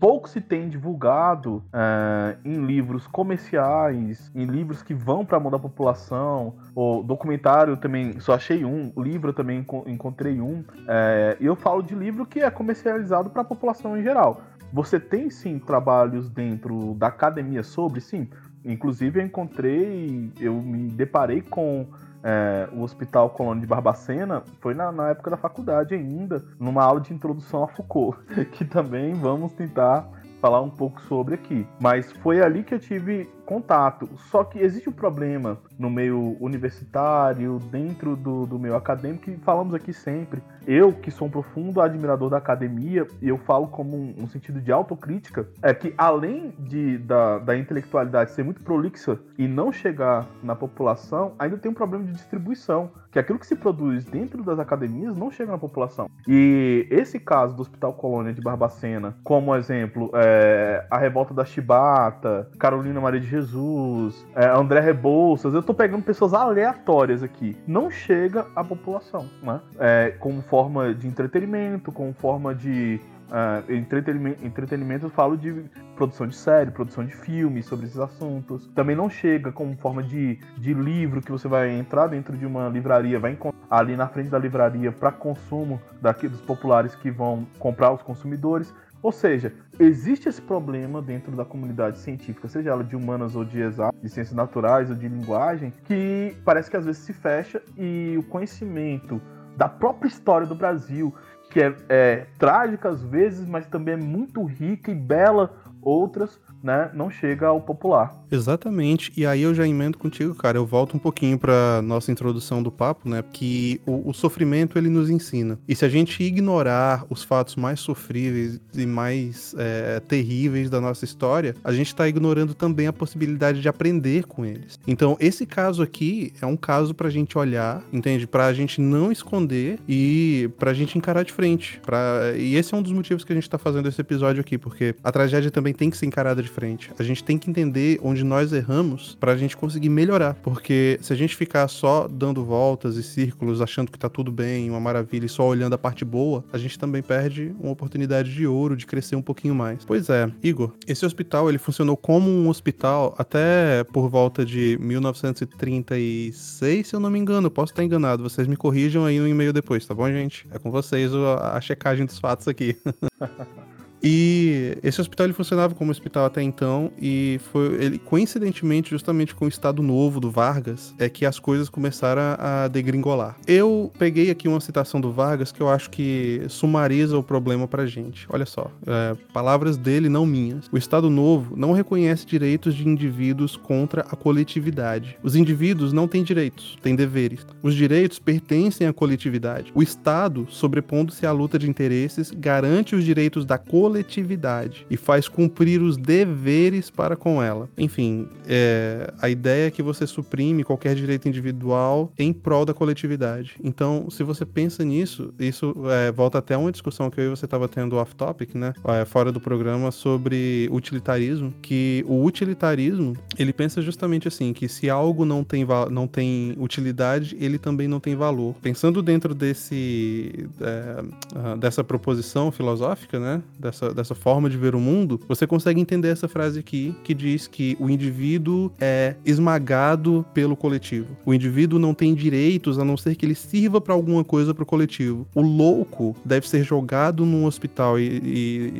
Pouco 0.00 0.28
se 0.28 0.40
tem 0.40 0.68
divulgado 0.68 1.62
é, 1.72 2.36
em 2.44 2.64
livros 2.64 3.06
comerciais, 3.06 4.30
em 4.34 4.44
livros 4.44 4.82
que 4.82 4.94
vão 4.94 5.24
para 5.24 5.36
a 5.36 5.40
mão 5.40 5.50
da 5.50 5.58
população. 5.58 6.54
O 6.74 7.02
documentário 7.02 7.76
também 7.76 8.18
só 8.20 8.34
achei 8.34 8.64
um, 8.64 8.92
livro 8.96 9.32
também 9.32 9.64
encontrei 9.86 10.40
um. 10.40 10.64
É, 10.88 11.36
eu 11.40 11.56
falo 11.56 11.82
de 11.82 11.94
livro 11.94 12.26
que 12.26 12.40
é 12.40 12.50
comercializado 12.50 13.30
para 13.30 13.42
a 13.42 13.44
população 13.44 13.96
em 13.96 14.02
geral. 14.02 14.42
Você 14.72 14.98
tem 14.98 15.30
sim 15.30 15.58
trabalhos 15.58 16.28
dentro 16.28 16.94
da 16.94 17.06
academia 17.06 17.62
sobre, 17.62 18.00
sim. 18.00 18.28
Inclusive 18.64 19.20
eu 19.20 19.24
encontrei, 19.24 20.32
eu 20.40 20.54
me 20.54 20.88
deparei 20.88 21.40
com 21.40 21.86
é, 22.22 22.68
o 22.72 22.82
Hospital 22.82 23.30
Colônia 23.30 23.60
de 23.60 23.66
Barbacena 23.66 24.42
foi 24.60 24.74
na, 24.74 24.90
na, 24.90 25.10
época 25.10 25.30
da 25.30 25.36
faculdade 25.36 25.94
ainda, 25.94 26.42
numa 26.58 26.82
aula 26.82 27.00
de 27.00 27.12
introdução 27.12 27.62
a 27.62 27.68
Foucault, 27.68 28.18
que 28.52 28.64
também 28.64 29.14
vamos 29.14 29.52
tentar 29.52 30.08
falar 30.40 30.60
um 30.60 30.70
pouco 30.70 31.00
sobre 31.02 31.34
aqui. 31.34 31.66
Mas 31.80 32.12
foi 32.12 32.40
ali 32.40 32.62
que 32.62 32.74
eu 32.74 32.78
tive 32.78 33.28
contato. 33.46 34.08
Só 34.30 34.44
que 34.44 34.58
existe 34.58 34.88
um 34.88 34.92
problema 34.92 35.58
no 35.78 35.88
meio 35.88 36.36
universitário, 36.40 37.58
dentro 37.70 38.16
do, 38.16 38.44
do 38.44 38.58
meio 38.58 38.74
acadêmico, 38.74 39.24
que 39.24 39.36
falamos 39.38 39.72
aqui 39.72 39.92
sempre. 39.92 40.42
Eu, 40.66 40.92
que 40.92 41.12
sou 41.12 41.28
um 41.28 41.30
profundo 41.30 41.80
admirador 41.80 42.28
da 42.28 42.38
academia, 42.38 43.06
e 43.22 43.28
eu 43.28 43.38
falo 43.38 43.68
como 43.68 43.96
um, 43.96 44.14
um 44.18 44.26
sentido 44.26 44.60
de 44.60 44.72
autocrítica, 44.72 45.46
é 45.62 45.72
que 45.72 45.94
além 45.96 46.52
de, 46.58 46.98
da, 46.98 47.38
da 47.38 47.56
intelectualidade 47.56 48.32
ser 48.32 48.42
muito 48.42 48.60
prolixa 48.62 49.18
e 49.38 49.46
não 49.46 49.72
chegar 49.72 50.26
na 50.42 50.56
população, 50.56 51.34
ainda 51.38 51.56
tem 51.56 51.70
um 51.70 51.74
problema 51.74 52.04
de 52.04 52.12
distribuição 52.12 52.90
que 53.16 53.20
aquilo 53.20 53.38
que 53.38 53.46
se 53.46 53.56
produz 53.56 54.04
dentro 54.04 54.42
das 54.42 54.58
academias 54.58 55.16
não 55.16 55.30
chega 55.30 55.50
na 55.50 55.56
população. 55.56 56.10
E 56.28 56.86
esse 56.90 57.18
caso 57.18 57.54
do 57.54 57.62
Hospital 57.62 57.94
Colônia 57.94 58.34
de 58.34 58.42
Barbacena, 58.42 59.16
como 59.24 59.56
exemplo, 59.56 60.10
é, 60.14 60.84
a 60.90 60.98
revolta 60.98 61.32
da 61.32 61.42
Chibata, 61.44 62.50
Carolina 62.58 63.00
Maria 63.00 63.20
de 63.20 63.26
Jesus, 63.36 64.26
é, 64.34 64.46
André 64.46 64.80
Rebouças, 64.80 65.52
eu 65.52 65.62
tô 65.62 65.74
pegando 65.74 66.02
pessoas 66.02 66.32
aleatórias 66.32 67.22
aqui. 67.22 67.56
Não 67.66 67.90
chega 67.90 68.46
à 68.56 68.64
população, 68.64 69.28
né? 69.42 69.60
É, 69.78 70.14
como 70.18 70.40
forma 70.42 70.94
de 70.94 71.06
entretenimento, 71.06 71.92
como 71.92 72.12
forma 72.14 72.54
de 72.54 73.00
Uh, 73.26 73.72
entretenimento, 73.72 74.46
entretenimento 74.46 75.06
eu 75.06 75.10
falo 75.10 75.36
de 75.36 75.64
produção 75.96 76.28
de 76.28 76.36
série, 76.36 76.70
produção 76.70 77.04
de 77.04 77.12
filme 77.12 77.60
sobre 77.60 77.86
esses 77.86 77.98
assuntos. 77.98 78.68
Também 78.68 78.94
não 78.94 79.10
chega 79.10 79.50
como 79.50 79.76
forma 79.76 80.00
de, 80.00 80.38
de 80.56 80.72
livro 80.72 81.20
que 81.20 81.32
você 81.32 81.48
vai 81.48 81.70
entrar 81.70 82.06
dentro 82.06 82.36
de 82.36 82.46
uma 82.46 82.68
livraria, 82.68 83.18
vai 83.18 83.36
ali 83.68 83.96
na 83.96 84.06
frente 84.06 84.28
da 84.28 84.38
livraria 84.38 84.92
para 84.92 85.10
consumo 85.10 85.82
daqui 86.00 86.28
dos 86.28 86.40
populares 86.40 86.94
que 86.94 87.10
vão 87.10 87.44
comprar 87.58 87.92
os 87.92 88.00
consumidores. 88.00 88.72
Ou 89.06 89.12
seja, 89.12 89.52
existe 89.78 90.28
esse 90.28 90.42
problema 90.42 91.00
dentro 91.00 91.30
da 91.36 91.44
comunidade 91.44 91.96
científica, 91.98 92.48
seja 92.48 92.70
ela 92.70 92.82
de 92.82 92.96
humanas 92.96 93.36
ou 93.36 93.44
de 93.44 93.60
exatas, 93.60 94.00
de 94.02 94.08
ciências 94.08 94.34
naturais 94.34 94.90
ou 94.90 94.96
de 94.96 95.06
linguagem, 95.06 95.72
que 95.84 96.36
parece 96.44 96.68
que 96.68 96.76
às 96.76 96.84
vezes 96.84 97.02
se 97.02 97.12
fecha 97.12 97.62
e 97.78 98.16
o 98.18 98.24
conhecimento 98.24 99.22
da 99.56 99.68
própria 99.68 100.08
história 100.08 100.44
do 100.44 100.56
Brasil, 100.56 101.14
que 101.52 101.62
é, 101.62 101.76
é 101.88 102.26
trágica 102.36 102.88
às 102.88 103.00
vezes, 103.04 103.46
mas 103.46 103.64
também 103.68 103.94
é 103.94 103.96
muito 103.96 104.42
rica 104.42 104.90
e 104.90 104.94
bela 104.96 105.54
outras, 105.80 106.40
né, 106.66 106.90
não 106.92 107.08
chega 107.08 107.46
ao 107.46 107.60
popular. 107.60 108.12
Exatamente. 108.28 109.12
E 109.16 109.24
aí 109.24 109.42
eu 109.42 109.54
já 109.54 109.64
emendo 109.64 109.98
contigo, 109.98 110.34
cara. 110.34 110.58
Eu 110.58 110.66
volto 110.66 110.96
um 110.96 110.98
pouquinho 110.98 111.38
para 111.38 111.80
nossa 111.82 112.10
introdução 112.10 112.60
do 112.60 112.72
papo, 112.72 113.08
né? 113.08 113.22
Que 113.32 113.80
o, 113.86 114.10
o, 114.10 114.12
sofrimento 114.12 114.76
ele 114.76 114.88
nos 114.88 115.08
ensina. 115.08 115.56
E 115.68 115.76
se 115.76 115.84
a 115.84 115.88
gente 115.88 116.20
ignorar 116.24 117.04
os 117.08 117.22
fatos 117.22 117.54
mais 117.54 117.78
sofríveis 117.78 118.60
e 118.74 118.84
mais 118.84 119.54
é, 119.56 120.00
terríveis 120.00 120.68
da 120.68 120.80
nossa 120.80 121.04
história, 121.04 121.54
a 121.62 121.72
gente 121.72 121.86
está 121.86 122.08
ignorando 122.08 122.52
também 122.52 122.88
a 122.88 122.92
possibilidade 122.92 123.60
de 123.60 123.68
aprender 123.68 124.24
com 124.24 124.44
eles. 124.44 124.76
Então, 124.88 125.16
esse 125.20 125.46
caso 125.46 125.80
aqui 125.80 126.32
é 126.42 126.46
um 126.46 126.56
caso 126.56 126.94
pra 126.94 127.08
gente 127.08 127.38
olhar, 127.38 127.80
entende? 127.92 128.26
Pra 128.26 128.52
gente 128.52 128.80
não 128.80 129.12
esconder 129.12 129.78
e 129.88 130.50
pra 130.58 130.74
gente 130.74 130.98
encarar 130.98 131.22
de 131.22 131.32
frente. 131.32 131.80
Pra... 131.86 132.32
E 132.36 132.56
esse 132.56 132.74
é 132.74 132.76
um 132.76 132.82
dos 132.82 132.92
motivos 132.92 133.22
que 133.22 133.32
a 133.32 133.36
gente 133.36 133.48
tá 133.48 133.56
fazendo 133.56 133.88
esse 133.88 134.00
episódio 134.00 134.40
aqui, 134.40 134.58
porque 134.58 134.96
a 135.04 135.12
tragédia 135.12 135.50
também 135.52 135.72
tem 135.72 135.90
que 135.90 135.96
ser 135.96 136.06
encarada 136.06 136.42
de 136.42 136.55
frente. 136.56 136.90
A 136.98 137.02
gente 137.02 137.22
tem 137.22 137.36
que 137.36 137.50
entender 137.50 138.00
onde 138.02 138.24
nós 138.24 138.50
erramos 138.50 139.14
para 139.20 139.32
a 139.32 139.36
gente 139.36 139.54
conseguir 139.54 139.90
melhorar. 139.90 140.32
Porque 140.42 140.98
se 141.02 141.12
a 141.12 141.16
gente 141.16 141.36
ficar 141.36 141.68
só 141.68 142.08
dando 142.08 142.42
voltas 142.42 142.96
e 142.96 143.02
círculos, 143.02 143.60
achando 143.60 143.92
que 143.92 143.98
tá 143.98 144.08
tudo 144.08 144.32
bem, 144.32 144.70
uma 144.70 144.80
maravilha, 144.80 145.26
e 145.26 145.28
só 145.28 145.46
olhando 145.46 145.74
a 145.74 145.78
parte 145.78 146.02
boa, 146.02 146.42
a 146.50 146.56
gente 146.56 146.78
também 146.78 147.02
perde 147.02 147.54
uma 147.60 147.72
oportunidade 147.72 148.32
de 148.32 148.46
ouro 148.46 148.74
de 148.74 148.86
crescer 148.86 149.16
um 149.16 149.22
pouquinho 149.22 149.54
mais. 149.54 149.84
Pois 149.84 150.08
é, 150.08 150.32
Igor, 150.42 150.72
esse 150.86 151.04
hospital 151.04 151.50
ele 151.50 151.58
funcionou 151.58 151.96
como 151.96 152.30
um 152.30 152.48
hospital 152.48 153.14
até 153.18 153.84
por 153.92 154.08
volta 154.08 154.42
de 154.42 154.78
1936, 154.80 156.88
se 156.88 156.96
eu 156.96 157.00
não 157.00 157.10
me 157.10 157.18
engano. 157.18 157.50
Posso 157.50 157.72
estar 157.72 157.84
enganado, 157.84 158.22
vocês 158.22 158.48
me 158.48 158.56
corrijam 158.56 159.04
aí 159.04 159.18
no 159.18 159.28
e-mail 159.28 159.52
depois, 159.52 159.84
tá 159.84 159.94
bom, 159.94 160.10
gente? 160.10 160.46
É 160.50 160.58
com 160.58 160.70
vocês 160.70 161.12
a 161.14 161.60
checagem 161.60 162.06
dos 162.06 162.18
fatos 162.18 162.48
aqui. 162.48 162.78
E 164.02 164.78
esse 164.82 165.00
hospital 165.00 165.26
ele 165.26 165.32
funcionava 165.32 165.74
como 165.74 165.90
hospital 165.90 166.26
até 166.26 166.42
então 166.42 166.90
e 167.00 167.40
foi 167.52 167.74
ele 167.82 167.98
coincidentemente 167.98 168.90
justamente 168.90 169.34
com 169.34 169.46
o 169.46 169.48
estado 169.48 169.82
novo 169.82 170.20
do 170.20 170.30
Vargas 170.30 170.94
é 170.98 171.08
que 171.08 171.24
as 171.24 171.38
coisas 171.38 171.68
começaram 171.68 172.22
a 172.38 172.68
degringolar. 172.68 173.36
Eu 173.46 173.90
peguei 173.98 174.30
aqui 174.30 174.48
uma 174.48 174.60
citação 174.60 175.00
do 175.00 175.10
Vargas 175.12 175.50
que 175.52 175.60
eu 175.60 175.68
acho 175.68 175.90
que 175.90 176.42
sumariza 176.48 177.18
o 177.18 177.22
problema 177.22 177.66
pra 177.66 177.86
gente. 177.86 178.26
Olha 178.28 178.46
só, 178.46 178.70
é, 178.86 179.16
palavras 179.32 179.76
dele 179.76 180.08
não 180.08 180.26
minhas. 180.26 180.68
O 180.70 180.76
estado 180.76 181.10
novo 181.10 181.56
não 181.56 181.72
reconhece 181.72 182.26
direitos 182.26 182.74
de 182.74 182.86
indivíduos 182.88 183.56
contra 183.56 184.02
a 184.02 184.16
coletividade. 184.16 185.18
Os 185.22 185.34
indivíduos 185.34 185.92
não 185.92 186.06
têm 186.06 186.22
direitos, 186.22 186.78
têm 186.82 186.94
deveres. 186.94 187.46
Os 187.62 187.74
direitos 187.74 188.18
pertencem 188.18 188.86
à 188.86 188.92
coletividade. 188.92 189.72
O 189.74 189.82
estado, 189.82 190.46
sobrepondo-se 190.48 191.26
à 191.26 191.32
luta 191.32 191.58
de 191.58 191.68
interesses, 191.68 192.30
garante 192.30 192.94
os 192.94 193.04
direitos 193.04 193.44
da 193.44 193.58
coletividade 193.58 193.85
coletividade 193.86 194.84
e 194.90 194.96
faz 194.96 195.28
cumprir 195.28 195.80
os 195.80 195.96
deveres 195.96 196.90
para 196.90 197.14
com 197.14 197.40
ela. 197.40 197.68
Enfim, 197.78 198.28
é, 198.48 199.12
a 199.20 199.30
ideia 199.30 199.68
é 199.68 199.70
que 199.70 199.82
você 199.82 200.06
suprime 200.06 200.64
qualquer 200.64 200.96
direito 200.96 201.28
individual 201.28 202.12
em 202.18 202.32
prol 202.32 202.64
da 202.64 202.74
coletividade. 202.74 203.54
Então, 203.62 204.08
se 204.10 204.24
você 204.24 204.44
pensa 204.44 204.84
nisso, 204.84 205.32
isso 205.38 205.74
é, 205.88 206.10
volta 206.10 206.38
até 206.38 206.56
uma 206.56 206.72
discussão 206.72 207.10
que 207.10 207.20
eu 207.20 207.26
e 207.26 207.28
você 207.28 207.44
estava 207.44 207.68
tendo 207.68 207.96
off-topic, 207.96 208.56
né? 208.56 208.72
É, 208.84 209.04
fora 209.04 209.30
do 209.30 209.40
programa, 209.40 209.92
sobre 209.92 210.68
utilitarismo, 210.72 211.52
que 211.62 212.04
o 212.08 212.24
utilitarismo, 212.24 213.14
ele 213.38 213.52
pensa 213.52 213.80
justamente 213.80 214.26
assim, 214.26 214.52
que 214.52 214.68
se 214.68 214.90
algo 214.90 215.24
não 215.24 215.44
tem, 215.44 215.64
não 215.90 216.08
tem 216.08 216.54
utilidade, 216.58 217.36
ele 217.38 217.58
também 217.58 217.86
não 217.86 218.00
tem 218.00 218.16
valor. 218.16 218.54
Pensando 218.60 219.00
dentro 219.00 219.32
desse, 219.32 220.48
é, 220.60 221.56
dessa 221.56 221.84
proposição 221.84 222.50
filosófica, 222.50 223.20
né? 223.20 223.42
Dessa 223.58 223.75
dessa, 223.76 223.94
dessa 223.94 224.14
forma 224.14 224.48
de 224.48 224.56
ver 224.56 224.74
o 224.74 224.80
mundo, 224.80 225.20
você 225.28 225.46
consegue 225.46 225.80
entender 225.80 226.08
essa 226.08 226.28
frase 226.28 226.58
aqui, 226.58 226.94
que 227.04 227.12
diz 227.12 227.46
que 227.46 227.76
o 227.78 227.90
indivíduo 227.90 228.72
é 228.80 229.16
esmagado 229.24 230.24
pelo 230.32 230.56
coletivo. 230.56 231.16
O 231.24 231.34
indivíduo 231.34 231.78
não 231.78 231.94
tem 231.94 232.14
direitos 232.14 232.78
a 232.78 232.84
não 232.84 232.96
ser 232.96 233.14
que 233.14 233.26
ele 233.26 233.34
sirva 233.34 233.80
para 233.80 233.94
alguma 233.94 234.24
coisa 234.24 234.54
para 234.54 234.62
o 234.62 234.66
coletivo. 234.66 235.26
O 235.34 235.42
louco 235.42 236.16
deve 236.24 236.48
ser 236.48 236.62
jogado 236.62 237.26
num 237.26 237.44
hospital 237.44 237.98
e, 237.98 238.06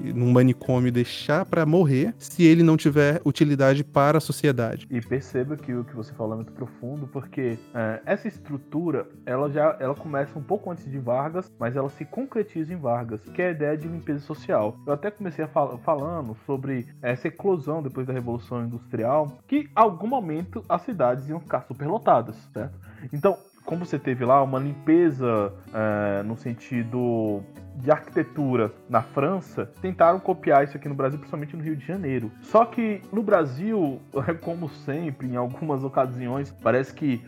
e 0.07 0.13
num 0.15 0.33
manicômio 0.33 0.89
e 0.89 0.93
deixar 0.93 1.45
para 1.45 1.67
morrer 1.67 2.15
se 2.19 2.45
ele 2.45 2.63
não 2.63 2.77
tiver 2.77 3.21
utilidade 3.25 3.85
para 3.85 4.19
a 4.19 4.21
sociedade. 4.21 4.87
E 4.91 5.01
perceba 5.01 5.57
que 5.57 5.73
o 5.73 5.85
que 5.85 5.95
você 5.95 6.13
falou 6.15 6.35
é 6.35 6.37
muito 6.37 6.53
profundo, 6.53 7.07
porque 7.07 7.59
é, 7.75 8.01
essa 8.07 8.29
estrutura, 8.29 9.07
ela 9.25 9.51
já 9.51 9.77
ela 9.81 9.95
começa 9.95 10.39
um 10.39 10.43
pouco 10.43 10.71
antes 10.71 10.91
de 10.91 10.99
Vargas, 10.99 11.53
mas 11.59 11.77
ela 11.77 11.89
se 11.89 12.05
concretiza 12.05 12.73
em 12.73 12.77
Vargas, 12.77 13.21
que 13.35 13.43
é 13.43 13.49
a 13.49 13.51
ideia 13.51 13.77
de 13.77 13.89
limpeza 13.89 14.21
social. 14.21 14.77
Eu 14.87 14.93
até 14.93 15.11
comecei 15.11 15.45
a 15.45 15.49
fal 15.49 15.77
falando 15.79 16.37
sobre 16.47 16.87
essa 17.03 17.27
eclosão 17.27 17.83
depois 17.83 18.07
da 18.07 18.13
Revolução 18.13 18.65
Industrial, 18.65 19.37
que 19.49 19.69
algum 19.75 20.07
momento 20.07 20.65
as 20.69 20.83
cidades 20.83 21.29
iam 21.29 21.41
ficar 21.41 21.63
superlotadas, 21.63 22.37
certo? 22.53 22.79
Então, 23.13 23.37
como 23.65 23.85
você 23.85 23.99
teve 23.99 24.25
lá 24.25 24.41
uma 24.45 24.61
limpeza 24.61 25.53
é, 25.75 26.23
no 26.23 26.37
sentido 26.37 27.43
de 27.77 27.91
arquitetura 27.91 28.73
na 28.89 29.03
França, 29.03 29.71
tentaram 29.81 30.19
copiar 30.19 30.65
isso 30.65 30.77
aqui 30.77 30.89
no 30.89 30.95
Brasil, 30.95 31.19
principalmente 31.19 31.57
no 31.57 31.63
Rio 31.63 31.77
de 31.77 31.87
Janeiro. 31.87 32.31
Só 32.43 32.65
que 32.65 33.03
no 33.13 33.23
Brasil, 33.23 34.01
como 34.43 34.69
sempre, 34.69 35.29
em 35.29 35.37
algumas 35.37 35.85
ocasiões, 35.85 36.51
parece 36.63 36.93
que 36.95 37.23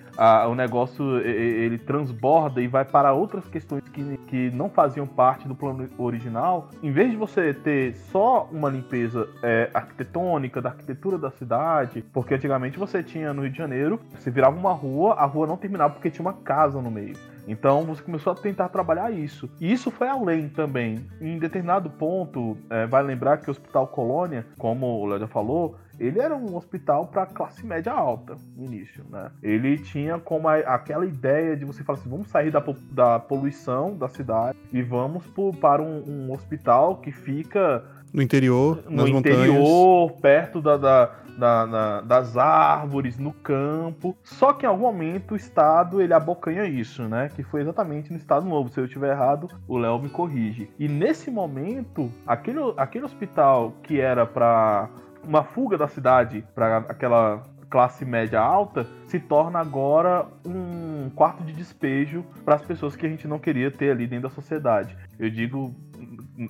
o 0.48 0.54
negócio 0.54 1.18
ele 1.20 1.78
transborda 1.78 2.60
e 2.60 2.66
vai 2.66 2.84
para 2.84 3.12
outras 3.12 3.46
questões 3.48 3.84
que, 3.88 4.16
que 4.26 4.50
não 4.50 4.68
faziam 4.68 5.06
parte 5.06 5.46
do 5.46 5.54
plano 5.54 5.88
original. 5.96 6.70
Em 6.82 6.90
vez 6.90 7.10
de 7.10 7.16
você 7.16 7.54
ter 7.54 7.94
só 8.10 8.48
uma 8.50 8.68
limpeza 8.68 9.28
é, 9.42 9.70
arquitetônica 9.72 10.60
da 10.60 10.70
arquitetura 10.70 11.16
da 11.18 11.30
cidade, 11.30 12.04
porque 12.12 12.34
antigamente 12.34 12.78
você 12.78 13.02
tinha 13.02 13.32
no 13.32 13.42
Rio 13.42 13.52
de 13.52 13.58
Janeiro, 13.58 14.00
você 14.18 14.30
virava 14.30 14.56
uma 14.56 14.72
rua, 14.72 15.14
a 15.14 15.24
rua 15.24 15.46
não 15.46 15.56
terminava 15.56 15.94
porque 15.94 16.10
tinha 16.10 16.26
uma 16.26 16.34
casa 16.34 16.80
no 16.80 16.90
meio. 16.90 17.16
Então 17.48 17.82
você 17.84 18.02
começou 18.02 18.32
a 18.32 18.36
tentar 18.36 18.68
trabalhar 18.68 19.10
isso. 19.10 19.48
E 19.60 19.72
isso 19.72 19.90
foi 19.90 20.06
além 20.06 20.48
também. 20.48 21.06
Em 21.20 21.38
determinado 21.38 21.88
ponto, 21.90 22.56
é, 22.68 22.86
vai 22.86 23.02
lembrar 23.02 23.38
que 23.38 23.48
o 23.48 23.50
Hospital 23.50 23.88
Colônia, 23.88 24.46
como 24.58 24.86
o 24.86 25.06
Léo 25.06 25.20
já 25.20 25.26
falou, 25.26 25.76
ele 25.98 26.20
era 26.20 26.36
um 26.36 26.54
hospital 26.54 27.06
para 27.06 27.26
classe 27.26 27.66
média 27.66 27.92
alta 27.92 28.36
no 28.56 28.64
início, 28.64 29.04
né? 29.10 29.30
Ele 29.42 29.76
tinha 29.78 30.18
como 30.18 30.46
a, 30.46 30.56
aquela 30.58 31.04
ideia 31.04 31.56
de 31.56 31.64
você 31.64 31.82
falar 31.82 31.98
assim, 31.98 32.08
vamos 32.08 32.28
sair 32.28 32.52
da, 32.52 32.62
da 32.92 33.18
poluição 33.18 33.96
da 33.96 34.08
cidade 34.08 34.56
e 34.72 34.80
vamos 34.80 35.26
por, 35.26 35.56
para 35.56 35.82
um, 35.82 36.04
um 36.06 36.32
hospital 36.32 36.98
que 36.98 37.10
fica 37.10 37.84
no 38.12 38.22
interior, 38.22 38.84
no 38.88 38.96
nas 38.96 39.08
interior, 39.08 39.54
montanhas. 39.54 40.20
perto 40.20 40.60
da, 40.62 40.76
da, 40.76 41.10
da, 41.38 41.64
da, 41.64 42.00
das 42.00 42.36
árvores, 42.36 43.16
no 43.18 43.32
campo. 43.32 44.16
Só 44.24 44.52
que 44.52 44.66
em 44.66 44.68
algum 44.68 44.82
momento 44.82 45.32
o 45.32 45.36
Estado 45.36 46.02
ele 46.02 46.12
abocanha 46.12 46.64
isso, 46.64 47.02
né? 47.08 47.30
Que 47.34 47.42
foi 47.42 47.60
exatamente 47.60 48.10
no 48.10 48.18
Estado 48.18 48.44
Novo. 48.44 48.68
Se 48.68 48.80
eu 48.80 48.84
estiver 48.84 49.12
errado, 49.12 49.48
o 49.66 49.78
Léo 49.78 49.98
me 50.00 50.08
corrige. 50.08 50.70
E 50.78 50.88
nesse 50.88 51.30
momento, 51.30 52.10
aquele, 52.26 52.58
aquele 52.76 53.04
hospital 53.04 53.72
que 53.82 54.00
era 54.00 54.26
para 54.26 54.88
uma 55.24 55.44
fuga 55.44 55.78
da 55.78 55.86
cidade 55.86 56.44
para 56.54 56.78
aquela 56.78 57.42
classe 57.70 58.04
média 58.04 58.40
alta 58.40 58.86
se 59.04 59.20
torna 59.20 59.58
agora 59.58 60.26
um 60.44 61.10
quarto 61.14 61.44
de 61.44 61.52
despejo 61.52 62.24
para 62.42 62.54
as 62.54 62.62
pessoas 62.62 62.96
que 62.96 63.04
a 63.04 63.08
gente 63.08 63.28
não 63.28 63.38
queria 63.38 63.70
ter 63.70 63.90
ali 63.90 64.06
dentro 64.06 64.28
da 64.28 64.34
sociedade. 64.34 64.96
Eu 65.18 65.28
digo 65.28 65.74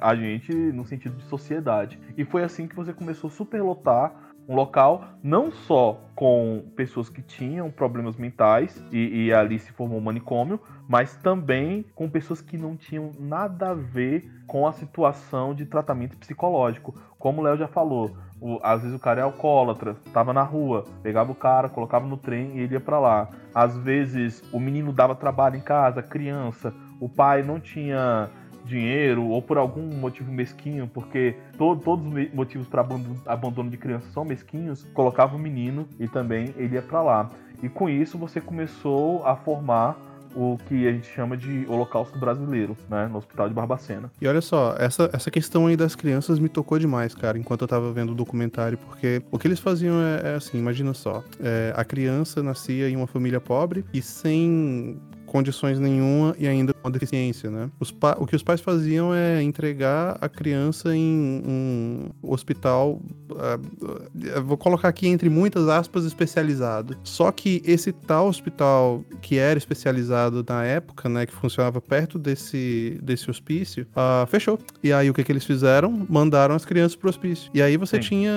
a 0.00 0.14
gente 0.14 0.52
no 0.52 0.84
sentido 0.84 1.16
de 1.16 1.24
sociedade. 1.24 1.98
E 2.16 2.24
foi 2.24 2.44
assim 2.44 2.66
que 2.66 2.76
você 2.76 2.92
começou 2.92 3.28
a 3.28 3.32
superlotar 3.32 4.12
um 4.48 4.54
local 4.54 5.04
não 5.22 5.52
só 5.52 6.00
com 6.14 6.64
pessoas 6.74 7.10
que 7.10 7.20
tinham 7.20 7.70
problemas 7.70 8.16
mentais 8.16 8.82
e, 8.90 9.26
e, 9.26 9.32
ali 9.32 9.58
se 9.58 9.70
formou 9.72 9.98
um 9.98 10.02
manicômio, 10.02 10.58
mas 10.88 11.14
também 11.16 11.84
com 11.94 12.08
pessoas 12.08 12.40
que 12.40 12.56
não 12.56 12.74
tinham 12.74 13.12
nada 13.20 13.70
a 13.70 13.74
ver 13.74 14.28
com 14.46 14.66
a 14.66 14.72
situação 14.72 15.54
de 15.54 15.66
tratamento 15.66 16.16
psicológico. 16.16 16.94
Como 17.18 17.40
o 17.40 17.44
Léo 17.44 17.58
já 17.58 17.68
falou, 17.68 18.16
o, 18.40 18.58
às 18.62 18.80
vezes 18.80 18.96
o 18.96 19.00
cara 19.00 19.20
é 19.20 19.22
alcoólatra, 19.22 19.96
tava 20.12 20.32
na 20.32 20.42
rua, 20.42 20.84
pegava 21.02 21.30
o 21.30 21.34
cara, 21.34 21.68
colocava 21.68 22.06
no 22.06 22.16
trem 22.16 22.56
e 22.56 22.60
ele 22.60 22.72
ia 22.72 22.80
para 22.80 22.98
lá. 22.98 23.28
Às 23.54 23.76
vezes 23.76 24.42
o 24.52 24.58
menino 24.58 24.92
dava 24.92 25.14
trabalho 25.14 25.56
em 25.56 25.60
casa, 25.60 26.02
criança, 26.02 26.72
o 26.98 27.08
pai 27.08 27.42
não 27.42 27.60
tinha 27.60 28.30
dinheiro 28.68 29.24
ou 29.24 29.42
por 29.42 29.58
algum 29.58 29.82
motivo 29.82 30.30
mesquinho, 30.30 30.88
porque 30.92 31.34
todo, 31.56 31.80
todos 31.80 32.06
os 32.06 32.32
motivos 32.32 32.68
para 32.68 32.82
abandono, 32.82 33.20
abandono 33.26 33.70
de 33.70 33.76
crianças 33.76 34.12
são 34.12 34.24
mesquinhos, 34.24 34.84
colocava 34.94 35.36
o 35.36 35.38
menino 35.38 35.88
e 35.98 36.06
também 36.06 36.54
ele 36.56 36.74
ia 36.74 36.82
para 36.82 37.02
lá. 37.02 37.30
E 37.62 37.68
com 37.68 37.88
isso 37.88 38.16
você 38.16 38.40
começou 38.40 39.26
a 39.26 39.34
formar 39.34 39.96
o 40.34 40.58
que 40.68 40.86
a 40.86 40.92
gente 40.92 41.08
chama 41.08 41.36
de 41.36 41.66
Holocausto 41.68 42.18
Brasileiro, 42.18 42.76
né, 42.88 43.08
no 43.10 43.18
Hospital 43.18 43.48
de 43.48 43.54
Barbacena. 43.54 44.10
E 44.20 44.28
olha 44.28 44.40
só, 44.40 44.74
essa, 44.78 45.10
essa 45.12 45.30
questão 45.30 45.66
aí 45.66 45.76
das 45.76 45.94
crianças 45.96 46.38
me 46.38 46.48
tocou 46.48 46.78
demais, 46.78 47.14
cara, 47.14 47.38
enquanto 47.38 47.62
eu 47.62 47.68
tava 47.68 47.92
vendo 47.92 48.12
o 48.12 48.14
documentário, 48.14 48.78
porque 48.78 49.22
o 49.30 49.38
que 49.38 49.48
eles 49.48 49.58
faziam 49.58 50.00
é, 50.00 50.32
é 50.32 50.34
assim, 50.34 50.58
imagina 50.58 50.94
só, 50.94 51.24
é, 51.40 51.72
a 51.74 51.84
criança 51.84 52.42
nascia 52.42 52.88
em 52.88 52.96
uma 52.96 53.06
família 53.06 53.40
pobre 53.40 53.84
e 53.92 54.02
sem 54.02 55.00
condições 55.28 55.78
nenhuma 55.78 56.34
e 56.38 56.48
ainda 56.48 56.74
com 56.74 56.90
deficiência, 56.90 57.50
né? 57.50 57.70
o 58.18 58.26
que 58.26 58.34
os 58.34 58.42
pais 58.42 58.60
faziam 58.60 59.14
é 59.14 59.42
entregar 59.42 60.16
a 60.20 60.28
criança 60.28 60.94
em 60.94 61.42
um 61.46 62.10
hospital, 62.22 63.00
uh, 63.30 64.42
vou 64.42 64.56
colocar 64.56 64.88
aqui 64.88 65.06
entre 65.06 65.28
muitas 65.28 65.68
aspas, 65.68 66.04
especializado. 66.04 66.96
Só 67.04 67.30
que 67.30 67.62
esse 67.64 67.92
tal 67.92 68.28
hospital 68.28 69.04
que 69.20 69.38
era 69.38 69.58
especializado 69.58 70.44
na 70.48 70.64
época, 70.64 71.08
né, 71.08 71.26
que 71.26 71.32
funcionava 71.32 71.80
perto 71.80 72.18
desse, 72.18 72.98
desse 73.02 73.30
hospício, 73.30 73.86
uh, 73.92 74.26
fechou. 74.26 74.58
E 74.82 74.92
aí 74.92 75.10
o 75.10 75.14
que, 75.14 75.22
que 75.22 75.32
eles 75.32 75.44
fizeram? 75.44 76.06
Mandaram 76.08 76.54
as 76.54 76.64
crianças 76.64 76.96
pro 76.96 77.08
hospício. 77.08 77.50
E 77.52 77.60
aí 77.60 77.76
você 77.76 77.96
Sim. 77.96 78.08
tinha 78.08 78.32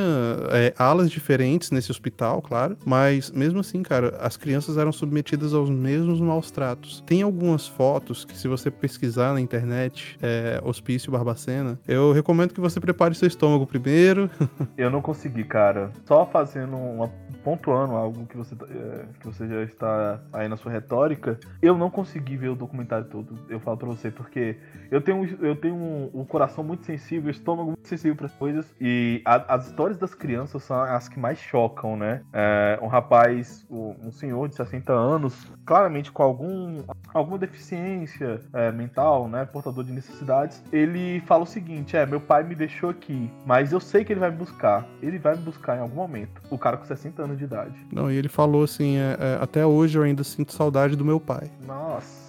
é, 0.51 0.73
alas 0.77 1.09
diferentes 1.09 1.71
nesse 1.71 1.91
hospital, 1.91 2.41
claro, 2.41 2.77
mas 2.85 3.31
mesmo 3.31 3.59
assim, 3.59 3.81
cara, 3.81 4.17
as 4.19 4.35
crianças 4.35 4.77
eram 4.77 4.91
submetidas 4.91 5.53
aos 5.53 5.69
mesmos 5.69 6.19
maus 6.19 6.51
tratos 6.51 6.80
fotos. 6.81 7.01
Tem 7.05 7.21
algumas 7.21 7.67
fotos 7.67 8.25
que, 8.25 8.37
se 8.37 8.47
você 8.47 8.71
pesquisar 8.71 9.33
na 9.33 9.39
internet, 9.39 10.17
é, 10.21 10.59
Hospício 10.63 11.11
Barbacena, 11.11 11.79
eu 11.87 12.11
recomendo 12.11 12.53
que 12.53 12.59
você 12.59 12.79
prepare 12.79 13.13
seu 13.15 13.27
estômago 13.27 13.65
primeiro. 13.67 14.29
eu 14.77 14.89
não 14.89 15.01
consegui, 15.01 15.43
cara. 15.43 15.91
Só 16.05 16.25
fazendo 16.25 16.75
uma 16.75 17.09
pontuando 17.43 17.95
algo 17.95 18.25
que 18.27 18.37
você, 18.37 18.55
é, 18.69 19.05
que 19.19 19.25
você 19.25 19.47
já 19.47 19.63
está 19.63 20.21
aí 20.31 20.47
na 20.47 20.57
sua 20.57 20.71
retórica, 20.71 21.39
eu 21.61 21.77
não 21.77 21.89
consegui 21.89 22.37
ver 22.37 22.49
o 22.49 22.55
documentário 22.55 23.05
todo. 23.05 23.37
Eu 23.49 23.59
falo 23.59 23.77
pra 23.77 23.87
você, 23.87 24.11
porque 24.11 24.57
eu 24.89 25.01
tenho, 25.01 25.25
eu 25.41 25.55
tenho 25.55 25.75
um, 25.75 26.09
um 26.13 26.25
coração 26.25 26.63
muito 26.63 26.85
sensível, 26.85 27.27
um 27.27 27.31
estômago 27.31 27.69
muito 27.69 27.87
sensível 27.87 28.15
para 28.15 28.29
coisas. 28.29 28.65
E 28.79 29.21
a, 29.25 29.55
as 29.55 29.67
histórias 29.67 29.97
das 29.97 30.13
crianças 30.13 30.63
são 30.63 30.81
as 30.81 31.09
que 31.09 31.19
mais 31.19 31.39
chocam, 31.39 31.97
né? 31.97 32.21
É, 32.31 32.79
um 32.81 32.87
rapaz, 32.87 33.65
um 33.69 34.11
senhor 34.11 34.47
de 34.47 34.55
60 34.55 34.93
anos, 34.93 35.51
claramente 35.65 36.11
com 36.11 36.23
algum, 36.23 36.70
alguma 37.13 37.37
deficiência 37.37 38.39
é, 38.53 38.71
mental, 38.71 39.27
né? 39.27 39.45
Portador 39.45 39.83
de 39.83 39.91
necessidades, 39.91 40.61
ele 40.71 41.21
fala 41.21 41.43
o 41.43 41.47
seguinte: 41.47 41.97
é, 41.97 42.05
meu 42.05 42.21
pai 42.21 42.43
me 42.43 42.53
deixou 42.53 42.91
aqui, 42.91 43.31
mas 43.45 43.71
eu 43.71 43.79
sei 43.79 44.05
que 44.05 44.13
ele 44.13 44.19
vai 44.19 44.29
me 44.29 44.37
buscar. 44.37 44.85
Ele 45.01 45.17
vai 45.17 45.35
me 45.35 45.41
buscar 45.41 45.77
em 45.77 45.81
algum 45.81 45.95
momento. 45.95 46.41
O 46.49 46.57
cara 46.57 46.77
com 46.77 46.85
60 46.85 47.23
anos 47.23 47.31
anos 47.31 47.37
de 47.37 47.45
idade. 47.45 47.87
Não, 47.91 48.11
e 48.11 48.15
ele 48.15 48.29
falou 48.29 48.63
assim: 48.63 48.97
é, 48.97 49.17
é, 49.19 49.37
até 49.41 49.65
hoje 49.65 49.97
eu 49.97 50.03
ainda 50.03 50.23
sinto 50.23 50.53
saudade 50.53 50.95
do 50.95 51.05
meu 51.05 51.19
pai. 51.19 51.49
Nossa. 51.65 52.20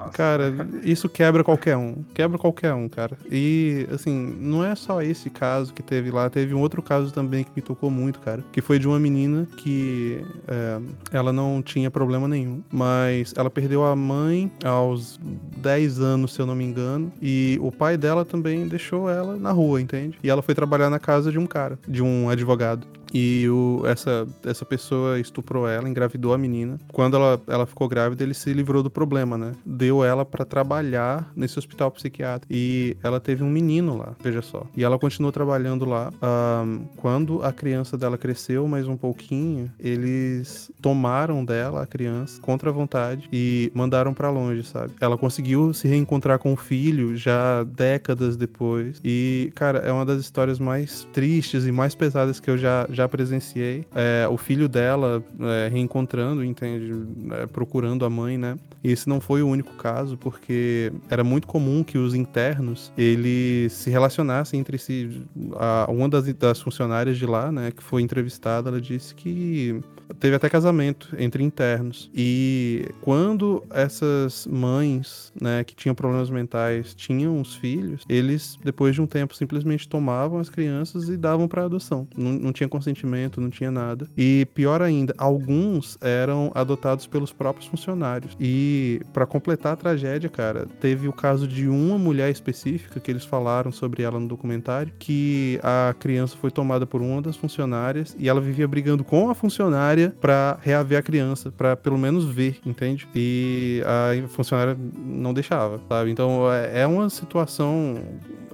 Nossa. 0.00 0.12
Cara, 0.12 0.52
isso 0.82 1.08
quebra 1.08 1.44
qualquer 1.44 1.76
um. 1.76 2.02
Quebra 2.14 2.38
qualquer 2.38 2.72
um, 2.72 2.88
cara. 2.88 3.16
E, 3.30 3.86
assim, 3.92 4.36
não 4.40 4.64
é 4.64 4.74
só 4.74 5.02
esse 5.02 5.28
caso 5.28 5.72
que 5.74 5.82
teve 5.82 6.10
lá. 6.10 6.30
Teve 6.30 6.54
um 6.54 6.60
outro 6.60 6.82
caso 6.82 7.12
também 7.12 7.44
que 7.44 7.50
me 7.54 7.62
tocou 7.62 7.90
muito, 7.90 8.18
cara. 8.20 8.42
Que 8.50 8.60
foi 8.60 8.78
de 8.78 8.88
uma 8.88 8.98
menina 8.98 9.46
que 9.58 10.24
é, 10.48 10.80
ela 11.12 11.32
não 11.32 11.62
tinha 11.62 11.90
problema 11.90 12.26
nenhum. 12.26 12.62
Mas 12.70 13.34
ela 13.36 13.50
perdeu 13.50 13.84
a 13.84 13.94
mãe 13.94 14.50
aos 14.64 15.20
10 15.58 16.00
anos, 16.00 16.32
se 16.32 16.40
eu 16.40 16.46
não 16.46 16.54
me 16.54 16.64
engano. 16.64 17.12
E 17.20 17.58
o 17.60 17.70
pai 17.70 17.96
dela 17.96 18.24
também 18.24 18.66
deixou 18.66 19.10
ela 19.10 19.36
na 19.36 19.52
rua, 19.52 19.80
entende? 19.80 20.18
E 20.22 20.30
ela 20.30 20.42
foi 20.42 20.54
trabalhar 20.54 20.88
na 20.88 20.98
casa 20.98 21.30
de 21.30 21.38
um 21.38 21.46
cara, 21.46 21.78
de 21.86 22.02
um 22.02 22.30
advogado. 22.30 22.86
E 23.12 23.48
o, 23.48 23.82
essa, 23.86 24.26
essa 24.44 24.64
pessoa 24.64 25.18
estuprou 25.18 25.68
ela, 25.68 25.88
engravidou 25.88 26.32
a 26.32 26.38
menina. 26.38 26.78
Quando 26.92 27.16
ela, 27.16 27.40
ela 27.46 27.66
ficou 27.66 27.88
grávida, 27.88 28.22
ele 28.22 28.34
se 28.34 28.52
livrou 28.52 28.82
do 28.82 28.90
problema, 28.90 29.36
né? 29.36 29.52
Deu 29.64 30.04
ela 30.04 30.24
para 30.24 30.44
trabalhar 30.44 31.30
nesse 31.34 31.58
hospital 31.58 31.90
psiquiátrico. 31.90 32.52
E 32.52 32.96
ela 33.02 33.20
teve 33.20 33.42
um 33.42 33.50
menino 33.50 33.96
lá, 33.96 34.14
veja 34.22 34.42
só. 34.42 34.66
E 34.76 34.84
ela 34.84 34.98
continuou 34.98 35.32
trabalhando 35.32 35.84
lá. 35.84 36.12
Um, 36.22 36.84
quando 36.96 37.42
a 37.42 37.52
criança 37.52 37.96
dela 37.96 38.16
cresceu 38.16 38.66
mais 38.66 38.86
um 38.86 38.96
pouquinho, 38.96 39.70
eles 39.78 40.70
tomaram 40.80 41.44
dela 41.44 41.82
a 41.82 41.86
criança 41.86 42.40
contra 42.40 42.70
a 42.70 42.72
vontade 42.72 43.28
e 43.32 43.70
mandaram 43.74 44.14
para 44.14 44.30
longe, 44.30 44.62
sabe? 44.64 44.92
Ela 45.00 45.16
conseguiu 45.16 45.72
se 45.72 45.88
reencontrar 45.88 46.38
com 46.38 46.52
o 46.52 46.56
filho 46.56 47.16
já 47.16 47.64
décadas 47.64 48.36
depois. 48.36 49.00
E, 49.04 49.52
cara, 49.54 49.78
é 49.80 49.92
uma 49.92 50.04
das 50.04 50.20
histórias 50.20 50.58
mais 50.58 51.06
tristes 51.12 51.66
e 51.66 51.72
mais 51.72 51.94
pesadas 51.94 52.40
que 52.40 52.50
eu 52.50 52.58
já, 52.58 52.86
já 52.90 52.99
presenciei. 53.08 53.86
É, 53.94 54.26
o 54.28 54.36
filho 54.36 54.68
dela 54.68 55.22
é, 55.40 55.68
reencontrando, 55.68 56.44
entende? 56.44 56.92
É, 57.32 57.46
procurando 57.46 58.04
a 58.04 58.10
mãe, 58.10 58.36
né? 58.38 58.56
E 58.82 58.90
esse 58.90 59.08
não 59.08 59.20
foi 59.20 59.42
o 59.42 59.48
único 59.48 59.74
caso, 59.74 60.16
porque 60.16 60.92
era 61.10 61.22
muito 61.22 61.46
comum 61.46 61.84
que 61.84 61.98
os 61.98 62.14
internos 62.14 62.92
eles 62.96 63.72
se 63.74 63.90
relacionassem 63.90 64.58
entre 64.58 64.78
si. 64.78 65.22
A, 65.56 65.86
uma 65.90 66.08
das, 66.08 66.32
das 66.34 66.60
funcionárias 66.60 67.18
de 67.18 67.26
lá, 67.26 67.52
né, 67.52 67.70
que 67.70 67.82
foi 67.82 68.02
entrevistada, 68.02 68.70
ela 68.70 68.80
disse 68.80 69.14
que 69.14 69.80
teve 70.18 70.36
até 70.36 70.48
casamento 70.48 71.14
entre 71.18 71.42
internos. 71.42 72.10
E 72.14 72.88
quando 73.00 73.62
essas 73.70 74.46
mães, 74.46 75.32
né, 75.40 75.64
que 75.64 75.74
tinham 75.74 75.94
problemas 75.94 76.30
mentais, 76.30 76.94
tinham 76.94 77.40
os 77.40 77.54
filhos, 77.54 78.02
eles, 78.08 78.58
depois 78.64 78.94
de 78.94 79.02
um 79.02 79.06
tempo, 79.06 79.34
simplesmente 79.34 79.88
tomavam 79.88 80.38
as 80.38 80.48
crianças 80.48 81.08
e 81.08 81.16
davam 81.16 81.46
para 81.46 81.64
adoção. 81.64 82.08
Não, 82.16 82.32
não 82.32 82.52
tinha 82.52 82.68
consentimento, 82.68 83.40
não 83.40 83.50
tinha 83.50 83.70
nada. 83.70 84.06
E 84.16 84.46
pior 84.54 84.82
ainda, 84.82 85.14
alguns 85.16 85.98
eram 86.00 86.50
adotados 86.54 87.06
pelos 87.06 87.32
próprios 87.32 87.66
funcionários. 87.66 88.36
E 88.40 89.00
para 89.12 89.26
completar 89.26 89.74
a 89.74 89.76
tragédia, 89.76 90.28
cara, 90.28 90.66
teve 90.80 91.08
o 91.08 91.12
caso 91.12 91.46
de 91.46 91.68
uma 91.68 91.98
mulher 91.98 92.30
específica 92.30 93.00
que 93.00 93.10
eles 93.10 93.24
falaram 93.24 93.72
sobre 93.72 94.02
ela 94.02 94.18
no 94.18 94.28
documentário, 94.28 94.92
que 94.98 95.58
a 95.62 95.94
criança 95.98 96.36
foi 96.36 96.50
tomada 96.50 96.86
por 96.86 97.00
uma 97.00 97.20
das 97.20 97.36
funcionárias 97.36 98.16
e 98.18 98.28
ela 98.28 98.40
vivia 98.40 98.66
brigando 98.66 99.04
com 99.04 99.30
a 99.30 99.34
funcionária 99.34 99.99
para 100.08 100.58
reaver 100.62 100.98
a 100.98 101.02
criança, 101.02 101.50
para 101.50 101.76
pelo 101.76 101.98
menos 101.98 102.24
ver, 102.24 102.58
entende? 102.64 103.06
E 103.14 103.82
a 103.84 104.28
funcionária 104.28 104.76
não 104.96 105.34
deixava, 105.34 105.80
sabe? 105.88 106.10
Então 106.10 106.50
é, 106.52 106.80
é 106.80 106.86
uma 106.86 107.10
situação 107.10 107.96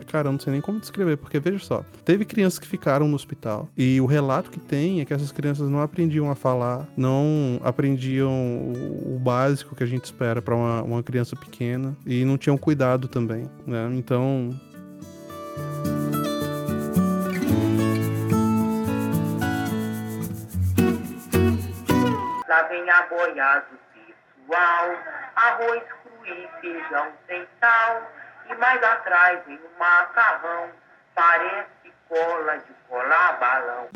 cara, 0.07 0.29
eu 0.29 0.33
não 0.33 0.39
sei 0.39 0.53
nem 0.53 0.61
como 0.61 0.81
descrever, 0.81 1.17
porque 1.17 1.39
veja 1.39 1.59
só, 1.59 1.85
teve 2.05 2.25
crianças 2.25 2.59
que 2.59 2.67
ficaram 2.67 3.09
no 3.09 3.15
hospital 3.15 3.69
e 3.77 4.01
o 4.01 4.07
relato 4.07 4.51
que 4.51 4.61
tem 4.61 5.01
é 5.01 5.05
que 5.05 5.13
essas 5.13 5.33
crianças 5.33 5.69
não 5.69 5.81
aprendiam 5.81 6.31
a 6.31 6.35
falar, 6.35 6.89
não 6.97 7.61
aprendiam 7.63 8.31
o, 8.31 9.17
o 9.17 9.19
básico 9.19 9.75
que 9.75 9.83
a 9.83 9.87
gente 9.87 10.05
espera 10.05 10.41
para 10.41 10.55
uma, 10.55 10.83
uma 10.83 11.03
criança 11.03 11.35
pequena 11.37 11.97
e 12.07 12.25
não 12.25 12.39
tinham 12.39 12.57
cuidado 12.57 13.09
também, 13.09 13.51
né? 13.67 13.91
Então 13.95 14.51
Lá 22.67 22.73
vem 22.73 22.91
a 22.91 23.03
boiada 23.03 23.65
do 23.71 23.79
pessoal, 23.95 24.91
arroz 25.37 25.83
cru 26.03 26.27
e 26.27 26.49
feijão 26.61 27.13
sem 27.29 27.47
sal. 27.61 28.03
E 28.51 28.55
mais 28.57 28.83
atrás 28.83 29.45
vem 29.47 29.57
o 29.57 29.79
macarrão, 29.79 30.71
parece 31.15 31.93
cola 32.09 32.59
de 32.59 32.75
colar 32.89 33.39
balão. 33.39 33.89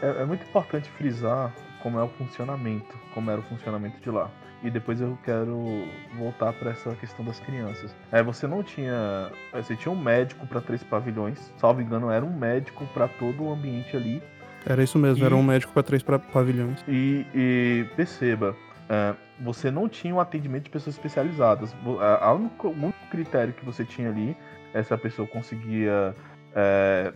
É, 0.00 0.22
é 0.22 0.24
muito 0.24 0.46
importante 0.46 0.88
frisar 0.92 1.52
como 1.82 2.00
é 2.00 2.02
o 2.02 2.08
funcionamento, 2.08 2.98
como 3.12 3.30
era 3.30 3.40
o 3.40 3.44
funcionamento 3.44 4.00
de 4.00 4.10
lá 4.10 4.30
e 4.62 4.70
depois 4.70 5.00
eu 5.00 5.18
quero 5.22 5.86
voltar 6.16 6.52
para 6.52 6.70
essa 6.70 6.94
questão 6.96 7.24
das 7.24 7.38
crianças. 7.40 7.94
É, 8.10 8.22
você 8.22 8.46
não 8.46 8.62
tinha, 8.62 9.30
você 9.52 9.76
tinha 9.76 9.92
um 9.92 10.00
médico 10.00 10.46
para 10.46 10.60
três 10.60 10.82
pavilhões, 10.82 11.52
salvo 11.58 11.80
engano, 11.80 12.10
era 12.10 12.24
um 12.24 12.36
médico 12.36 12.86
para 12.92 13.08
todo 13.08 13.44
o 13.44 13.52
ambiente 13.52 13.96
ali. 13.96 14.22
Era 14.64 14.82
isso 14.82 14.98
mesmo, 14.98 15.22
e, 15.22 15.26
era 15.26 15.36
um 15.36 15.42
médico 15.42 15.72
para 15.72 15.82
três 15.82 16.02
pavilhões. 16.02 16.84
E, 16.88 17.24
e 17.34 17.86
perceba, 17.94 18.56
é, 18.88 19.14
você 19.40 19.70
não 19.70 19.88
tinha 19.88 20.14
um 20.14 20.20
atendimento 20.20 20.64
de 20.64 20.70
pessoas 20.70 20.96
especializadas. 20.96 21.74
A 22.20 22.32
único, 22.32 22.68
o 22.68 22.72
único 22.72 23.06
critério 23.10 23.52
que 23.52 23.64
você 23.64 23.84
tinha 23.84 24.08
ali 24.08 24.36
é 24.74 24.82
se 24.82 24.92
a 24.92 24.98
pessoa 24.98 25.28
conseguia 25.28 26.14
é, 26.54 27.12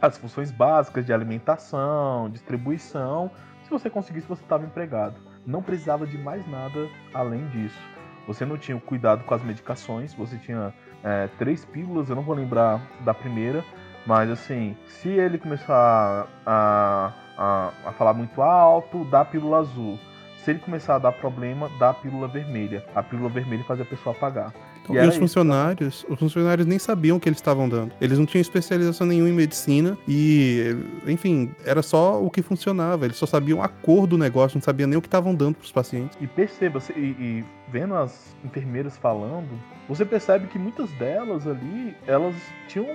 as 0.00 0.18
funções 0.18 0.50
básicas 0.50 1.04
de 1.04 1.12
alimentação, 1.12 2.28
distribuição. 2.30 3.30
Se 3.62 3.70
você 3.70 3.88
conseguisse, 3.88 4.26
você 4.26 4.42
estava 4.42 4.64
empregado 4.64 5.29
não 5.50 5.62
precisava 5.62 6.06
de 6.06 6.16
mais 6.16 6.46
nada 6.48 6.88
além 7.12 7.46
disso. 7.48 7.78
Você 8.26 8.44
não 8.44 8.56
tinha 8.56 8.76
o 8.76 8.80
cuidado 8.80 9.24
com 9.24 9.34
as 9.34 9.42
medicações, 9.42 10.14
você 10.14 10.38
tinha 10.38 10.72
é, 11.02 11.28
três 11.38 11.64
pílulas, 11.64 12.08
eu 12.08 12.16
não 12.16 12.22
vou 12.22 12.34
lembrar 12.34 12.80
da 13.00 13.12
primeira, 13.12 13.64
mas 14.06 14.30
assim, 14.30 14.76
se 14.86 15.08
ele 15.08 15.38
começar 15.38 16.28
a, 16.46 17.12
a, 17.36 17.72
a 17.86 17.92
falar 17.92 18.14
muito 18.14 18.40
alto, 18.40 19.04
dá 19.06 19.22
a 19.22 19.24
pílula 19.24 19.58
azul. 19.58 19.98
Se 20.38 20.52
ele 20.52 20.60
começar 20.60 20.94
a 20.96 20.98
dar 20.98 21.12
problema, 21.12 21.68
dá 21.78 21.90
a 21.90 21.94
pílula 21.94 22.28
vermelha. 22.28 22.84
A 22.94 23.02
pílula 23.02 23.28
vermelha 23.28 23.64
faz 23.64 23.80
a 23.80 23.84
pessoa 23.84 24.14
apagar. 24.16 24.54
E, 24.88 24.94
e 24.94 25.06
os 25.06 25.16
funcionários, 25.16 25.94
isso. 25.94 26.06
os 26.12 26.18
funcionários 26.18 26.66
nem 26.66 26.78
sabiam 26.78 27.16
o 27.16 27.20
que 27.20 27.28
eles 27.28 27.38
estavam 27.38 27.68
dando. 27.68 27.92
Eles 28.00 28.18
não 28.18 28.26
tinham 28.26 28.40
especialização 28.40 29.06
nenhuma 29.06 29.28
em 29.28 29.32
medicina 29.32 29.96
e, 30.08 30.76
enfim, 31.06 31.50
era 31.64 31.82
só 31.82 32.22
o 32.22 32.30
que 32.30 32.42
funcionava. 32.42 33.04
Eles 33.04 33.16
só 33.16 33.26
sabiam 33.26 33.62
a 33.62 33.68
cor 33.68 34.06
do 34.06 34.16
negócio, 34.16 34.56
não 34.56 34.62
sabiam 34.62 34.88
nem 34.88 34.98
o 34.98 35.02
que 35.02 35.08
estavam 35.08 35.34
dando 35.34 35.56
para 35.56 35.64
os 35.64 35.72
pacientes. 35.72 36.16
E 36.20 36.26
perceba, 36.26 36.80
e, 36.96 37.00
e 37.00 37.44
vendo 37.68 37.94
as 37.94 38.34
enfermeiras 38.44 38.96
falando, 38.96 39.48
você 39.88 40.04
percebe 40.04 40.46
que 40.48 40.58
muitas 40.58 40.90
delas 40.92 41.46
ali, 41.46 41.94
elas 42.06 42.34
tinham 42.68 42.86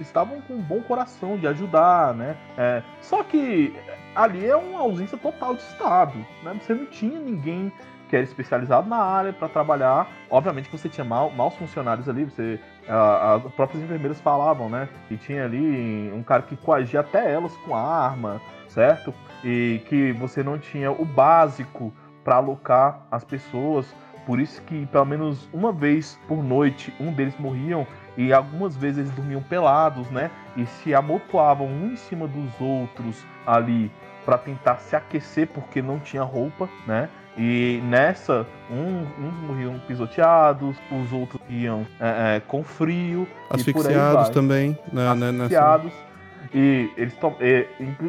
estavam 0.00 0.40
com 0.42 0.54
um 0.54 0.62
bom 0.62 0.82
coração 0.82 1.38
de 1.38 1.46
ajudar, 1.46 2.14
né? 2.14 2.36
É, 2.56 2.82
só 3.00 3.22
que 3.22 3.74
ali 4.14 4.46
é 4.46 4.56
uma 4.56 4.80
ausência 4.80 5.16
total 5.16 5.54
de 5.54 5.62
Estado, 5.62 6.18
né? 6.42 6.58
Você 6.60 6.74
não 6.74 6.86
tinha 6.86 7.18
ninguém 7.18 7.72
que 8.08 8.16
era 8.16 8.24
especializado 8.24 8.88
na 8.88 8.98
área 8.98 9.32
para 9.32 9.48
trabalhar. 9.48 10.08
Obviamente 10.30 10.68
que 10.68 10.76
você 10.76 10.88
tinha 10.88 11.04
mal, 11.04 11.30
maus 11.30 11.54
funcionários 11.54 12.08
ali, 12.08 12.24
você 12.24 12.60
as 12.88 13.52
próprias 13.52 13.82
enfermeiras 13.82 14.20
falavam, 14.20 14.68
né? 14.68 14.88
E 15.10 15.16
tinha 15.16 15.44
ali 15.44 16.12
um 16.14 16.22
cara 16.22 16.42
que 16.42 16.56
coagia 16.56 17.00
até 17.00 17.32
elas 17.32 17.56
com 17.58 17.74
arma, 17.74 18.40
certo? 18.68 19.12
E 19.44 19.82
que 19.88 20.12
você 20.12 20.42
não 20.42 20.58
tinha 20.58 20.90
o 20.90 21.04
básico 21.04 21.92
para 22.24 22.36
alocar 22.36 23.06
as 23.10 23.24
pessoas. 23.24 23.92
Por 24.24 24.40
isso 24.40 24.60
que 24.62 24.86
pelo 24.86 25.04
menos 25.04 25.48
uma 25.52 25.72
vez 25.72 26.18
por 26.26 26.42
noite 26.42 26.92
um 26.98 27.12
deles 27.12 27.38
morriam 27.38 27.86
e 28.16 28.32
algumas 28.32 28.76
vezes 28.76 28.98
eles 28.98 29.10
dormiam 29.12 29.42
pelados, 29.42 30.10
né? 30.10 30.30
E 30.56 30.66
se 30.66 30.94
amontoavam 30.94 31.66
um 31.66 31.92
em 31.92 31.96
cima 31.96 32.26
dos 32.26 32.60
outros 32.60 33.24
ali 33.46 33.90
para 34.24 34.38
tentar 34.38 34.78
se 34.78 34.96
aquecer 34.96 35.46
porque 35.48 35.80
não 35.80 36.00
tinha 36.00 36.24
roupa, 36.24 36.68
né? 36.86 37.08
E 37.36 37.80
nessa, 37.84 38.46
um, 38.70 39.02
uns 39.22 39.34
morriam 39.46 39.78
pisoteados, 39.80 40.76
os 40.90 41.12
outros 41.12 41.40
iam 41.50 41.86
é, 42.00 42.36
é, 42.36 42.40
com 42.40 42.62
frio. 42.62 43.28
Asfixiados 43.50 44.30
também. 44.30 44.78
Né, 44.92 45.14
né 45.14 45.28
Asfixiados. 45.28 45.92
Nessa... 45.92 46.06
E 46.54 46.90
eles, 46.96 47.14
e, 47.40 47.66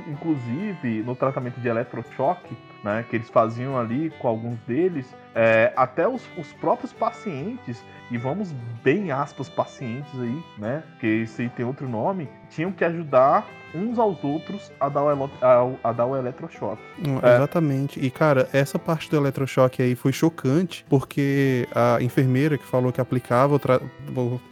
inclusive, 0.10 1.04
no 1.04 1.16
tratamento 1.16 1.60
de 1.60 1.68
eletrochoque, 1.68 2.56
né, 2.84 3.04
que 3.10 3.18
eles 3.18 3.30
faziam 3.30 3.78
ali 3.78 4.12
com 4.20 4.28
alguns 4.28 4.58
deles, 4.60 5.14
é, 5.36 5.74
até 5.76 6.08
os, 6.08 6.22
os 6.38 6.54
próprios 6.54 6.94
pacientes 6.94 7.84
e 8.12 8.18
vamos 8.18 8.54
bem 8.84 9.12
aspas 9.12 9.50
pacientes 9.50 10.12
aí, 10.20 10.44
né? 10.58 10.84
Que 11.00 11.08
esse 11.08 11.44
aí 11.44 11.50
tem 11.50 11.66
outro 11.66 11.88
nome, 11.88 12.30
tinham 12.50 12.72
que 12.72 12.84
ajudar 12.84 13.46
uns 13.76 14.00
aos 14.00 14.24
outros 14.24 14.72
a 14.80 14.90
dar 14.90 15.04
o, 15.04 15.30
a, 15.42 15.90
a 15.90 15.92
dar 15.92 16.06
o 16.06 16.16
eletrochoque. 16.16 16.82
é. 17.22 17.36
Exatamente. 17.36 18.00
E, 18.00 18.10
cara, 18.10 18.48
essa 18.54 18.80
parte 18.80 19.10
do 19.10 19.18
eletrochoque 19.18 19.82
aí 19.82 19.96
foi 19.96 20.12
chocante, 20.12 20.86
porque 20.90 21.68
a 21.74 22.02
enfermeira 22.02 22.58
que 22.58 22.66
falou 22.66 22.92
que 22.92 23.02
aplicava 23.02 23.56
o 23.56 23.60
tra... 23.60 23.80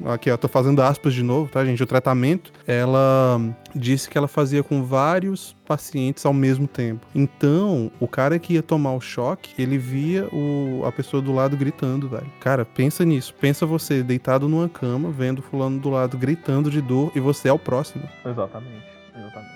Aqui, 0.05 0.29
ó, 0.29 0.37
tô 0.37 0.47
fazendo 0.47 0.81
aspas 0.81 1.13
de 1.13 1.23
novo, 1.23 1.49
tá, 1.49 1.63
gente? 1.65 1.81
O 1.81 1.87
tratamento, 1.87 2.51
ela 2.67 3.39
disse 3.73 4.09
que 4.09 4.17
ela 4.17 4.27
fazia 4.27 4.63
com 4.63 4.83
vários 4.83 5.55
pacientes 5.65 6.25
ao 6.25 6.33
mesmo 6.33 6.67
tempo. 6.67 7.05
Então, 7.13 7.91
o 7.99 8.07
cara 8.07 8.37
que 8.37 8.53
ia 8.53 8.63
tomar 8.63 8.93
o 8.93 9.01
choque, 9.01 9.51
ele 9.61 9.77
via 9.77 10.27
o, 10.31 10.83
a 10.85 10.91
pessoa 10.91 11.21
do 11.21 11.33
lado 11.33 11.57
gritando, 11.57 12.07
velho. 12.07 12.31
Cara, 12.39 12.63
pensa 12.63 13.03
nisso. 13.03 13.33
Pensa 13.45 13.63
você 13.63 14.01
deitado 14.01 14.49
numa 14.49 14.67
cama, 14.67 15.11
vendo 15.11 15.39
fulano 15.39 15.77
do 15.77 15.91
lado 15.91 16.17
gritando 16.17 16.71
de 16.71 16.81
dor 16.81 17.11
e 17.13 17.19
você 17.19 17.47
é 17.47 17.53
o 17.53 17.59
próximo. 17.59 18.09
Exatamente, 18.25 18.87
exatamente. 19.15 19.53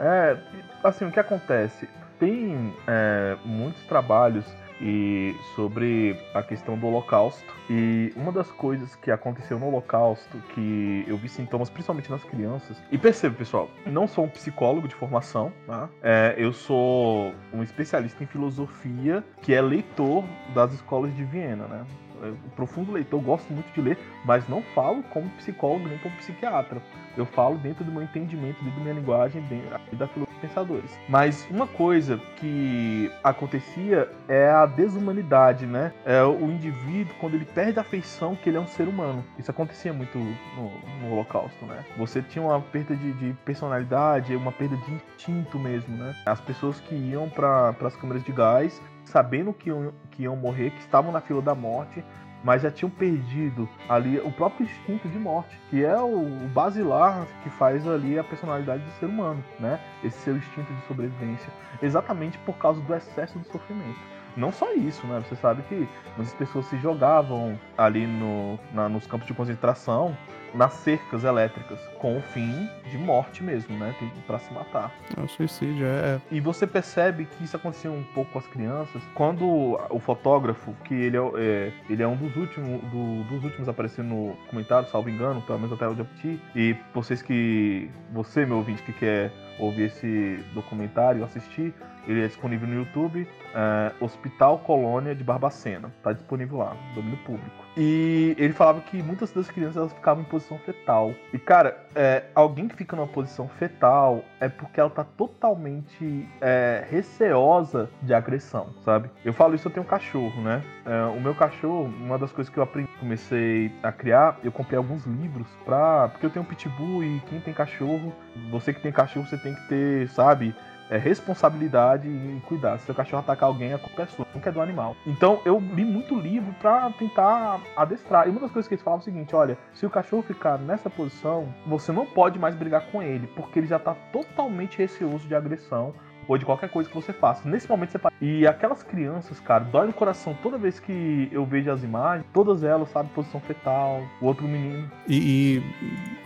É, 0.00 0.38
assim, 0.82 1.04
o 1.04 1.12
que 1.12 1.20
acontece? 1.20 1.86
Tem 2.18 2.72
é, 2.86 3.36
muitos 3.44 3.82
trabalhos 3.82 4.46
e 4.80 5.34
sobre 5.54 6.18
a 6.32 6.42
questão 6.42 6.78
do 6.78 6.86
Holocausto. 6.86 7.44
E 7.68 8.10
uma 8.16 8.32
das 8.32 8.50
coisas 8.50 8.96
que 8.96 9.10
aconteceu 9.10 9.58
no 9.58 9.66
Holocausto, 9.66 10.38
que 10.54 11.04
eu 11.06 11.18
vi 11.18 11.28
sintomas 11.28 11.68
principalmente 11.68 12.10
nas 12.10 12.24
crianças, 12.24 12.82
e 12.90 12.96
perceba, 12.96 13.34
pessoal, 13.34 13.68
não 13.84 14.08
sou 14.08 14.24
um 14.24 14.28
psicólogo 14.30 14.88
de 14.88 14.94
formação, 14.94 15.52
tá? 15.66 15.90
É, 16.02 16.34
eu 16.38 16.54
sou 16.54 17.34
um 17.52 17.62
especialista 17.62 18.24
em 18.24 18.26
filosofia 18.26 19.22
que 19.42 19.52
é 19.52 19.60
leitor 19.60 20.24
das 20.54 20.72
escolas 20.72 21.14
de 21.14 21.22
Viena, 21.22 21.66
né? 21.66 21.84
Um 22.22 22.48
profundo 22.50 22.92
leitor, 22.92 23.20
gosto 23.20 23.52
muito 23.52 23.72
de 23.72 23.80
ler, 23.80 23.98
mas 24.24 24.48
não 24.48 24.62
falo 24.74 25.02
como 25.04 25.28
psicólogo 25.30 25.88
nem 25.88 25.98
como 25.98 26.14
psiquiatra. 26.16 26.80
Eu 27.16 27.24
falo 27.24 27.56
dentro 27.58 27.84
do 27.84 27.90
meu 27.90 28.02
entendimento, 28.02 28.62
dentro 28.62 28.78
da 28.78 28.82
minha 28.82 28.94
linguagem, 28.94 29.42
dentro 29.42 29.96
da 29.96 30.06
filosofia 30.06 30.26
dos 30.26 30.36
pensadores. 30.36 30.98
Mas 31.08 31.46
uma 31.50 31.66
coisa 31.66 32.20
que 32.36 33.10
acontecia 33.24 34.10
é 34.28 34.48
a 34.50 34.66
desumanidade, 34.66 35.66
né? 35.66 35.92
É 36.04 36.22
o 36.22 36.50
indivíduo, 36.50 37.14
quando 37.20 37.34
ele 37.34 37.44
perde 37.44 37.78
a 37.78 37.82
afeição 37.82 38.36
que 38.36 38.48
ele 38.48 38.58
é 38.58 38.60
um 38.60 38.66
ser 38.66 38.88
humano. 38.88 39.24
Isso 39.38 39.50
acontecia 39.50 39.92
muito 39.92 40.18
no, 40.18 40.70
no 41.00 41.12
Holocausto, 41.12 41.64
né? 41.64 41.84
Você 41.96 42.22
tinha 42.22 42.44
uma 42.44 42.60
perda 42.60 42.94
de, 42.94 43.12
de, 43.14 43.32
personalidade, 43.44 44.34
uma 44.36 44.52
perda 44.52 44.76
de 44.76 44.92
instinto 44.92 45.58
mesmo, 45.58 45.96
né? 45.96 46.14
As 46.26 46.40
pessoas 46.40 46.80
que 46.80 46.94
iam 46.94 47.28
para 47.28 47.74
as 47.82 47.96
câmeras 47.96 48.22
de 48.24 48.32
gás 48.32 48.80
sabendo 49.06 49.52
que 49.52 49.70
iam, 49.70 49.92
que 50.10 50.22
iam 50.24 50.36
morrer, 50.36 50.70
que 50.70 50.80
estavam 50.80 51.10
na 51.12 51.20
fila 51.20 51.40
da 51.40 51.54
morte, 51.54 52.04
mas 52.44 52.62
já 52.62 52.70
tinham 52.70 52.90
perdido 52.90 53.68
ali 53.88 54.20
o 54.20 54.30
próprio 54.30 54.64
instinto 54.64 55.08
de 55.08 55.18
morte, 55.18 55.58
que 55.70 55.84
é 55.84 55.98
o 55.98 56.48
basilar 56.52 57.26
que 57.42 57.50
faz 57.50 57.86
ali 57.88 58.18
a 58.18 58.24
personalidade 58.24 58.84
do 58.84 58.90
ser 58.92 59.06
humano, 59.06 59.42
né? 59.58 59.80
Esse 60.04 60.18
seu 60.18 60.36
instinto 60.36 60.72
de 60.72 60.80
sobrevivência, 60.86 61.52
exatamente 61.82 62.38
por 62.38 62.56
causa 62.58 62.80
do 62.80 62.94
excesso 62.94 63.38
de 63.38 63.48
sofrimento. 63.48 63.98
Não 64.36 64.52
só 64.52 64.72
isso, 64.74 65.06
né? 65.06 65.22
Você 65.26 65.34
sabe 65.36 65.62
que 65.62 65.88
muitas 66.16 66.34
pessoas 66.34 66.66
se 66.66 66.76
jogavam 66.78 67.58
ali 67.76 68.06
no, 68.06 68.58
na, 68.72 68.88
nos 68.88 69.06
campos 69.06 69.26
de 69.26 69.34
concentração 69.34 70.16
nas 70.56 70.72
cercas 70.72 71.22
elétricas, 71.24 71.78
com 71.98 72.16
o 72.16 72.20
fim 72.20 72.68
de 72.90 72.98
morte 72.98 73.42
mesmo, 73.42 73.76
né? 73.76 73.94
Para 74.26 74.38
se 74.38 74.52
matar. 74.52 74.92
É 75.16 75.20
um 75.20 75.28
suicídio, 75.28 75.86
é, 75.86 76.16
é. 76.16 76.20
E 76.30 76.40
você 76.40 76.66
percebe 76.66 77.26
que 77.26 77.44
isso 77.44 77.56
acontecia 77.56 77.90
um 77.90 78.02
pouco 78.14 78.32
com 78.32 78.38
as 78.38 78.46
crianças 78.46 79.02
quando 79.14 79.78
o 79.90 79.98
fotógrafo, 79.98 80.74
que 80.84 80.94
ele 80.94 81.16
é, 81.16 81.20
é 81.36 81.72
ele 81.88 82.02
é 82.02 82.06
um 82.06 82.16
dos 82.16 82.34
últimos, 82.36 82.80
do, 82.90 83.24
dos 83.24 83.44
últimos 83.44 83.68
a 83.68 83.70
aparecer 83.70 84.02
no 84.02 84.36
comentário, 84.48 84.88
salvo 84.88 85.10
engano, 85.10 85.42
pelo 85.42 85.58
menos 85.58 85.72
até 85.72 85.86
onde 85.86 86.00
eu 86.00 86.06
e 86.54 86.76
vocês 86.94 87.20
que, 87.20 87.90
você, 88.12 88.46
meu 88.46 88.56
ouvinte, 88.56 88.82
que 88.82 88.92
quer 88.92 89.30
ouvir 89.58 89.84
esse 89.84 90.44
documentário, 90.54 91.24
assistir, 91.24 91.74
ele 92.06 92.24
é 92.24 92.26
disponível 92.28 92.68
no 92.68 92.74
YouTube, 92.74 93.26
é, 93.54 93.92
Hospital 94.00 94.58
Colônia 94.60 95.14
de 95.14 95.24
Barbacena. 95.24 95.92
Está 95.98 96.12
disponível 96.12 96.58
lá, 96.58 96.76
domínio 96.94 97.18
público. 97.24 97.66
E 97.76 98.34
ele 98.38 98.54
falava 98.54 98.80
que 98.80 99.02
muitas 99.02 99.30
das 99.32 99.50
crianças 99.50 99.76
elas 99.76 99.92
ficavam 99.92 100.22
em 100.22 100.26
posição 100.26 100.58
fetal. 100.58 101.12
E, 101.32 101.38
cara, 101.38 101.76
é, 101.94 102.24
alguém 102.34 102.68
que 102.68 102.74
fica 102.74 102.96
numa 102.96 103.08
posição 103.08 103.48
fetal 103.48 104.24
é 104.40 104.48
porque 104.48 104.80
ela 104.80 104.88
tá 104.88 105.04
totalmente 105.04 106.26
é, 106.40 106.86
receosa 106.90 107.90
de 108.00 108.14
agressão, 108.14 108.68
sabe? 108.82 109.10
Eu 109.22 109.34
falo 109.34 109.54
isso, 109.54 109.68
eu 109.68 109.72
tenho 109.72 109.84
um 109.84 109.88
cachorro, 109.88 110.40
né? 110.40 110.62
É, 110.86 111.04
o 111.14 111.20
meu 111.20 111.34
cachorro, 111.34 111.84
uma 111.84 112.18
das 112.18 112.32
coisas 112.32 112.52
que 112.52 112.58
eu 112.58 112.62
aprendi, 112.62 112.88
comecei 112.98 113.70
a 113.82 113.92
criar, 113.92 114.38
eu 114.42 114.52
comprei 114.52 114.78
alguns 114.78 115.04
livros 115.04 115.48
pra. 115.64 116.08
Porque 116.08 116.24
eu 116.24 116.30
tenho 116.30 116.44
um 116.44 116.48
pitbull 116.48 117.04
e 117.04 117.20
quem 117.28 117.40
tem 117.40 117.52
cachorro, 117.52 118.14
você 118.50 118.72
que 118.72 118.80
tem 118.80 118.92
cachorro, 118.92 119.26
você 119.26 119.36
tem 119.36 119.45
que 119.54 119.68
ter, 119.68 120.08
sabe? 120.08 120.54
é, 120.90 120.96
responsabilidade 120.96 122.08
e 122.08 122.40
cuidar. 122.46 122.78
Se 122.78 122.86
seu 122.86 122.94
cachorro 122.94 123.20
atacar 123.20 123.48
alguém, 123.48 123.72
a 123.72 123.78
culpa 123.78 124.02
é 124.02 124.06
sua, 124.06 124.26
nunca 124.34 124.50
é 124.50 124.52
do 124.52 124.60
animal. 124.60 124.96
Então 125.06 125.40
eu 125.44 125.58
li 125.58 125.84
muito 125.84 126.18
livro 126.18 126.54
para 126.60 126.90
tentar 126.92 127.60
adestrar. 127.76 128.26
E 128.26 128.30
uma 128.30 128.40
das 128.40 128.50
coisas 128.50 128.68
que 128.68 128.74
eles 128.74 128.84
falam 128.84 128.98
é 128.98 129.02
o 129.02 129.04
seguinte: 129.04 129.34
olha, 129.34 129.58
se 129.72 129.84
o 129.84 129.90
cachorro 129.90 130.22
ficar 130.22 130.58
nessa 130.58 130.88
posição, 130.88 131.52
você 131.66 131.92
não 131.92 132.06
pode 132.06 132.38
mais 132.38 132.54
brigar 132.54 132.86
com 132.90 133.02
ele, 133.02 133.26
porque 133.28 133.58
ele 133.58 133.66
já 133.66 133.78
tá 133.78 133.94
totalmente 134.12 134.78
receoso 134.78 135.26
de 135.26 135.34
agressão 135.34 135.94
ou 136.28 136.36
de 136.38 136.44
qualquer 136.44 136.68
coisa 136.70 136.88
que 136.88 136.94
você 136.94 137.12
faça. 137.12 137.48
Nesse 137.48 137.68
momento 137.68 137.90
você 137.90 137.98
E 138.20 138.46
aquelas 138.46 138.82
crianças, 138.82 139.38
cara, 139.40 139.64
dói 139.64 139.86
no 139.86 139.92
coração 139.92 140.36
toda 140.42 140.58
vez 140.58 140.80
que 140.80 141.28
eu 141.30 141.44
vejo 141.44 141.70
as 141.70 141.82
imagens, 141.82 142.26
todas 142.32 142.62
elas, 142.62 142.88
sabe, 142.90 143.08
posição 143.10 143.40
fetal, 143.40 144.02
o 144.20 144.26
outro 144.26 144.46
menino. 144.46 144.90
E, 145.08 145.16
e 145.16 145.62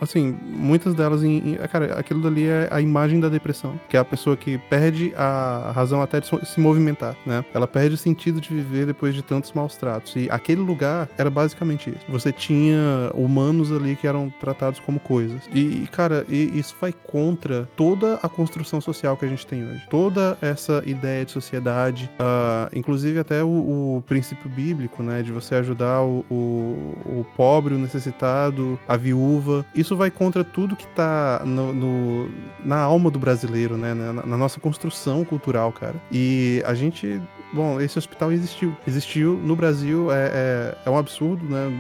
assim, 0.01 0.38
muitas 0.42 0.94
delas, 0.94 1.22
em, 1.22 1.53
em, 1.53 1.55
cara, 1.68 1.98
aquilo 1.98 2.20
dali 2.22 2.46
é 2.46 2.68
a 2.70 2.80
imagem 2.80 3.20
da 3.20 3.28
depressão, 3.28 3.78
que 3.88 3.96
é 3.96 4.01
a 4.01 4.05
pessoa 4.05 4.36
que 4.36 4.59
perde 4.59 5.12
a 5.16 5.72
razão 5.74 6.01
até 6.03 6.20
de 6.20 6.28
se 6.46 6.61
movimentar, 6.61 7.16
né? 7.26 7.44
Ela 7.53 7.66
perde 7.66 7.94
o 7.94 7.98
sentido 7.98 8.40
de 8.40 8.48
viver 8.48 8.86
depois 8.86 9.14
de 9.14 9.22
tantos 9.22 9.53
maus 9.53 9.76
tratos. 9.76 10.16
E 10.16 10.28
aquele 10.30 10.61
lugar 10.61 11.09
era 11.18 11.30
basicamente 11.30 11.90
isso. 11.90 12.05
Você 12.09 12.32
tinha 12.32 13.11
humanos 13.14 13.72
ali 13.72 13.96
que 13.96 14.07
eram 14.07 14.30
tratados 14.40 14.80
como 14.80 14.98
coisas. 14.98 15.42
E, 15.53 15.86
cara, 15.92 16.24
e 16.28 16.59
isso 16.59 16.74
vai 16.80 16.92
contra 16.92 17.68
toda 17.76 18.14
a 18.22 18.28
construção 18.28 18.80
social 18.80 19.16
que 19.16 19.24
a 19.24 19.28
gente 19.28 19.46
tem 19.46 19.64
hoje 19.64 19.89
toda 19.91 20.38
essa 20.41 20.82
ideia 20.86 21.24
de 21.24 21.32
sociedade, 21.32 22.11
uh, 22.14 22.70
inclusive 22.74 23.18
até 23.18 23.43
o, 23.43 23.49
o, 23.49 24.05
princípio 24.07 24.49
bíblico, 24.49 25.03
né, 25.03 25.20
de 25.20 25.32
você 25.32 25.57
ajudar 25.57 26.03
o, 26.03 26.24
o, 26.30 27.20
o, 27.20 27.26
pobre, 27.36 27.74
o 27.74 27.78
necessitado, 27.78 28.78
a 28.86 28.97
viúva. 28.97 29.66
Isso 29.74 29.97
vai 29.97 30.11
contra 30.11 30.45
tudo 30.45 30.76
que 30.76 30.84
está 30.84 31.43
no, 31.45 31.72
no, 31.72 32.30
na 32.64 32.78
alma 32.78 33.11
do 33.11 33.18
brasileiro, 33.18 33.76
né, 33.76 33.93
na, 33.93 34.12
na 34.12 34.36
nossa 34.36 34.61
construção 34.61 35.24
cultural, 35.24 35.72
cara. 35.72 35.97
E 36.11 36.62
a 36.64 36.72
gente 36.72 37.20
Bom, 37.53 37.80
esse 37.80 37.98
hospital 37.98 38.32
existiu. 38.32 38.76
Existiu 38.86 39.36
no 39.36 39.57
Brasil, 39.57 40.11
é, 40.12 40.30
é, 40.32 40.78
é 40.86 40.90
um 40.90 40.96
absurdo, 40.96 41.44
né? 41.44 41.72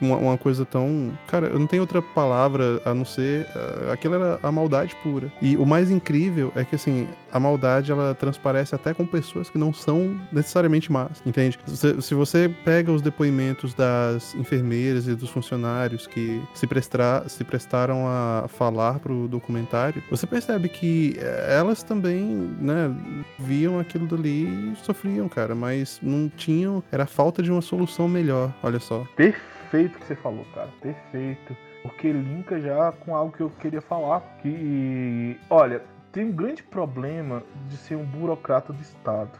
Uma, 0.00 0.16
uma, 0.16 0.38
coisa 0.38 0.64
tão. 0.64 1.12
Cara, 1.28 1.48
eu 1.48 1.58
não 1.58 1.66
tenho 1.66 1.82
outra 1.82 2.02
palavra 2.02 2.80
a 2.84 2.94
não 2.94 3.04
ser. 3.04 3.46
Uh, 3.54 3.92
aquilo 3.92 4.14
era 4.14 4.38
a 4.42 4.50
maldade 4.50 4.94
pura. 5.02 5.32
E 5.40 5.56
o 5.56 5.64
mais 5.64 5.90
incrível 5.90 6.52
é 6.56 6.64
que, 6.64 6.74
assim, 6.74 7.06
a 7.32 7.38
maldade 7.38 7.92
ela 7.92 8.14
transparece 8.14 8.74
até 8.74 8.92
com 8.92 9.06
pessoas 9.06 9.48
que 9.48 9.58
não 9.58 9.72
são 9.72 10.18
necessariamente 10.32 10.90
más, 10.90 11.22
entende? 11.24 11.58
Se, 11.66 12.00
se 12.02 12.14
você 12.14 12.52
pega 12.64 12.90
os 12.90 13.02
depoimentos 13.02 13.74
das 13.74 14.34
enfermeiras 14.34 15.06
e 15.06 15.14
dos 15.14 15.30
funcionários 15.30 16.06
que 16.06 16.42
se, 16.54 16.66
prestar, 16.66 17.28
se 17.28 17.44
prestaram 17.44 18.06
a 18.06 18.46
falar 18.48 18.98
pro 18.98 19.28
documentário, 19.28 20.02
você 20.10 20.26
percebe 20.26 20.68
que 20.68 21.16
eh, 21.18 21.56
elas 21.58 21.82
também, 21.82 22.24
né, 22.60 22.92
viam 23.38 23.78
aquilo 23.78 24.06
dali 24.06 24.74
sofriam, 24.80 25.28
cara, 25.28 25.54
mas 25.54 25.98
não 26.02 26.28
tinham. 26.28 26.82
Era 26.90 27.06
falta 27.06 27.42
de 27.42 27.50
uma 27.50 27.62
solução 27.62 28.08
melhor, 28.08 28.52
olha 28.62 28.80
só. 28.80 29.06
Perfeito 29.16 29.98
que 29.98 30.06
você 30.06 30.16
falou, 30.16 30.44
cara, 30.54 30.68
perfeito. 30.80 31.56
Porque 31.82 32.12
linka 32.12 32.60
já 32.60 32.92
com 32.92 33.14
algo 33.14 33.32
que 33.32 33.42
eu 33.42 33.50
queria 33.50 33.80
falar. 33.80 34.20
Que, 34.42 35.38
olha, 35.48 35.82
tem 36.12 36.24
um 36.24 36.32
grande 36.32 36.62
problema 36.62 37.42
de 37.68 37.76
ser 37.76 37.96
um 37.96 38.04
burocrata 38.04 38.72
do 38.72 38.82
Estado. 38.82 39.30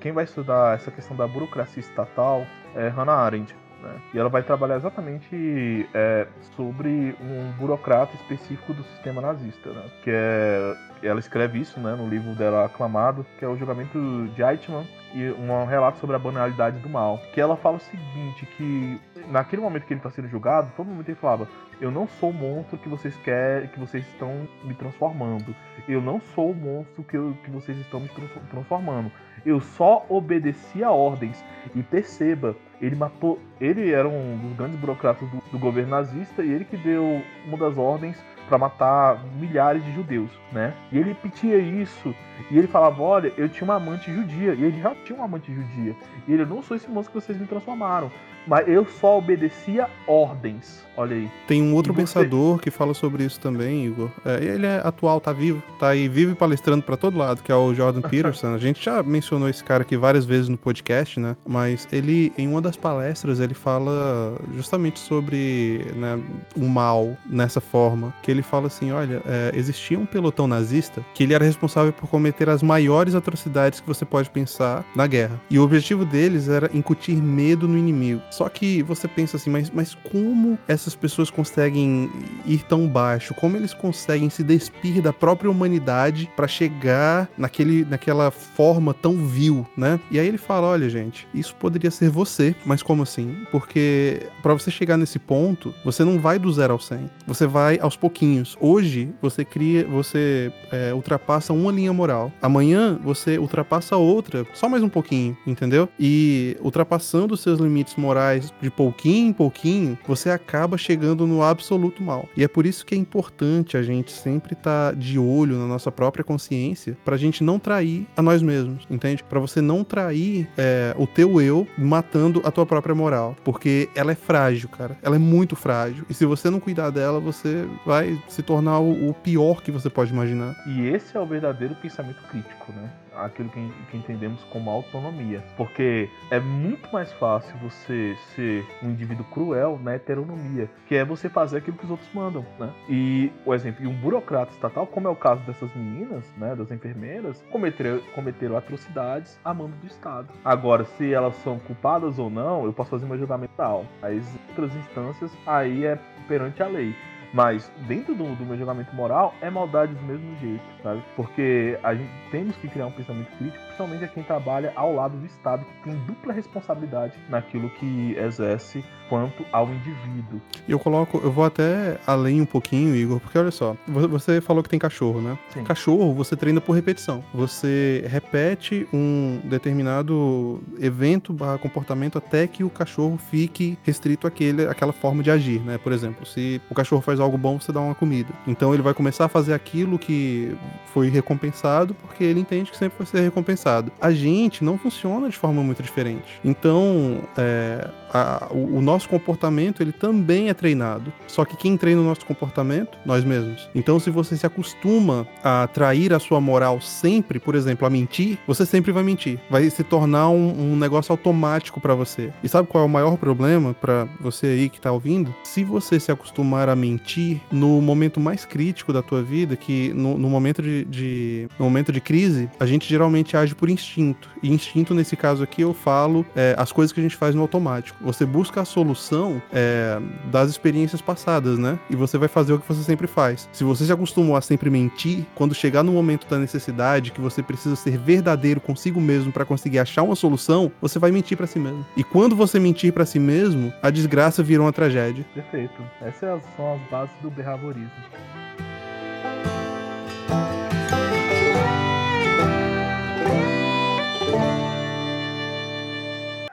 Quem 0.00 0.12
vai 0.12 0.24
estudar 0.24 0.74
essa 0.74 0.90
questão 0.90 1.16
da 1.16 1.26
burocracia 1.26 1.80
estatal 1.80 2.44
é 2.74 2.88
Hannah 2.88 3.14
Arendt. 3.14 3.54
Né? 3.82 4.00
E 4.14 4.18
ela 4.18 4.28
vai 4.28 4.42
trabalhar 4.42 4.76
exatamente 4.76 5.88
é, 5.94 6.26
sobre 6.56 7.16
um 7.20 7.52
burocrata 7.58 8.14
específico 8.16 8.72
do 8.72 8.82
sistema 8.84 9.20
nazista, 9.20 9.70
né? 9.70 9.82
que 10.02 10.10
é 10.10 10.76
ela 11.06 11.20
escreve 11.20 11.58
isso 11.58 11.78
né, 11.80 11.94
no 11.94 12.08
livro 12.08 12.34
dela 12.34 12.64
aclamado, 12.64 13.24
que 13.38 13.44
é 13.44 13.48
o 13.48 13.56
julgamento 13.56 14.28
de 14.34 14.42
Eichmann 14.42 14.86
e 15.14 15.30
um 15.30 15.64
relato 15.64 15.98
sobre 15.98 16.16
a 16.16 16.18
banalidade 16.18 16.78
do 16.78 16.88
mal. 16.88 17.20
Que 17.32 17.40
ela 17.40 17.56
fala 17.56 17.76
o 17.76 17.80
seguinte, 17.80 18.44
que 18.56 19.00
naquele 19.30 19.62
momento 19.62 19.86
que 19.86 19.92
ele 19.92 20.00
está 20.00 20.10
sendo 20.10 20.28
julgado, 20.28 20.70
todo 20.76 20.86
momento 20.86 21.08
ele 21.08 21.16
falava, 21.16 21.48
eu 21.80 21.90
não 21.90 22.06
sou 22.06 22.30
o 22.30 22.34
monstro 22.34 22.78
que 22.78 22.88
vocês 22.88 23.16
querem, 23.16 23.68
que 23.68 23.78
vocês 23.78 24.06
estão 24.08 24.48
me 24.64 24.74
transformando. 24.74 25.54
Eu 25.88 26.00
não 26.00 26.20
sou 26.34 26.50
o 26.50 26.54
monstro 26.54 27.02
que, 27.04 27.16
eu, 27.16 27.36
que 27.44 27.50
vocês 27.50 27.78
estão 27.78 28.00
me 28.00 28.10
transformando. 28.50 29.10
Eu 29.44 29.60
só 29.60 30.04
obedeci 30.08 30.82
a 30.82 30.90
ordens. 30.90 31.44
E 31.74 31.82
perceba, 31.82 32.56
ele 32.80 32.96
matou. 32.96 33.40
Ele 33.60 33.92
era 33.92 34.08
um 34.08 34.38
dos 34.38 34.56
grandes 34.56 34.78
burocratas 34.78 35.28
do, 35.30 35.42
do 35.52 35.58
governo 35.58 35.90
nazista 35.90 36.42
e 36.42 36.50
ele 36.50 36.64
que 36.64 36.76
deu 36.76 37.22
uma 37.46 37.58
das 37.58 37.76
ordens 37.76 38.16
para 38.48 38.58
matar 38.58 39.24
milhares 39.38 39.84
de 39.84 39.92
judeus, 39.92 40.30
né? 40.52 40.74
E 40.92 40.98
ele 40.98 41.10
repetia 41.10 41.58
isso 41.58 42.14
e 42.50 42.58
ele 42.58 42.66
falava: 42.66 43.02
Olha, 43.02 43.32
eu 43.36 43.48
tinha 43.48 43.64
uma 43.64 43.76
amante 43.76 44.12
judia 44.12 44.54
e 44.54 44.64
ele 44.64 44.80
já 44.80 44.94
tinha 45.04 45.16
uma 45.16 45.24
amante 45.24 45.52
judia. 45.52 45.94
E 46.26 46.32
ele: 46.32 46.44
Não 46.44 46.62
sou 46.62 46.76
esse 46.76 46.88
moço 46.88 47.08
que 47.08 47.14
vocês 47.14 47.38
me 47.38 47.46
transformaram, 47.46 48.10
mas 48.46 48.66
eu 48.68 48.86
só 48.86 49.18
obedecia 49.18 49.88
ordens. 50.06 50.86
Olha 50.96 51.14
aí. 51.14 51.30
Tem 51.46 51.62
um 51.62 51.74
outro 51.74 51.92
você... 51.92 52.00
pensador 52.00 52.58
que 52.58 52.70
fala 52.70 52.94
sobre 52.94 53.24
isso 53.24 53.38
também, 53.38 53.84
Igor. 53.84 54.10
É, 54.24 54.42
ele 54.42 54.66
é 54.66 54.80
atual, 54.82 55.20
tá 55.20 55.32
vivo, 55.32 55.62
tá 55.78 55.88
aí 55.88 56.08
vivo 56.08 56.32
e 56.32 56.34
palestrando 56.34 56.82
para 56.82 56.96
todo 56.96 57.18
lado, 57.18 57.42
que 57.42 57.52
é 57.52 57.54
o 57.54 57.74
Jordan 57.74 58.00
Peterson. 58.08 58.54
A 58.54 58.58
gente 58.58 58.82
já 58.82 59.02
mencionou 59.02 59.48
esse 59.48 59.62
cara 59.62 59.82
aqui 59.82 59.96
várias 59.96 60.24
vezes 60.24 60.48
no 60.48 60.56
podcast, 60.56 61.20
né? 61.20 61.36
Mas 61.46 61.86
ele, 61.92 62.32
em 62.38 62.48
uma 62.48 62.62
das 62.62 62.76
palestras, 62.76 63.40
ele 63.40 63.52
fala 63.52 64.38
justamente 64.54 64.98
sobre 64.98 65.86
né, 65.94 66.18
o 66.56 66.66
mal 66.66 67.14
nessa 67.26 67.60
forma. 67.60 68.14
Que 68.22 68.30
ele 68.30 68.42
fala 68.42 68.68
assim: 68.68 68.90
olha, 68.90 69.22
é, 69.26 69.52
existia 69.54 69.98
um 69.98 70.06
pelotão 70.06 70.46
nazista 70.46 71.04
que 71.14 71.24
ele 71.24 71.34
era 71.34 71.44
responsável 71.44 71.92
por 71.92 72.08
cometer 72.08 72.48
as 72.48 72.62
maiores 72.62 73.14
atrocidades 73.14 73.80
que 73.80 73.86
você 73.86 74.04
pode 74.04 74.30
pensar 74.30 74.84
na 74.94 75.06
guerra. 75.06 75.38
E 75.50 75.58
o 75.58 75.62
objetivo 75.62 76.06
deles 76.06 76.48
era 76.48 76.70
incutir 76.72 77.16
medo 77.16 77.68
no 77.68 77.76
inimigo. 77.76 78.22
Só 78.36 78.50
que 78.50 78.82
você 78.82 79.08
pensa 79.08 79.38
assim, 79.38 79.48
mas, 79.48 79.70
mas 79.70 79.96
como 80.12 80.58
essas 80.68 80.94
pessoas 80.94 81.30
conseguem 81.30 82.10
ir 82.44 82.62
tão 82.64 82.86
baixo? 82.86 83.32
Como 83.32 83.56
eles 83.56 83.72
conseguem 83.72 84.28
se 84.28 84.42
despir 84.42 85.00
da 85.00 85.10
própria 85.10 85.50
humanidade 85.50 86.30
para 86.36 86.46
chegar 86.46 87.30
naquele, 87.38 87.86
naquela 87.86 88.30
forma 88.30 88.92
tão 88.92 89.16
vil, 89.26 89.66
né? 89.74 89.98
E 90.10 90.20
aí 90.20 90.28
ele 90.28 90.36
fala: 90.36 90.66
olha, 90.66 90.90
gente, 90.90 91.26
isso 91.32 91.54
poderia 91.54 91.90
ser 91.90 92.10
você, 92.10 92.54
mas 92.66 92.82
como 92.82 93.04
assim? 93.04 93.34
Porque 93.50 94.26
para 94.42 94.52
você 94.52 94.70
chegar 94.70 94.98
nesse 94.98 95.18
ponto, 95.18 95.72
você 95.82 96.04
não 96.04 96.18
vai 96.18 96.38
do 96.38 96.52
zero 96.52 96.74
ao 96.74 96.78
100. 96.78 97.10
Você 97.26 97.46
vai 97.46 97.78
aos 97.80 97.96
pouquinhos. 97.96 98.54
Hoje, 98.60 99.08
você 99.22 99.46
cria, 99.46 99.86
você 99.86 100.52
é, 100.70 100.92
ultrapassa 100.92 101.54
uma 101.54 101.72
linha 101.72 101.92
moral. 101.92 102.30
Amanhã, 102.42 103.00
você 103.02 103.38
ultrapassa 103.38 103.96
outra, 103.96 104.46
só 104.52 104.68
mais 104.68 104.82
um 104.82 104.90
pouquinho, 104.90 105.34
entendeu? 105.46 105.88
E 105.98 106.54
ultrapassando 106.60 107.32
os 107.32 107.40
seus 107.40 107.58
limites 107.58 107.96
morais 107.96 108.25
de 108.34 108.70
pouquinho 108.70 109.28
em 109.28 109.32
pouquinho, 109.32 109.98
você 110.06 110.30
acaba 110.30 110.76
chegando 110.76 111.26
no 111.26 111.42
absoluto 111.42 112.02
mal. 112.02 112.28
E 112.36 112.44
é 112.44 112.48
por 112.48 112.66
isso 112.66 112.84
que 112.84 112.94
é 112.94 112.98
importante 112.98 113.76
a 113.76 113.82
gente 113.82 114.10
sempre 114.10 114.54
estar 114.54 114.90
tá 114.90 114.92
de 114.92 115.18
olho 115.18 115.56
na 115.56 115.66
nossa 115.66 115.90
própria 115.90 116.24
consciência, 116.24 116.96
pra 117.04 117.16
gente 117.16 117.42
não 117.42 117.58
trair 117.58 118.06
a 118.16 118.22
nós 118.22 118.42
mesmos, 118.42 118.84
entende? 118.90 119.22
Para 119.22 119.40
você 119.40 119.60
não 119.60 119.84
trair 119.84 120.48
é, 120.56 120.94
o 120.98 121.06
teu 121.06 121.40
eu 121.40 121.66
matando 121.76 122.40
a 122.44 122.50
tua 122.50 122.66
própria 122.66 122.94
moral, 122.94 123.36
porque 123.44 123.88
ela 123.94 124.12
é 124.12 124.14
frágil, 124.14 124.68
cara. 124.68 124.96
Ela 125.02 125.16
é 125.16 125.18
muito 125.18 125.56
frágil. 125.56 126.04
E 126.08 126.14
se 126.14 126.24
você 126.24 126.50
não 126.50 126.60
cuidar 126.60 126.90
dela, 126.90 127.20
você 127.20 127.66
vai 127.84 128.20
se 128.28 128.42
tornar 128.42 128.80
o 128.80 129.14
pior 129.14 129.62
que 129.62 129.70
você 129.70 129.90
pode 129.90 130.12
imaginar. 130.12 130.56
E 130.66 130.86
esse 130.88 131.16
é 131.16 131.20
o 131.20 131.26
verdadeiro 131.26 131.74
pensamento 131.76 132.22
crítico, 132.28 132.72
né? 132.72 132.90
Aquilo 133.18 133.48
que, 133.48 133.72
que, 133.90 133.96
entendemos 133.96 134.42
como 134.44 134.70
autonomia. 134.70 135.42
Porque 135.56 136.08
é 136.30 136.40
muito 136.40 136.90
mais 136.92 137.12
fácil 137.14 137.56
você 137.58 138.16
ser 138.34 138.66
um 138.82 138.90
indivíduo 138.90 139.24
cruel 139.26 139.78
na 139.82 139.94
heteronomia, 139.94 140.70
que 140.86 140.94
é 140.94 141.04
você 141.04 141.28
fazer 141.28 141.58
aquilo 141.58 141.76
que 141.76 141.84
os 141.84 141.90
outros 141.90 142.08
mandam, 142.12 142.44
né? 142.58 142.72
E, 142.88 143.32
o 143.44 143.54
exemplo, 143.54 143.84
e 143.84 143.86
um 143.86 143.94
burocrata 143.94 144.52
estatal, 144.52 144.86
como 144.86 145.08
é 145.08 145.10
o 145.10 145.16
caso 145.16 145.42
dessas 145.42 145.74
meninas, 145.74 146.24
né, 146.36 146.54
das 146.54 146.70
enfermeiras, 146.70 147.42
cometeram, 147.50 148.00
cometeram 148.14 148.56
atrocidades 148.56 149.38
a 149.44 149.52
mando 149.52 149.76
do 149.76 149.86
Estado. 149.86 150.28
Agora, 150.44 150.84
se 150.84 151.12
elas 151.12 151.34
são 151.36 151.58
culpadas 151.58 152.18
ou 152.18 152.30
não, 152.30 152.64
eu 152.64 152.72
posso 152.72 152.90
fazer 152.90 153.06
meu 153.06 153.18
julgamento 153.18 153.54
tal. 153.56 153.84
As 154.02 154.26
outras 154.48 154.74
instâncias, 154.76 155.30
aí 155.46 155.84
é 155.84 155.98
perante 156.28 156.62
a 156.62 156.66
lei. 156.66 156.94
Mas 157.36 157.70
dentro 157.86 158.14
do, 158.14 158.34
do, 158.34 158.46
meu 158.46 158.56
julgamento 158.56 158.96
moral 158.96 159.34
é 159.42 159.50
maldade 159.50 159.92
do 159.92 160.02
mesmo 160.04 160.34
jeito, 160.38 160.64
sabe? 160.82 161.04
Porque 161.14 161.78
a 161.82 161.94
gente 161.94 162.10
temos 162.30 162.56
que 162.56 162.66
criar 162.66 162.86
um 162.86 162.92
pensamento 162.92 163.28
crítico, 163.36 163.62
principalmente 163.62 164.04
a 164.04 164.08
quem 164.08 164.22
trabalha 164.22 164.72
ao 164.74 164.94
lado 164.94 165.18
do 165.18 165.26
Estado, 165.26 165.62
que 165.62 165.90
tem 165.90 165.98
dupla 166.06 166.32
responsabilidade 166.32 167.12
naquilo 167.28 167.68
que 167.68 168.16
exerce 168.16 168.82
quanto 169.08 169.44
ao 169.52 169.68
indivíduo. 169.68 170.40
Eu 170.68 170.78
coloco, 170.78 171.20
eu 171.22 171.30
vou 171.30 171.44
até 171.44 171.98
além 172.06 172.40
um 172.40 172.46
pouquinho, 172.46 172.94
Igor, 172.94 173.20
porque 173.20 173.38
olha 173.38 173.50
só, 173.50 173.76
você 173.86 174.40
falou 174.40 174.62
que 174.62 174.68
tem 174.68 174.78
cachorro, 174.78 175.20
né? 175.20 175.38
Sim. 175.50 175.64
Cachorro 175.64 176.14
você 176.14 176.36
treina 176.36 176.60
por 176.60 176.72
repetição. 176.72 177.24
Você 177.34 178.04
repete 178.08 178.86
um 178.92 179.40
determinado 179.44 180.60
evento 180.80 181.32
barra 181.32 181.58
comportamento 181.58 182.18
até 182.18 182.46
que 182.46 182.64
o 182.64 182.70
cachorro 182.70 183.18
fique 183.30 183.78
restrito 183.82 184.26
àquele, 184.26 184.66
àquela 184.66 184.92
forma 184.92 185.22
de 185.22 185.30
agir, 185.30 185.60
né? 185.60 185.78
Por 185.78 185.92
exemplo, 185.92 186.26
se 186.26 186.60
o 186.70 186.74
cachorro 186.74 187.02
faz 187.02 187.20
algo 187.20 187.36
bom, 187.36 187.60
você 187.60 187.72
dá 187.72 187.80
uma 187.80 187.94
comida. 187.94 188.32
Então 188.46 188.72
ele 188.72 188.82
vai 188.82 188.94
começar 188.94 189.26
a 189.26 189.28
fazer 189.28 189.54
aquilo 189.54 189.98
que 189.98 190.56
foi 190.92 191.08
recompensado 191.08 191.94
porque 191.94 192.24
ele 192.24 192.40
entende 192.40 192.70
que 192.70 192.76
sempre 192.76 192.98
vai 192.98 193.06
ser 193.06 193.20
recompensado. 193.20 193.92
A 194.00 194.10
gente 194.10 194.64
não 194.64 194.78
funciona 194.78 195.28
de 195.28 195.36
forma 195.36 195.62
muito 195.62 195.82
diferente. 195.82 196.40
Então, 196.44 197.22
é, 197.36 197.88
a, 198.16 198.48
o, 198.50 198.78
o, 198.78 198.82
nosso 198.82 199.08
comportamento 199.08 199.82
ele 199.82 199.92
também 199.92 200.48
é 200.48 200.54
treinado. 200.54 201.12
Só 201.26 201.44
que 201.44 201.56
quem 201.56 201.76
treina 201.76 202.00
o 202.00 202.04
nosso 202.04 202.24
comportamento? 202.24 202.98
Nós 203.04 203.24
mesmos. 203.24 203.68
Então, 203.74 203.98
se 203.98 204.10
você 204.10 204.36
se 204.36 204.46
acostuma 204.46 205.26
a 205.42 205.66
trair 205.66 206.12
a 206.12 206.18
sua 206.18 206.40
moral 206.40 206.80
sempre, 206.80 207.38
por 207.38 207.54
exemplo, 207.54 207.86
a 207.86 207.90
mentir, 207.90 208.38
você 208.46 208.64
sempre 208.64 208.92
vai 208.92 209.02
mentir. 209.02 209.38
Vai 209.50 209.68
se 209.70 209.84
tornar 209.84 210.28
um, 210.28 210.72
um 210.72 210.76
negócio 210.76 211.12
automático 211.12 211.80
para 211.80 211.94
você. 211.94 212.32
E 212.42 212.48
sabe 212.48 212.68
qual 212.68 212.84
é 212.84 212.86
o 212.86 212.90
maior 212.90 213.16
problema 213.16 213.74
para 213.74 214.06
você 214.20 214.46
aí 214.46 214.68
que 214.68 214.80
tá 214.80 214.92
ouvindo? 214.92 215.34
Se 215.44 215.64
você 215.64 215.98
se 216.00 216.10
acostumar 216.10 216.68
a 216.68 216.76
mentir 216.76 217.40
no 217.50 217.80
momento 217.80 218.20
mais 218.20 218.44
crítico 218.44 218.92
da 218.92 219.02
tua 219.02 219.22
vida, 219.22 219.56
que 219.56 219.92
no, 219.94 220.16
no 220.16 220.28
momento 220.28 220.62
de, 220.62 220.84
de, 220.84 221.48
no 221.58 221.64
momento 221.64 221.92
de 221.92 222.00
crise, 222.00 222.48
a 222.58 222.66
gente 222.66 222.88
geralmente 222.88 223.36
age 223.36 223.54
por 223.54 223.68
instinto. 223.68 224.28
E 224.42 224.50
instinto 224.50 224.94
nesse 224.94 225.16
caso 225.16 225.42
aqui 225.42 225.62
eu 225.62 225.74
falo 225.74 226.24
é, 226.34 226.54
as 226.58 226.72
coisas 226.72 226.92
que 226.92 227.00
a 227.00 227.02
gente 227.02 227.16
faz 227.16 227.34
no 227.34 227.42
automático. 227.42 227.98
Você 228.06 228.24
busca 228.24 228.60
a 228.60 228.64
solução 228.64 229.42
é, 229.52 229.98
das 230.26 230.48
experiências 230.48 231.02
passadas, 231.02 231.58
né? 231.58 231.76
E 231.90 231.96
você 231.96 232.16
vai 232.16 232.28
fazer 232.28 232.52
o 232.52 232.60
que 232.60 232.68
você 232.68 232.84
sempre 232.84 233.08
faz. 233.08 233.48
Se 233.52 233.64
você 233.64 233.84
se 233.84 233.90
acostumou 233.90 234.36
a 234.36 234.40
sempre 234.40 234.70
mentir, 234.70 235.26
quando 235.34 235.56
chegar 235.56 235.82
no 235.82 235.90
momento 235.90 236.24
da 236.28 236.38
necessidade, 236.38 237.10
que 237.10 237.20
você 237.20 237.42
precisa 237.42 237.74
ser 237.74 237.98
verdadeiro 237.98 238.60
consigo 238.60 239.00
mesmo 239.00 239.32
para 239.32 239.44
conseguir 239.44 239.80
achar 239.80 240.04
uma 240.04 240.14
solução, 240.14 240.70
você 240.80 241.00
vai 241.00 241.10
mentir 241.10 241.36
para 241.36 241.48
si 241.48 241.58
mesmo. 241.58 241.84
E 241.96 242.04
quando 242.04 242.36
você 242.36 242.60
mentir 242.60 242.92
para 242.92 243.04
si 243.04 243.18
mesmo, 243.18 243.72
a 243.82 243.90
desgraça 243.90 244.40
vira 244.40 244.62
uma 244.62 244.72
tragédia. 244.72 245.26
Perfeito. 245.34 245.82
Essas 246.00 246.40
são 246.56 246.74
as 246.74 246.80
bases 246.88 247.16
do 247.20 247.30
behaviorismo. 247.32 247.90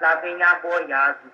Lá 0.01 0.15
vem 0.15 0.41
a 0.41 0.59
boiada 0.59 1.32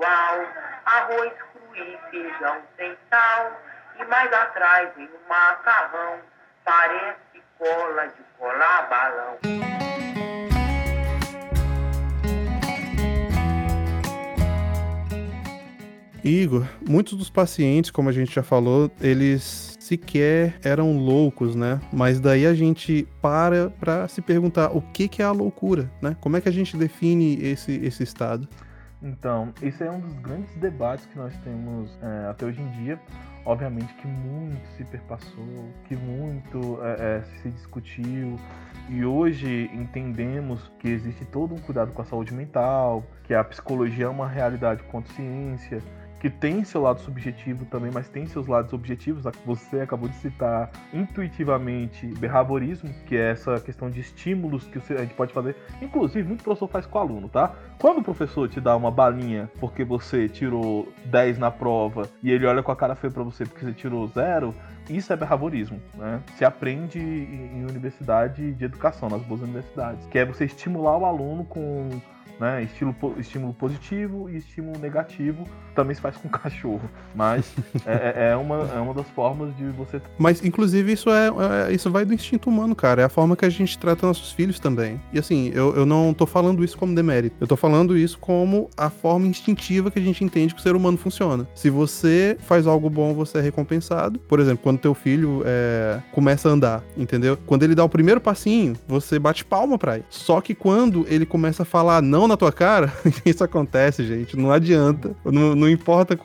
pessoal, 0.00 0.46
arroz 0.86 1.32
cru 1.52 1.76
e 1.76 2.10
feijão 2.10 2.56
sem 2.78 2.96
sal, 3.10 3.52
e 4.00 4.04
mais 4.06 4.32
atrás 4.32 4.90
vem 4.96 5.06
um 5.06 5.28
macarrão, 5.28 6.18
parece 6.64 7.42
cola 7.58 8.06
de 8.06 8.22
colar 8.38 8.88
balão. 8.88 9.38
Igor, 16.24 16.66
muitos 16.86 17.18
dos 17.18 17.30
pacientes, 17.30 17.90
como 17.90 18.08
a 18.08 18.12
gente 18.12 18.34
já 18.34 18.42
falou, 18.42 18.90
eles 19.00 19.76
sequer 19.80 20.54
eram 20.62 20.96
loucos, 20.96 21.54
né? 21.54 21.80
Mas 21.92 22.20
daí 22.20 22.46
a 22.46 22.54
gente 22.54 23.06
para 23.20 23.70
para 23.70 24.06
se 24.08 24.22
perguntar 24.22 24.70
o 24.74 24.80
que, 24.80 25.08
que 25.08 25.22
é 25.22 25.24
a 25.24 25.32
loucura, 25.32 25.90
né? 26.00 26.16
Como 26.20 26.36
é 26.36 26.40
que 26.40 26.48
a 26.48 26.52
gente 26.52 26.76
define 26.76 27.42
esse, 27.42 27.72
esse 27.84 28.02
estado? 28.02 28.48
Então, 29.02 29.52
esse 29.62 29.82
é 29.82 29.90
um 29.90 30.00
dos 30.00 30.12
grandes 30.18 30.54
debates 30.56 31.06
que 31.06 31.16
nós 31.16 31.34
temos 31.38 31.98
é, 32.02 32.28
até 32.28 32.44
hoje 32.44 32.60
em 32.60 32.70
dia. 32.72 33.00
Obviamente 33.44 33.94
que 33.94 34.06
muito 34.06 34.66
se 34.76 34.84
perpassou, 34.84 35.70
que 35.86 35.96
muito 35.96 36.78
é, 36.82 37.18
é, 37.18 37.22
se 37.40 37.50
discutiu, 37.50 38.36
e 38.90 39.04
hoje 39.04 39.70
entendemos 39.72 40.70
que 40.78 40.88
existe 40.88 41.24
todo 41.24 41.54
um 41.54 41.58
cuidado 41.58 41.92
com 41.92 42.02
a 42.02 42.04
saúde 42.04 42.34
mental, 42.34 43.02
que 43.24 43.32
a 43.32 43.42
psicologia 43.42 44.04
é 44.06 44.08
uma 44.08 44.28
realidade 44.28 44.82
com 44.84 45.02
ciência, 45.02 45.82
que 46.20 46.28
tem 46.28 46.62
seu 46.62 46.82
lado 46.82 47.00
subjetivo 47.00 47.64
também, 47.64 47.90
mas 47.92 48.08
tem 48.08 48.26
seus 48.26 48.46
lados 48.46 48.72
objetivos. 48.72 49.24
Você 49.46 49.80
acabou 49.80 50.08
de 50.08 50.14
citar 50.16 50.70
intuitivamente 50.92 52.06
behaviorismo, 52.06 52.90
que 53.06 53.16
é 53.16 53.30
essa 53.30 53.58
questão 53.58 53.90
de 53.90 54.00
estímulos 54.00 54.64
que 54.64 54.78
a 54.92 54.98
gente 54.98 55.14
pode 55.14 55.32
fazer. 55.32 55.56
Inclusive, 55.80 56.28
muito 56.28 56.44
professor 56.44 56.68
faz 56.68 56.84
com 56.84 56.98
o 56.98 57.00
aluno, 57.00 57.28
tá? 57.28 57.54
Quando 57.78 57.98
o 57.98 58.02
professor 58.04 58.48
te 58.48 58.60
dá 58.60 58.76
uma 58.76 58.90
balinha 58.90 59.50
porque 59.58 59.82
você 59.82 60.28
tirou 60.28 60.86
10 61.06 61.38
na 61.38 61.50
prova 61.50 62.08
e 62.22 62.30
ele 62.30 62.46
olha 62.46 62.62
com 62.62 62.70
a 62.70 62.76
cara 62.76 62.94
feia 62.94 63.10
pra 63.10 63.22
você 63.22 63.46
porque 63.46 63.64
você 63.64 63.72
tirou 63.72 64.06
zero, 64.08 64.54
isso 64.90 65.12
é 65.12 65.16
behaviorismo, 65.16 65.80
né? 65.94 66.20
Se 66.36 66.44
aprende 66.44 66.98
em 66.98 67.64
universidade 67.64 68.52
de 68.52 68.64
educação, 68.64 69.08
nas 69.08 69.22
boas 69.22 69.40
universidades, 69.40 70.04
que 70.06 70.18
é 70.18 70.24
você 70.24 70.44
estimular 70.44 70.98
o 70.98 71.06
aluno 71.06 71.44
com 71.44 71.88
né? 72.40 72.64
Estilo, 72.64 72.96
estímulo 73.18 73.52
positivo 73.52 74.30
e 74.30 74.38
estímulo 74.38 74.78
negativo 74.78 75.44
também 75.74 75.94
se 75.94 76.00
faz 76.00 76.16
com 76.16 76.28
cachorro. 76.30 76.90
Mas 77.14 77.54
é, 77.86 77.92
é, 77.92 78.30
é, 78.30 78.36
uma, 78.36 78.68
é 78.74 78.80
uma 78.80 78.94
das 78.94 79.08
formas 79.10 79.54
de 79.56 79.64
você. 79.66 80.00
Mas, 80.18 80.42
inclusive, 80.44 80.90
isso 80.90 81.10
é, 81.10 81.28
é, 81.68 81.72
isso 81.72 81.90
vai 81.90 82.04
do 82.04 82.14
instinto 82.14 82.48
humano, 82.48 82.74
cara. 82.74 83.02
É 83.02 83.04
a 83.04 83.08
forma 83.08 83.36
que 83.36 83.44
a 83.44 83.50
gente 83.50 83.78
trata 83.78 84.06
nossos 84.06 84.32
filhos 84.32 84.58
também. 84.58 85.00
E 85.12 85.18
assim, 85.18 85.50
eu, 85.54 85.76
eu 85.76 85.84
não 85.84 86.14
tô 86.14 86.24
falando 86.24 86.64
isso 86.64 86.78
como 86.78 86.94
demérito. 86.94 87.36
Eu 87.38 87.46
tô 87.46 87.56
falando 87.56 87.96
isso 87.96 88.18
como 88.18 88.70
a 88.76 88.88
forma 88.88 89.26
instintiva 89.26 89.90
que 89.90 89.98
a 89.98 90.02
gente 90.02 90.24
entende 90.24 90.54
que 90.54 90.60
o 90.60 90.62
ser 90.62 90.74
humano 90.74 90.96
funciona. 90.96 91.46
Se 91.54 91.68
você 91.68 92.38
faz 92.40 92.66
algo 92.66 92.88
bom, 92.88 93.12
você 93.12 93.38
é 93.38 93.40
recompensado. 93.42 94.18
Por 94.20 94.40
exemplo, 94.40 94.62
quando 94.62 94.78
teu 94.78 94.94
filho 94.94 95.42
é, 95.44 96.00
começa 96.12 96.48
a 96.48 96.52
andar, 96.52 96.82
entendeu? 96.96 97.36
Quando 97.46 97.62
ele 97.64 97.74
dá 97.74 97.84
o 97.84 97.88
primeiro 97.88 98.20
passinho, 98.20 98.74
você 98.88 99.18
bate 99.18 99.44
palma 99.44 99.76
pra 99.76 99.96
ele. 99.96 100.04
Só 100.08 100.40
que 100.40 100.54
quando 100.54 101.04
ele 101.08 101.26
começa 101.26 101.64
a 101.64 101.66
falar 101.66 102.00
não 102.00 102.29
não 102.29 102.29
na 102.30 102.36
tua 102.36 102.52
cara, 102.52 102.92
isso 103.26 103.44
acontece, 103.44 104.04
gente. 104.06 104.36
Não 104.36 104.50
adianta. 104.50 105.14
Não, 105.24 105.54
não 105.54 105.68
importa. 105.68 106.18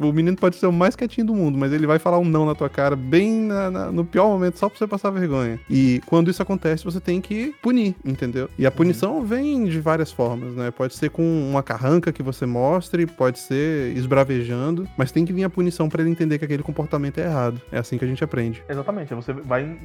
O 0.00 0.12
menino 0.12 0.36
pode 0.36 0.56
ser 0.56 0.66
o 0.66 0.72
mais 0.72 0.94
quietinho 0.96 1.28
do 1.28 1.34
mundo, 1.34 1.56
mas 1.56 1.72
ele 1.72 1.86
vai 1.86 1.98
falar 1.98 2.18
um 2.18 2.24
não 2.24 2.44
na 2.44 2.54
tua 2.54 2.68
cara, 2.68 2.96
bem 2.96 3.32
na, 3.32 3.70
na, 3.70 3.92
no 3.92 4.04
pior 4.04 4.28
momento, 4.28 4.58
só 4.58 4.68
pra 4.68 4.78
você 4.78 4.86
passar 4.86 5.10
vergonha. 5.10 5.58
E 5.70 6.00
quando 6.06 6.30
isso 6.30 6.42
acontece, 6.42 6.84
você 6.84 7.00
tem 7.00 7.20
que 7.20 7.54
punir, 7.62 7.94
entendeu? 8.04 8.48
E 8.58 8.66
a 8.66 8.70
punição 8.70 9.24
vem 9.24 9.64
de 9.64 9.80
várias 9.80 10.10
formas, 10.12 10.54
né? 10.54 10.70
Pode 10.70 10.94
ser 10.94 11.10
com 11.10 11.22
uma 11.22 11.62
carranca 11.62 12.12
que 12.12 12.22
você 12.22 12.44
mostre, 12.44 13.06
pode 13.06 13.38
ser 13.38 13.96
esbravejando, 13.96 14.88
mas 14.96 15.12
tem 15.12 15.24
que 15.24 15.32
vir 15.32 15.44
a 15.44 15.50
punição 15.50 15.88
para 15.88 16.02
ele 16.02 16.10
entender 16.10 16.38
que 16.38 16.44
aquele 16.44 16.62
comportamento 16.62 17.18
é 17.18 17.24
errado. 17.24 17.60
É 17.70 17.78
assim 17.78 17.96
que 17.98 18.04
a 18.04 18.08
gente 18.08 18.22
aprende. 18.24 18.62
Exatamente. 18.68 19.14
Você 19.14 19.32
vai 19.32 19.76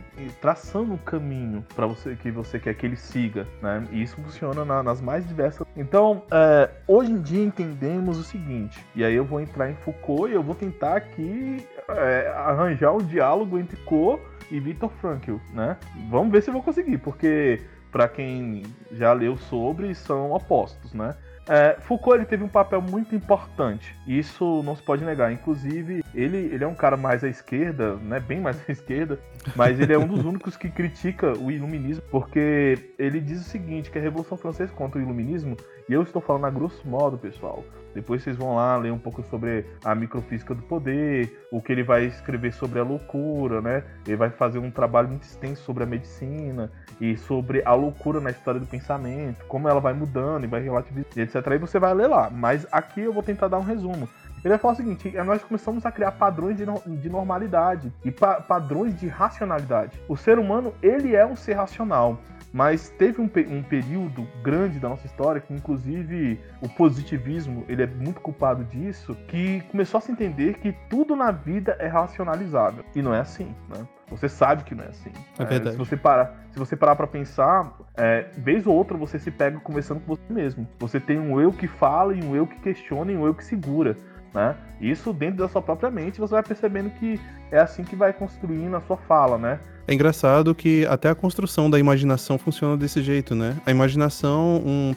traçando 0.41 0.93
um 0.93 0.97
caminho 0.97 1.65
para 1.75 1.85
você 1.85 2.15
que 2.15 2.31
você 2.31 2.59
quer 2.59 2.73
que 2.73 2.85
ele 2.85 2.95
siga, 2.95 3.47
né? 3.61 3.83
E 3.91 4.01
isso 4.01 4.15
funciona 4.15 4.65
na, 4.65 4.81
nas 4.81 5.01
mais 5.01 5.27
diversas. 5.27 5.50
Então, 5.75 6.23
é, 6.31 6.69
hoje 6.87 7.11
em 7.11 7.21
dia 7.21 7.43
entendemos 7.43 8.17
o 8.17 8.23
seguinte, 8.23 8.85
e 8.95 9.03
aí 9.03 9.13
eu 9.13 9.25
vou 9.25 9.39
entrar 9.39 9.69
em 9.69 9.75
Foucault 9.75 10.31
e 10.31 10.35
eu 10.35 10.43
vou 10.43 10.55
tentar 10.55 10.95
aqui 10.95 11.65
é, 11.89 12.33
arranjar 12.35 12.93
um 12.93 12.99
diálogo 12.99 13.57
entre 13.57 13.77
Co 13.77 14.19
e 14.49 14.59
Viktor 14.59 14.89
Frankl, 15.01 15.35
né? 15.53 15.77
Vamos 16.09 16.31
ver 16.31 16.41
se 16.41 16.49
eu 16.49 16.53
vou 16.53 16.63
conseguir, 16.63 16.97
porque 16.97 17.61
para 17.91 18.07
quem 18.07 18.63
já 18.91 19.13
leu 19.13 19.37
sobre, 19.37 19.93
são 19.93 20.31
opostos, 20.31 20.93
né? 20.93 21.15
É, 21.53 21.75
Foucault 21.81 22.15
ele 22.15 22.25
teve 22.25 22.45
um 22.45 22.47
papel 22.47 22.81
muito 22.81 23.13
importante, 23.13 23.93
isso 24.07 24.63
não 24.63 24.73
se 24.73 24.81
pode 24.81 25.03
negar. 25.03 25.33
Inclusive, 25.33 26.01
ele, 26.15 26.37
ele 26.37 26.63
é 26.63 26.67
um 26.67 26.73
cara 26.73 26.95
mais 26.95 27.25
à 27.25 27.27
esquerda, 27.27 27.97
né, 27.97 28.21
bem 28.21 28.39
mais 28.39 28.57
à 28.69 28.71
esquerda, 28.71 29.19
mas 29.53 29.77
ele 29.77 29.91
é 29.91 29.99
um 29.99 30.07
dos 30.07 30.23
únicos 30.23 30.55
que 30.55 30.69
critica 30.69 31.33
o 31.37 31.51
iluminismo, 31.51 32.01
porque 32.09 32.93
ele 32.97 33.19
diz 33.19 33.41
o 33.41 33.43
seguinte, 33.43 33.91
que 33.91 33.99
a 33.99 34.01
Revolução 34.01 34.37
Francesa 34.37 34.71
contra 34.71 34.97
o 34.97 35.01
iluminismo, 35.01 35.57
e 35.89 35.91
eu 35.91 36.01
estou 36.03 36.21
falando 36.21 36.45
a 36.45 36.49
grosso 36.49 36.87
modo, 36.87 37.17
pessoal, 37.17 37.65
depois 37.93 38.23
vocês 38.23 38.37
vão 38.37 38.55
lá 38.55 38.75
ler 38.77 38.91
um 38.91 38.97
pouco 38.97 39.23
sobre 39.23 39.65
a 39.83 39.93
microfísica 39.93 40.53
do 40.53 40.61
poder, 40.63 41.47
o 41.51 41.61
que 41.61 41.71
ele 41.71 41.83
vai 41.83 42.05
escrever 42.05 42.53
sobre 42.53 42.79
a 42.79 42.83
loucura, 42.83 43.61
né? 43.61 43.83
Ele 44.07 44.15
vai 44.15 44.29
fazer 44.29 44.59
um 44.59 44.71
trabalho 44.71 45.09
muito 45.09 45.23
extenso 45.23 45.63
sobre 45.63 45.83
a 45.83 45.85
medicina 45.85 46.71
e 46.99 47.17
sobre 47.17 47.61
a 47.65 47.73
loucura 47.73 48.19
na 48.19 48.31
história 48.31 48.59
do 48.59 48.65
pensamento, 48.65 49.45
como 49.45 49.67
ela 49.67 49.79
vai 49.79 49.93
mudando 49.93 50.43
e 50.43 50.47
vai 50.47 50.61
relativizando, 50.61 51.21
etc. 51.21 51.35
Aí 51.47 51.57
você 51.57 51.79
vai 51.79 51.93
ler 51.93 52.07
lá. 52.07 52.29
Mas 52.29 52.65
aqui 52.71 53.01
eu 53.01 53.13
vou 53.13 53.23
tentar 53.23 53.47
dar 53.47 53.57
um 53.57 53.63
resumo. 53.63 54.07
Ele 54.43 54.49
vai 54.49 54.57
falar 54.57 54.73
o 54.73 54.77
seguinte: 54.77 55.15
é, 55.15 55.23
nós 55.23 55.43
começamos 55.43 55.85
a 55.85 55.91
criar 55.91 56.11
padrões 56.13 56.57
de, 56.57 56.65
de 56.97 57.09
normalidade 57.09 57.91
e 58.03 58.11
pa 58.11 58.41
padrões 58.41 58.99
de 58.99 59.07
racionalidade. 59.07 59.99
O 60.07 60.17
ser 60.17 60.39
humano, 60.39 60.73
ele 60.81 61.15
é 61.15 61.25
um 61.25 61.35
ser 61.35 61.53
racional. 61.53 62.19
Mas 62.53 62.89
teve 62.89 63.21
um, 63.21 63.29
um, 63.49 63.63
período 63.63 64.27
grande 64.43 64.79
da 64.79 64.89
nossa 64.89 65.05
história 65.05 65.39
que, 65.39 65.53
inclusive, 65.53 66.39
o 66.61 66.67
positivismo 66.67 67.63
ele 67.67 67.83
é 67.83 67.87
muito 67.87 68.19
culpado 68.19 68.63
disso, 68.65 69.15
que 69.27 69.61
começou 69.71 69.99
a 69.99 70.01
se 70.01 70.11
entender 70.11 70.55
que 70.55 70.73
tudo 70.89 71.15
na 71.15 71.31
vida 71.31 71.77
é 71.79 71.87
racionalizável. 71.87 72.83
E 72.93 73.01
não 73.01 73.13
é 73.13 73.21
assim, 73.21 73.55
né? 73.69 73.87
Você 74.09 74.27
sabe 74.27 74.65
que 74.65 74.75
não 74.75 74.83
é 74.83 74.87
assim. 74.87 75.11
É 75.39 75.45
verdade. 75.45 75.69
É, 75.69 75.71
se 75.71 75.77
você 75.77 75.95
parar, 75.95 76.45
se 76.51 76.59
você 76.59 76.75
parar 76.75 76.97
para 76.97 77.07
pensar, 77.07 77.73
é, 77.95 78.25
vez 78.37 78.67
ou 78.67 78.75
outra 78.75 78.97
você 78.97 79.17
se 79.17 79.31
pega 79.31 79.57
conversando 79.61 80.01
com 80.01 80.07
você 80.07 80.33
mesmo. 80.33 80.67
Você 80.79 80.99
tem 80.99 81.17
um 81.17 81.39
eu 81.39 81.53
que 81.53 81.65
fala 81.65 82.13
e 82.13 82.21
um 82.21 82.35
eu 82.35 82.45
que 82.45 82.59
questiona 82.59 83.13
e 83.13 83.15
um 83.15 83.25
eu 83.25 83.33
que 83.33 83.45
segura. 83.45 83.95
Né? 84.33 84.55
Isso 84.79 85.13
dentro 85.13 85.37
da 85.37 85.47
sua 85.47 85.61
própria 85.61 85.89
mente, 85.89 86.19
você 86.19 86.33
vai 86.33 86.43
percebendo 86.43 86.89
que 86.91 87.19
é 87.51 87.59
assim 87.59 87.83
que 87.83 87.95
vai 87.95 88.11
construindo 88.11 88.75
a 88.75 88.81
sua 88.81 88.97
fala, 88.97 89.37
né? 89.37 89.59
É 89.87 89.93
engraçado 89.93 90.53
que 90.53 90.85
até 90.85 91.09
a 91.09 91.15
construção 91.15 91.69
da 91.69 91.79
imaginação 91.79 92.37
funciona 92.37 92.77
desse 92.77 93.01
jeito, 93.01 93.35
né? 93.35 93.57
A 93.65 93.71
imaginação, 93.71 94.61
um, 94.65 94.95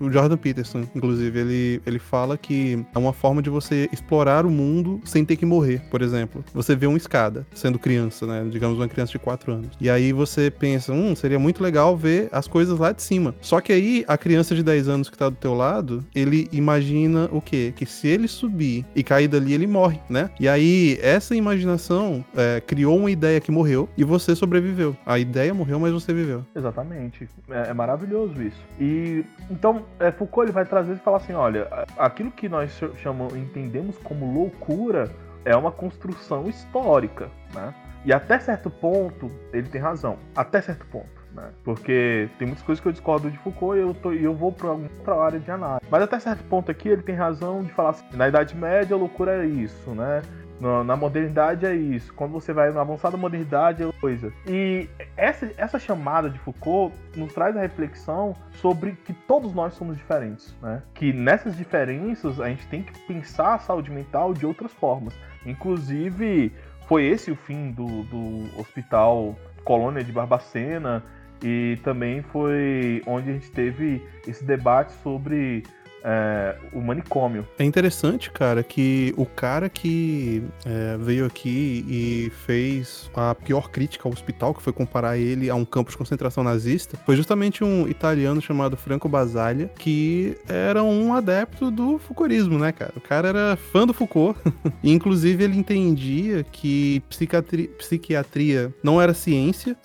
o 0.00 0.10
Jordan 0.10 0.36
Peterson, 0.36 0.84
inclusive, 0.94 1.38
ele, 1.38 1.82
ele 1.86 1.98
fala 1.98 2.36
que 2.36 2.84
é 2.94 2.98
uma 2.98 3.12
forma 3.12 3.42
de 3.42 3.50
você 3.50 3.88
explorar 3.92 4.46
o 4.46 4.50
mundo 4.50 5.00
sem 5.04 5.24
ter 5.24 5.36
que 5.36 5.46
morrer. 5.46 5.82
Por 5.90 6.02
exemplo, 6.02 6.44
você 6.54 6.74
vê 6.74 6.86
uma 6.86 6.96
escada, 6.96 7.46
sendo 7.54 7.78
criança, 7.78 8.26
né? 8.26 8.46
Digamos 8.50 8.78
uma 8.78 8.88
criança 8.88 9.12
de 9.12 9.18
4 9.18 9.52
anos. 9.52 9.68
E 9.80 9.90
aí 9.90 10.12
você 10.12 10.50
pensa, 10.50 10.92
hum, 10.92 11.14
seria 11.14 11.38
muito 11.38 11.62
legal 11.62 11.96
ver 11.96 12.28
as 12.32 12.46
coisas 12.46 12.78
lá 12.78 12.92
de 12.92 13.02
cima. 13.02 13.34
Só 13.40 13.60
que 13.60 13.72
aí 13.72 14.04
a 14.06 14.16
criança 14.16 14.54
de 14.54 14.62
10 14.62 14.88
anos 14.88 15.10
que 15.10 15.18
tá 15.18 15.28
do 15.28 15.36
teu 15.36 15.54
lado, 15.54 16.04
ele 16.14 16.48
imagina 16.52 17.28
o 17.32 17.40
quê? 17.40 17.72
Que 17.74 17.86
se 17.86 18.08
ele 18.08 18.28
subir 18.28 18.84
e 18.94 19.02
cair 19.02 19.28
dali, 19.28 19.52
ele 19.52 19.66
morre, 19.66 20.00
né? 20.08 20.30
E 20.38 20.48
aí 20.48 20.98
essa 21.02 21.34
imaginação 21.34 22.24
é, 22.36 22.60
criou 22.60 22.96
uma 22.96 23.10
ideia 23.10 23.40
que 23.40 23.50
morreu 23.50 23.88
e 23.96 24.04
você 24.04 24.19
você 24.20 24.36
sobreviveu. 24.36 24.96
A 25.04 25.18
ideia 25.18 25.52
morreu, 25.52 25.80
mas 25.80 25.92
você 25.92 26.12
viveu. 26.12 26.44
Exatamente. 26.54 27.28
É, 27.48 27.70
é 27.70 27.74
maravilhoso 27.74 28.40
isso. 28.42 28.62
E 28.78 29.24
então 29.50 29.84
é, 29.98 30.10
Foucault 30.12 30.46
ele 30.46 30.52
vai 30.52 30.64
trazer 30.64 30.94
e 30.94 30.96
falar 30.96 31.18
assim, 31.18 31.32
olha, 31.32 31.68
aquilo 31.98 32.30
que 32.30 32.48
nós 32.48 32.78
chamamos, 32.96 33.34
entendemos 33.34 33.96
como 33.98 34.32
loucura 34.32 35.10
é 35.44 35.56
uma 35.56 35.72
construção 35.72 36.48
histórica, 36.48 37.28
né? 37.54 37.74
E 38.04 38.12
até 38.12 38.38
certo 38.38 38.70
ponto 38.70 39.30
ele 39.52 39.68
tem 39.68 39.80
razão. 39.80 40.18
Até 40.34 40.60
certo 40.60 40.86
ponto. 40.86 41.20
Né? 41.34 41.50
Porque 41.62 42.28
tem 42.38 42.46
muitas 42.46 42.64
coisas 42.64 42.80
que 42.82 42.88
eu 42.88 42.92
discordo 42.92 43.30
de 43.30 43.38
Foucault 43.38 43.78
e 43.78 43.82
eu, 43.82 43.94
tô, 43.94 44.12
eu 44.12 44.34
vou 44.34 44.50
para 44.50 44.72
outra 44.72 45.14
área 45.14 45.38
de 45.38 45.50
análise. 45.50 45.86
Mas 45.90 46.02
até 46.02 46.18
certo 46.18 46.42
ponto 46.44 46.70
aqui 46.70 46.88
ele 46.88 47.02
tem 47.02 47.14
razão 47.14 47.62
de 47.62 47.72
falar 47.72 47.90
assim, 47.90 48.04
na 48.14 48.28
Idade 48.28 48.56
Média 48.56 48.96
a 48.96 48.98
loucura 48.98 49.44
é 49.44 49.46
isso, 49.46 49.90
né? 49.90 50.22
Na 50.60 50.94
modernidade 50.94 51.64
é 51.64 51.74
isso. 51.74 52.12
Quando 52.12 52.32
você 52.32 52.52
vai 52.52 52.70
na 52.70 52.82
avançada 52.82 53.16
modernidade 53.16 53.82
é 53.82 53.90
coisa. 54.00 54.32
E 54.46 54.88
essa, 55.16 55.50
essa 55.56 55.78
chamada 55.78 56.28
de 56.28 56.38
Foucault 56.38 56.94
nos 57.16 57.32
traz 57.32 57.56
a 57.56 57.60
reflexão 57.60 58.36
sobre 58.52 58.92
que 58.92 59.12
todos 59.12 59.54
nós 59.54 59.74
somos 59.74 59.96
diferentes, 59.96 60.54
né? 60.62 60.82
Que 60.94 61.12
nessas 61.12 61.56
diferenças 61.56 62.40
a 62.40 62.48
gente 62.48 62.66
tem 62.68 62.82
que 62.82 62.98
pensar 63.06 63.54
a 63.54 63.58
saúde 63.58 63.90
mental 63.90 64.34
de 64.34 64.44
outras 64.44 64.72
formas. 64.72 65.14
Inclusive, 65.46 66.52
foi 66.86 67.06
esse 67.06 67.30
o 67.30 67.36
fim 67.36 67.70
do, 67.70 68.02
do 68.04 68.60
hospital 68.60 69.36
Colônia 69.64 70.04
de 70.04 70.12
Barbacena 70.12 71.02
e 71.42 71.78
também 71.82 72.22
foi 72.22 73.02
onde 73.06 73.30
a 73.30 73.32
gente 73.32 73.50
teve 73.50 74.06
esse 74.26 74.44
debate 74.44 74.92
sobre 75.02 75.62
é, 76.04 76.56
o 76.72 76.80
manicômio. 76.80 77.46
É 77.58 77.64
interessante, 77.64 78.30
cara, 78.30 78.62
que 78.62 79.14
o 79.16 79.26
cara 79.26 79.68
que 79.68 80.42
é, 80.64 80.96
veio 80.98 81.26
aqui 81.26 81.84
e 81.88 82.32
fez 82.46 83.10
a 83.14 83.34
pior 83.34 83.70
crítica 83.70 84.08
ao 84.08 84.12
hospital, 84.12 84.54
que 84.54 84.62
foi 84.62 84.72
comparar 84.72 85.18
ele 85.18 85.50
a 85.50 85.54
um 85.54 85.64
campo 85.64 85.90
de 85.90 85.96
concentração 85.96 86.42
nazista, 86.42 86.98
foi 87.04 87.16
justamente 87.16 87.62
um 87.64 87.88
italiano 87.88 88.40
chamado 88.40 88.76
Franco 88.76 89.08
Basaglia, 89.08 89.70
que 89.78 90.36
era 90.48 90.82
um 90.82 91.14
adepto 91.14 91.70
do 91.70 91.98
Foucaultismo, 91.98 92.58
né, 92.58 92.72
cara? 92.72 92.92
O 92.96 93.00
cara 93.00 93.28
era 93.28 93.56
fã 93.56 93.86
do 93.86 93.92
Foucault, 93.92 94.38
e 94.82 94.92
inclusive 94.92 95.44
ele 95.44 95.56
entendia 95.56 96.44
que 96.44 97.02
psiquiatria, 97.08 97.68
psiquiatria 97.78 98.74
não 98.82 99.00
era 99.00 99.14
ciência, 99.14 99.76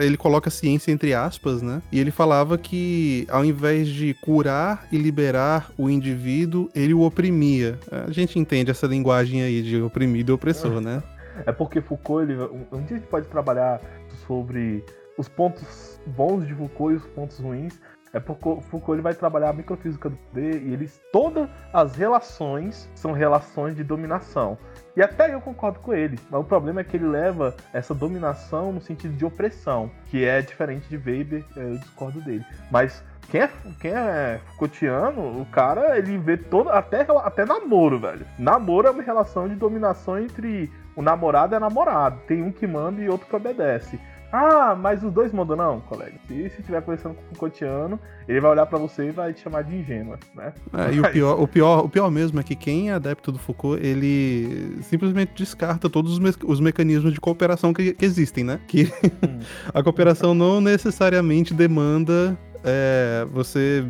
ele 0.00 0.16
coloca 0.16 0.50
ciência 0.50 0.90
entre 0.90 1.14
aspas, 1.14 1.62
né? 1.62 1.82
E 1.92 2.00
ele 2.00 2.10
falava 2.10 2.58
que 2.58 3.26
ao 3.30 3.44
invés 3.44 3.88
de 3.88 4.14
curar 4.14 4.86
e 4.90 4.96
liberar 4.96 5.59
o 5.76 5.88
indivíduo, 5.88 6.68
ele 6.74 6.94
o 6.94 7.02
oprimia. 7.02 7.78
A 7.90 8.10
gente 8.10 8.38
entende 8.38 8.70
essa 8.70 8.86
linguagem 8.86 9.42
aí 9.42 9.62
de 9.62 9.80
oprimido 9.80 10.32
e 10.32 10.34
opressor, 10.34 10.80
né? 10.80 11.02
É 11.46 11.52
porque 11.52 11.80
Foucault, 11.80 12.30
ele, 12.30 12.40
um 12.72 12.82
dia 12.82 12.96
a 12.96 12.98
gente 12.98 13.08
pode 13.08 13.26
trabalhar 13.28 13.80
sobre 14.26 14.84
os 15.16 15.28
pontos 15.28 16.00
bons 16.06 16.46
de 16.46 16.54
Foucault 16.54 16.94
e 16.94 16.96
os 16.96 17.06
pontos 17.06 17.38
ruins. 17.38 17.80
É 18.12 18.18
porque 18.18 18.60
Foucault 18.62 18.92
ele 18.92 19.02
vai 19.02 19.14
trabalhar 19.14 19.50
a 19.50 19.52
microfísica 19.52 20.10
do 20.10 20.16
poder 20.16 20.62
e 20.62 20.72
eles 20.72 21.00
todas 21.12 21.48
as 21.72 21.94
relações 21.94 22.90
são 22.94 23.12
relações 23.12 23.76
de 23.76 23.84
dominação. 23.84 24.58
E 24.96 25.02
até 25.02 25.32
eu 25.32 25.40
concordo 25.40 25.78
com 25.78 25.94
ele, 25.94 26.18
mas 26.28 26.40
o 26.40 26.44
problema 26.44 26.80
é 26.80 26.84
que 26.84 26.96
ele 26.96 27.06
leva 27.06 27.54
essa 27.72 27.94
dominação 27.94 28.72
no 28.72 28.80
sentido 28.80 29.14
de 29.14 29.24
opressão, 29.24 29.88
que 30.06 30.24
é 30.24 30.42
diferente 30.42 30.88
de 30.88 30.96
Weber, 30.96 31.44
eu 31.54 31.78
discordo 31.78 32.20
dele. 32.20 32.44
Mas 32.70 33.04
quem 33.30 33.42
é, 33.42 33.50
quem 33.80 33.92
é 33.92 34.40
Foucaultiano, 34.48 35.40
o 35.40 35.46
cara, 35.46 35.96
ele 35.96 36.18
vê 36.18 36.36
todo. 36.36 36.68
Até, 36.68 37.06
até 37.22 37.44
namoro, 37.44 37.98
velho. 37.98 38.26
Namoro 38.38 38.88
é 38.88 38.90
uma 38.90 39.02
relação 39.02 39.48
de 39.48 39.54
dominação 39.54 40.18
entre 40.18 40.70
o 40.96 41.02
namorado 41.02 41.54
e 41.54 41.56
a 41.56 41.60
namorada. 41.60 42.16
Tem 42.26 42.42
um 42.42 42.50
que 42.50 42.66
manda 42.66 43.00
e 43.00 43.08
outro 43.08 43.28
que 43.28 43.36
obedece. 43.36 43.98
Ah, 44.32 44.76
mas 44.76 45.02
os 45.02 45.12
dois 45.12 45.32
mandam 45.32 45.56
não, 45.56 45.80
colega. 45.80 46.12
Se 46.28 46.34
você 46.34 46.60
estiver 46.60 46.80
conversando 46.82 47.14
com 47.14 47.22
o 47.22 47.28
Foucaultiano, 47.30 47.98
ele 48.28 48.40
vai 48.40 48.52
olhar 48.52 48.64
para 48.66 48.78
você 48.78 49.08
e 49.08 49.10
vai 49.10 49.32
te 49.32 49.40
chamar 49.40 49.62
de 49.62 49.74
ingênua, 49.74 50.18
né? 50.34 50.52
É, 50.72 50.94
e 50.94 51.00
o 51.00 51.10
pior, 51.10 51.40
o, 51.40 51.48
pior, 51.48 51.84
o 51.84 51.88
pior 51.88 52.10
mesmo 52.12 52.38
é 52.38 52.42
que 52.44 52.54
quem 52.54 52.90
é 52.90 52.92
adepto 52.92 53.32
do 53.32 53.40
Foucault, 53.40 53.84
ele 53.84 54.78
simplesmente 54.82 55.32
descarta 55.34 55.90
todos 55.90 56.12
os, 56.12 56.18
me 56.20 56.30
os 56.44 56.60
mecanismos 56.60 57.12
de 57.12 57.20
cooperação 57.20 57.72
que, 57.72 57.92
que 57.92 58.04
existem, 58.04 58.44
né? 58.44 58.60
Que 58.68 58.84
hum. 58.84 59.40
a 59.74 59.82
cooperação 59.82 60.32
não 60.32 60.60
necessariamente 60.60 61.52
demanda 61.52 62.38
é, 62.64 63.26
você 63.30 63.84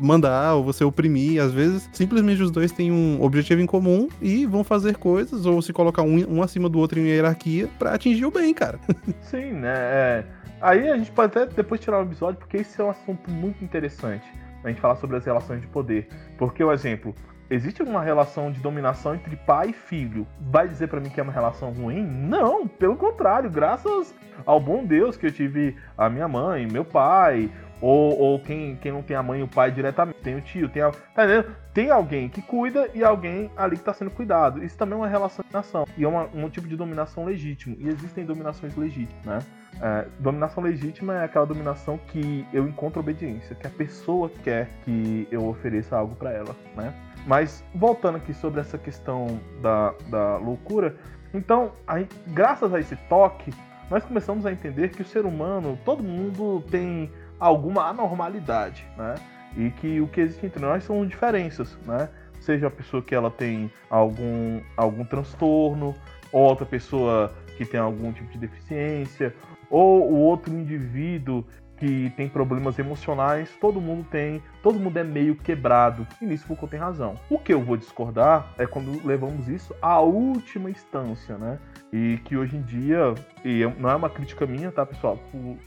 mandar 0.00 0.54
ou 0.54 0.64
você 0.64 0.84
oprimir. 0.84 1.42
Às 1.42 1.52
vezes, 1.52 1.88
simplesmente 1.92 2.42
os 2.42 2.50
dois 2.50 2.72
têm 2.72 2.90
um 2.90 3.22
objetivo 3.22 3.60
em 3.60 3.66
comum 3.66 4.08
e 4.20 4.46
vão 4.46 4.64
fazer 4.64 4.96
coisas 4.96 5.46
ou 5.46 5.60
se 5.60 5.72
colocar 5.72 6.02
um, 6.02 6.36
um 6.36 6.42
acima 6.42 6.68
do 6.68 6.78
outro 6.78 6.98
em 6.98 7.06
hierarquia 7.06 7.68
para 7.78 7.94
atingir 7.94 8.24
o 8.24 8.30
bem, 8.30 8.52
cara. 8.54 8.78
Sim, 9.22 9.52
né? 9.52 9.74
É... 9.74 10.24
Aí 10.60 10.88
a 10.88 10.96
gente 10.96 11.10
pode 11.10 11.36
até 11.36 11.46
depois 11.54 11.80
tirar 11.80 11.98
um 11.98 12.04
episódio, 12.04 12.38
porque 12.38 12.58
esse 12.58 12.80
é 12.80 12.84
um 12.84 12.90
assunto 12.90 13.30
muito 13.30 13.62
interessante. 13.62 14.24
a 14.62 14.68
gente 14.68 14.80
falar 14.80 14.96
sobre 14.96 15.16
as 15.16 15.24
relações 15.24 15.60
de 15.60 15.66
poder. 15.66 16.08
Porque, 16.38 16.64
o 16.64 16.72
exemplo, 16.72 17.14
existe 17.50 17.82
uma 17.82 18.02
relação 18.02 18.50
de 18.50 18.60
dominação 18.60 19.14
entre 19.14 19.36
pai 19.36 19.70
e 19.70 19.72
filho. 19.72 20.26
Vai 20.40 20.66
dizer 20.66 20.88
para 20.88 21.00
mim 21.00 21.10
que 21.10 21.20
é 21.20 21.22
uma 21.22 21.32
relação 21.32 21.70
ruim? 21.70 22.02
Não, 22.02 22.66
pelo 22.66 22.96
contrário, 22.96 23.50
graças 23.50 24.14
ao 24.46 24.58
bom 24.58 24.84
Deus 24.84 25.16
que 25.16 25.26
eu 25.26 25.32
tive 25.32 25.76
a 25.96 26.08
minha 26.08 26.26
mãe, 26.26 26.66
meu 26.66 26.84
pai, 26.84 27.50
ou, 27.84 28.18
ou 28.18 28.40
quem, 28.40 28.76
quem 28.76 28.90
não 28.90 29.02
tem 29.02 29.14
a 29.14 29.22
mãe 29.22 29.40
e 29.40 29.42
o 29.42 29.48
pai 29.48 29.70
diretamente, 29.70 30.18
tem 30.20 30.34
o 30.34 30.40
tio, 30.40 30.70
tem, 30.70 30.80
a, 30.80 30.90
tá 30.90 31.24
tem 31.74 31.90
alguém 31.90 32.30
que 32.30 32.40
cuida 32.40 32.88
e 32.94 33.04
alguém 33.04 33.50
ali 33.54 33.76
que 33.76 33.82
está 33.82 33.92
sendo 33.92 34.10
cuidado. 34.10 34.64
Isso 34.64 34.74
também 34.78 34.94
é 34.94 34.96
uma 35.02 35.06
relação 35.06 35.44
de 35.44 35.50
dominação. 35.50 35.86
E 35.98 36.02
é 36.02 36.08
uma, 36.08 36.26
um 36.32 36.48
tipo 36.48 36.66
de 36.66 36.78
dominação 36.78 37.26
legítimo. 37.26 37.76
E 37.78 37.86
existem 37.88 38.24
dominações 38.24 38.74
legítimas, 38.74 39.22
né? 39.26 39.38
É, 39.82 40.06
dominação 40.18 40.64
legítima 40.64 41.14
é 41.14 41.24
aquela 41.24 41.44
dominação 41.44 41.98
que 42.08 42.46
eu 42.54 42.66
encontro 42.66 43.00
obediência, 43.00 43.54
que 43.54 43.66
a 43.66 43.70
pessoa 43.70 44.30
quer 44.42 44.70
que 44.82 45.28
eu 45.30 45.46
ofereça 45.46 45.94
algo 45.94 46.14
para 46.14 46.32
ela, 46.32 46.56
né? 46.74 46.94
Mas 47.26 47.62
voltando 47.74 48.16
aqui 48.16 48.32
sobre 48.32 48.62
essa 48.62 48.78
questão 48.78 49.38
da, 49.60 49.92
da 50.08 50.38
loucura, 50.38 50.96
então, 51.34 51.72
aí, 51.86 52.08
graças 52.28 52.72
a 52.72 52.80
esse 52.80 52.96
toque, 53.10 53.52
nós 53.90 54.02
começamos 54.04 54.46
a 54.46 54.52
entender 54.52 54.88
que 54.90 55.02
o 55.02 55.04
ser 55.04 55.26
humano, 55.26 55.78
todo 55.84 56.02
mundo 56.02 56.64
tem 56.70 57.10
alguma 57.44 57.88
anormalidade, 57.88 58.86
né? 58.96 59.16
E 59.56 59.70
que 59.70 60.00
o 60.00 60.08
que 60.08 60.22
existe 60.22 60.46
entre 60.46 60.60
nós 60.60 60.82
são 60.82 61.06
diferenças, 61.06 61.76
né? 61.86 62.08
Seja 62.40 62.68
a 62.68 62.70
pessoa 62.70 63.02
que 63.02 63.14
ela 63.14 63.30
tem 63.30 63.70
algum, 63.90 64.60
algum 64.76 65.04
transtorno, 65.04 65.94
ou 66.32 66.42
outra 66.42 66.64
pessoa 66.64 67.32
que 67.56 67.64
tem 67.64 67.78
algum 67.78 68.12
tipo 68.12 68.30
de 68.32 68.38
deficiência, 68.38 69.34
ou 69.70 70.10
o 70.10 70.16
outro 70.16 70.52
indivíduo 70.52 71.44
que 71.76 72.10
tem 72.16 72.28
problemas 72.28 72.78
emocionais, 72.78 73.50
todo 73.60 73.80
mundo 73.80 74.06
tem, 74.10 74.42
todo 74.62 74.78
mundo 74.78 74.96
é 74.96 75.04
meio 75.04 75.36
quebrado. 75.36 76.06
E 76.22 76.24
nisso 76.24 76.46
Foucault 76.46 76.70
tem 76.70 76.80
razão. 76.80 77.14
O 77.28 77.38
que 77.38 77.52
eu 77.52 77.62
vou 77.62 77.76
discordar 77.76 78.54
é 78.56 78.66
quando 78.66 79.06
levamos 79.06 79.48
isso 79.48 79.74
à 79.82 80.00
última 80.00 80.70
instância, 80.70 81.36
né? 81.36 81.58
E 81.92 82.18
que 82.24 82.36
hoje 82.36 82.56
em 82.56 82.62
dia, 82.62 83.14
e 83.44 83.64
não 83.78 83.90
é 83.90 83.94
uma 83.94 84.08
crítica 84.08 84.46
minha, 84.46 84.72
tá, 84.72 84.86
pessoal? 84.86 85.18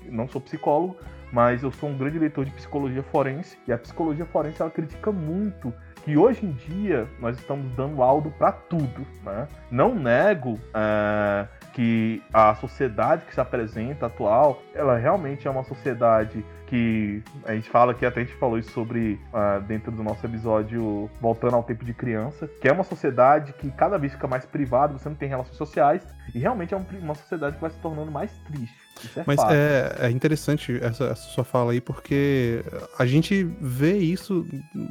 Não 0.09 0.27
sou 0.27 0.41
psicólogo, 0.41 0.97
mas 1.31 1.63
eu 1.63 1.71
sou 1.71 1.89
um 1.89 1.97
grande 1.97 2.17
leitor 2.19 2.45
de 2.45 2.51
psicologia 2.51 3.03
forense 3.03 3.57
e 3.67 3.73
a 3.73 3.77
psicologia 3.77 4.25
forense 4.25 4.61
ela 4.61 4.71
critica 4.71 5.11
muito 5.11 5.73
que 6.03 6.15
hoje 6.15 6.45
em 6.45 6.51
dia 6.51 7.05
nós 7.19 7.37
estamos 7.37 7.69
dando 7.75 7.97
laudo 7.97 8.31
para 8.31 8.53
tudo, 8.53 9.05
né? 9.23 9.45
Não 9.69 9.93
nego 9.93 10.57
é, 10.73 11.45
que 11.73 12.23
a 12.33 12.55
sociedade 12.55 13.25
que 13.25 13.33
se 13.33 13.41
apresenta 13.41 14.05
atual, 14.05 14.61
ela 14.73 14.97
realmente 14.97 15.47
é 15.47 15.51
uma 15.51 15.65
sociedade 15.65 16.45
que 16.67 17.23
a 17.45 17.53
gente 17.53 17.69
fala 17.69 17.93
que 17.93 18.05
até 18.05 18.21
a 18.21 18.23
gente 18.23 18.35
falou 18.35 18.57
isso 18.57 18.71
sobre 18.71 19.19
uh, 19.33 19.61
dentro 19.61 19.91
do 19.91 20.03
nosso 20.03 20.25
episódio 20.25 21.09
voltando 21.19 21.55
ao 21.55 21.63
tempo 21.63 21.83
de 21.83 21.93
criança, 21.93 22.47
que 22.61 22.67
é 22.67 22.71
uma 22.71 22.83
sociedade 22.83 23.53
que 23.53 23.71
cada 23.71 23.97
vez 23.97 24.13
fica 24.13 24.27
mais 24.27 24.45
privada, 24.45 24.93
você 24.93 25.09
não 25.09 25.15
tem 25.15 25.29
relações 25.29 25.57
sociais 25.57 26.03
e 26.35 26.39
realmente 26.39 26.73
é 26.73 26.77
uma 27.01 27.15
sociedade 27.15 27.55
que 27.55 27.61
vai 27.61 27.71
se 27.71 27.77
tornando 27.77 28.11
mais 28.11 28.31
triste. 28.45 28.87
É 29.15 29.23
Mas 29.25 29.39
é, 29.49 29.95
é, 30.07 30.09
interessante 30.09 30.77
essa, 30.81 31.05
essa, 31.05 31.29
sua 31.29 31.43
fala 31.43 31.71
aí, 31.71 31.79
porque 31.79 32.63
a 32.97 33.05
gente 33.05 33.43
vê 33.61 33.97
isso 33.97 34.45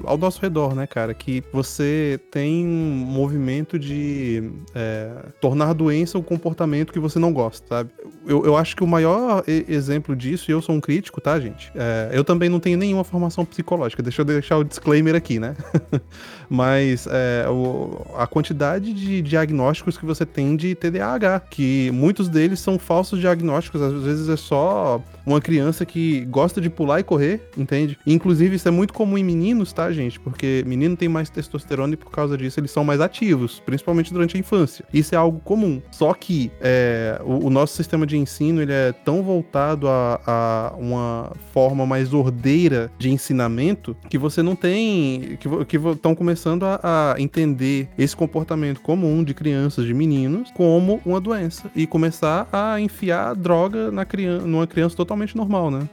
ao 0.04 0.16
nosso 0.16 0.40
redor, 0.40 0.74
né, 0.74 0.86
cara? 0.86 1.12
Que 1.12 1.42
você 1.52 2.20
tem 2.30 2.66
um 2.66 3.04
movimento 3.04 3.78
de 3.78 4.52
é, 4.74 5.10
tornar 5.40 5.72
doença 5.72 6.18
um 6.18 6.22
comportamento 6.22 6.92
que 6.92 7.00
você 7.00 7.18
não 7.18 7.32
gosta, 7.32 7.66
sabe? 7.66 7.90
Eu, 8.26 8.44
eu 8.44 8.56
acho 8.56 8.76
que 8.76 8.84
o 8.84 8.86
maior 8.86 9.42
exemplo 9.46 10.14
disso, 10.14 10.50
e 10.50 10.52
eu 10.52 10.62
sou 10.62 10.74
um 10.74 10.80
crítico, 10.80 11.20
tá, 11.20 11.38
gente? 11.40 11.65
É, 11.74 12.10
eu 12.12 12.24
também 12.24 12.48
não 12.48 12.60
tenho 12.60 12.78
nenhuma 12.78 13.04
formação 13.04 13.44
psicológica, 13.44 14.02
deixa 14.02 14.22
eu 14.22 14.24
deixar 14.24 14.58
o 14.58 14.64
disclaimer 14.64 15.14
aqui, 15.14 15.38
né? 15.38 15.56
Mas 16.48 17.06
é, 17.10 17.48
o, 17.48 18.06
a 18.16 18.26
quantidade 18.26 18.92
de 18.92 19.20
diagnósticos 19.22 19.98
que 19.98 20.06
você 20.06 20.24
tem 20.24 20.56
de 20.56 20.74
TDAH, 20.74 21.40
que 21.50 21.90
muitos 21.92 22.28
deles 22.28 22.60
são 22.60 22.78
falsos 22.78 23.20
diagnósticos, 23.20 23.82
às 23.82 24.02
vezes 24.02 24.28
é 24.28 24.36
só 24.36 25.02
uma 25.24 25.40
criança 25.40 25.84
que 25.84 26.24
gosta 26.26 26.60
de 26.60 26.70
pular 26.70 27.00
e 27.00 27.02
correr, 27.02 27.50
entende? 27.56 27.98
Inclusive, 28.06 28.56
isso 28.56 28.68
é 28.68 28.70
muito 28.70 28.94
comum 28.94 29.18
em 29.18 29.24
meninos, 29.24 29.72
tá, 29.72 29.90
gente? 29.90 30.20
Porque 30.20 30.62
menino 30.66 30.96
tem 30.96 31.08
mais 31.08 31.28
testosterona 31.28 31.94
e 31.94 31.96
por 31.96 32.10
causa 32.10 32.36
disso 32.36 32.60
eles 32.60 32.70
são 32.70 32.84
mais 32.84 33.00
ativos, 33.00 33.60
principalmente 33.64 34.12
durante 34.12 34.36
a 34.36 34.40
infância. 34.40 34.84
Isso 34.92 35.14
é 35.14 35.18
algo 35.18 35.40
comum. 35.40 35.82
Só 35.90 36.14
que 36.14 36.50
é, 36.60 37.20
o, 37.24 37.46
o, 37.46 37.50
nosso 37.50 37.74
sistema 37.74 38.06
de 38.06 38.16
ensino 38.16 38.62
ele 38.62 38.72
é 38.72 38.92
tão 38.92 39.22
voltado 39.22 39.88
a, 39.88 40.20
a, 40.26 40.74
uma 40.78 41.32
forma 41.56 41.86
mais 41.86 42.12
ordeira 42.12 42.90
de 42.98 43.10
ensinamento 43.10 43.96
que 44.10 44.18
você 44.18 44.42
não 44.42 44.54
tem. 44.54 45.38
que 45.66 45.76
estão 45.76 46.14
começando 46.14 46.64
a, 46.64 47.14
a 47.14 47.14
entender 47.18 47.88
esse 47.98 48.14
comportamento 48.14 48.82
comum 48.82 49.24
de 49.24 49.32
crianças, 49.32 49.86
de 49.86 49.94
meninos, 49.94 50.50
como 50.52 51.00
uma 51.04 51.18
doença. 51.18 51.70
E 51.74 51.86
começar 51.86 52.46
a 52.52 52.78
enfiar 52.78 53.34
droga 53.34 53.90
na 53.90 54.04
criança, 54.04 54.46
numa 54.46 54.66
criança 54.66 54.94
totalmente 54.94 55.16
totalmente 55.16 55.36
normal, 55.36 55.70
né? 55.70 55.88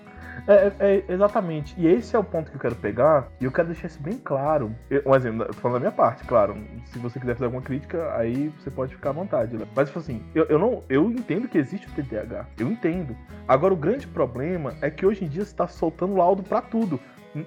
É, 0.47 0.53
é, 0.53 0.73
é, 0.79 1.13
exatamente. 1.13 1.73
E 1.77 1.87
esse 1.87 2.15
é 2.15 2.19
o 2.19 2.23
ponto 2.23 2.51
que 2.51 2.57
eu 2.57 2.61
quero 2.61 2.75
pegar, 2.75 3.27
e 3.39 3.45
eu 3.45 3.51
quero 3.51 3.67
deixar 3.67 3.87
isso 3.87 4.01
bem 4.01 4.17
claro. 4.17 4.75
Eu, 4.89 5.01
um 5.05 5.15
exemplo, 5.15 5.53
falando 5.53 5.75
da 5.75 5.79
minha 5.79 5.91
parte, 5.91 6.23
claro. 6.25 6.55
Se 6.85 6.99
você 6.99 7.19
quiser 7.19 7.33
fazer 7.33 7.45
alguma 7.45 7.61
crítica, 7.61 8.15
aí 8.15 8.49
você 8.59 8.69
pode 8.69 8.93
ficar 8.95 9.11
à 9.11 9.13
vontade. 9.13 9.55
Né? 9.55 9.65
Mas, 9.75 9.87
tipo 9.87 9.99
assim, 9.99 10.23
eu, 10.35 10.45
eu, 10.45 10.59
não, 10.59 10.83
eu 10.89 11.09
entendo 11.11 11.47
que 11.47 11.57
existe 11.57 11.87
o 11.87 11.91
TDAH. 11.91 12.47
Eu 12.57 12.67
entendo. 12.67 13.15
Agora, 13.47 13.73
o 13.73 13.77
grande 13.77 14.07
problema 14.07 14.73
é 14.81 14.89
que 14.89 15.05
hoje 15.05 15.23
em 15.23 15.27
dia 15.27 15.43
você 15.43 15.51
está 15.51 15.67
soltando 15.67 16.15
laudo 16.15 16.43
para 16.43 16.61
tudo. 16.61 16.99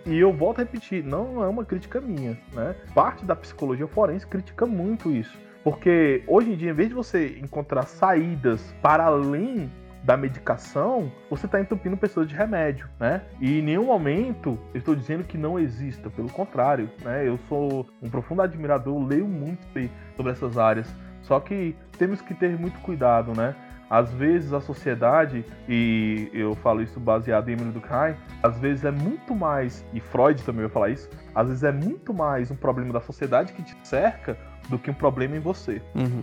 E 0.05 0.19
eu 0.19 0.33
volto 0.33 0.59
a 0.59 0.63
repetir, 0.63 1.05
não 1.05 1.45
é 1.45 1.47
uma 1.47 1.65
crítica 1.65 2.01
minha, 2.01 2.37
né? 2.53 2.75
Parte 2.93 3.25
da 3.25 3.37
psicologia 3.37 3.87
forense 3.87 4.27
critica 4.27 4.67
muito 4.67 5.13
isso. 5.13 5.39
Porque 5.63 6.25
hoje 6.27 6.53
em 6.53 6.57
dia, 6.57 6.71
em 6.71 6.75
vez 6.75 6.89
de 6.89 6.95
você 6.95 7.39
encontrar 7.41 7.85
saídas 7.85 8.75
para 8.83 9.05
além 9.05 9.71
da 10.07 10.17
medicação, 10.17 11.11
você 11.29 11.47
está 11.47 11.61
entupindo 11.61 11.97
pessoas 11.97 12.29
de 12.29 12.35
remédio, 12.35 12.89
né? 12.99 13.23
E 13.41 13.59
em 13.59 13.63
nenhum 13.63 13.87
momento 13.87 14.57
eu 14.73 14.79
estou 14.79 14.95
dizendo 14.95 15.25
que 15.25 15.37
não 15.37 15.59
exista, 15.59 16.09
pelo 16.09 16.31
contrário, 16.31 16.89
né? 17.05 17.27
Eu 17.27 17.37
sou 17.49 17.85
um 18.01 18.09
profundo 18.09 18.41
admirador, 18.41 19.05
leio 19.05 19.27
muito 19.27 19.67
sobre 20.15 20.31
essas 20.31 20.57
áreas, 20.57 20.89
só 21.23 21.41
que 21.41 21.75
temos 21.99 22.21
que 22.23 22.35
ter 22.35 22.57
muito 22.57 22.79
cuidado, 22.83 23.33
né? 23.37 23.57
Às 23.91 24.13
vezes 24.13 24.53
a 24.53 24.61
sociedade, 24.61 25.45
e 25.69 26.31
eu 26.33 26.55
falo 26.57 26.83
isso 26.83 27.01
baseado 27.01 27.49
em 27.49 27.53
Emily 27.53 27.71
Durkheim, 27.71 28.15
às 28.43 28.59
vezes 28.59 28.85
é 28.85 28.93
muito 28.93 29.35
mais, 29.35 29.85
e 29.93 30.01
Freud 30.01 30.41
também 30.45 30.63
vai 30.63 30.71
falar 30.71 30.91
isso, 30.91 31.11
às 31.35 31.49
vezes 31.49 31.65
é 31.65 31.73
muito 31.73 32.15
mais 32.15 32.51
um 32.51 32.57
problema 32.57 32.93
da 32.93 33.01
sociedade 33.01 33.53
que 33.53 33.63
te 33.63 33.77
cerca 33.83 34.37
do 34.69 34.79
que 34.79 34.91
um 34.91 34.95
problema 34.95 35.37
em 35.37 35.41
você. 35.41 35.81
Uhum. 35.95 36.23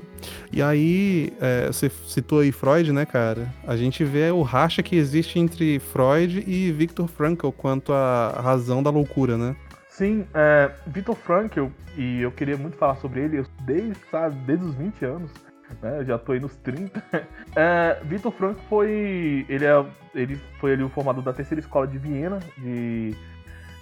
E 0.52 0.62
aí, 0.62 1.34
é, 1.39 1.68
você 1.68 1.89
citou 1.89 2.39
aí 2.39 2.52
Freud, 2.52 2.91
né, 2.91 3.06
cara? 3.06 3.54
A 3.68 3.76
gente 3.76 4.04
vê 4.04 4.32
o 4.32 4.41
racha 4.41 4.84
que 4.84 4.96
existe 4.96 5.39
entre 5.39 5.80
Freud 5.80 6.44
e 6.48 6.72
Viktor 6.72 7.08
Frankl 7.08 7.50
quanto 7.50 7.94
à 7.94 8.39
razão 8.41 8.84
da 8.84 8.89
loucura, 8.89 9.38
né? 9.38 9.56
Sim, 9.89 10.26
é, 10.34 10.72
Viktor 10.88 11.16
Frankl, 11.16 11.68
e 11.96 12.22
eu 12.22 12.32
queria 12.32 12.58
muito 12.58 12.78
falar 12.78 12.96
sobre 12.96 13.22
ele 13.22 13.46
desde, 13.62 13.96
sabe, 14.10 14.36
desde 14.46 14.66
os 14.66 14.74
20 14.74 15.06
anos, 15.06 15.32
né? 15.82 16.00
Eu 16.00 16.06
já 16.06 16.18
tô 16.18 16.32
aí 16.32 16.39
nos 16.39 16.56
30. 16.58 17.02
É, 17.56 18.02
Viktor 18.04 18.32
Frankl 18.32 18.60
foi. 18.68 19.46
Ele, 19.48 19.64
é, 19.64 19.86
ele 20.16 20.41
foi 20.60 20.74
ali 20.74 20.82
o 20.82 20.89
formador 20.89 21.24
da 21.24 21.32
terceira 21.32 21.60
escola 21.60 21.86
de 21.86 22.00
Viena, 22.00 22.39
de 22.58 23.16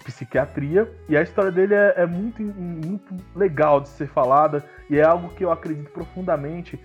psiquiatria. 0.03 0.89
E 1.07 1.15
a 1.15 1.21
história 1.21 1.51
dele 1.51 1.73
é, 1.73 1.93
é, 1.97 2.05
muito, 2.05 2.41
muito 2.41 3.15
legal 3.35 3.81
de 3.81 3.89
ser 3.89 4.07
falada 4.07 4.63
e 4.89 4.97
é 4.97 5.03
algo 5.03 5.29
que 5.29 5.43
eu 5.43 5.51
acredito 5.51 5.89
profundamente 5.91 6.79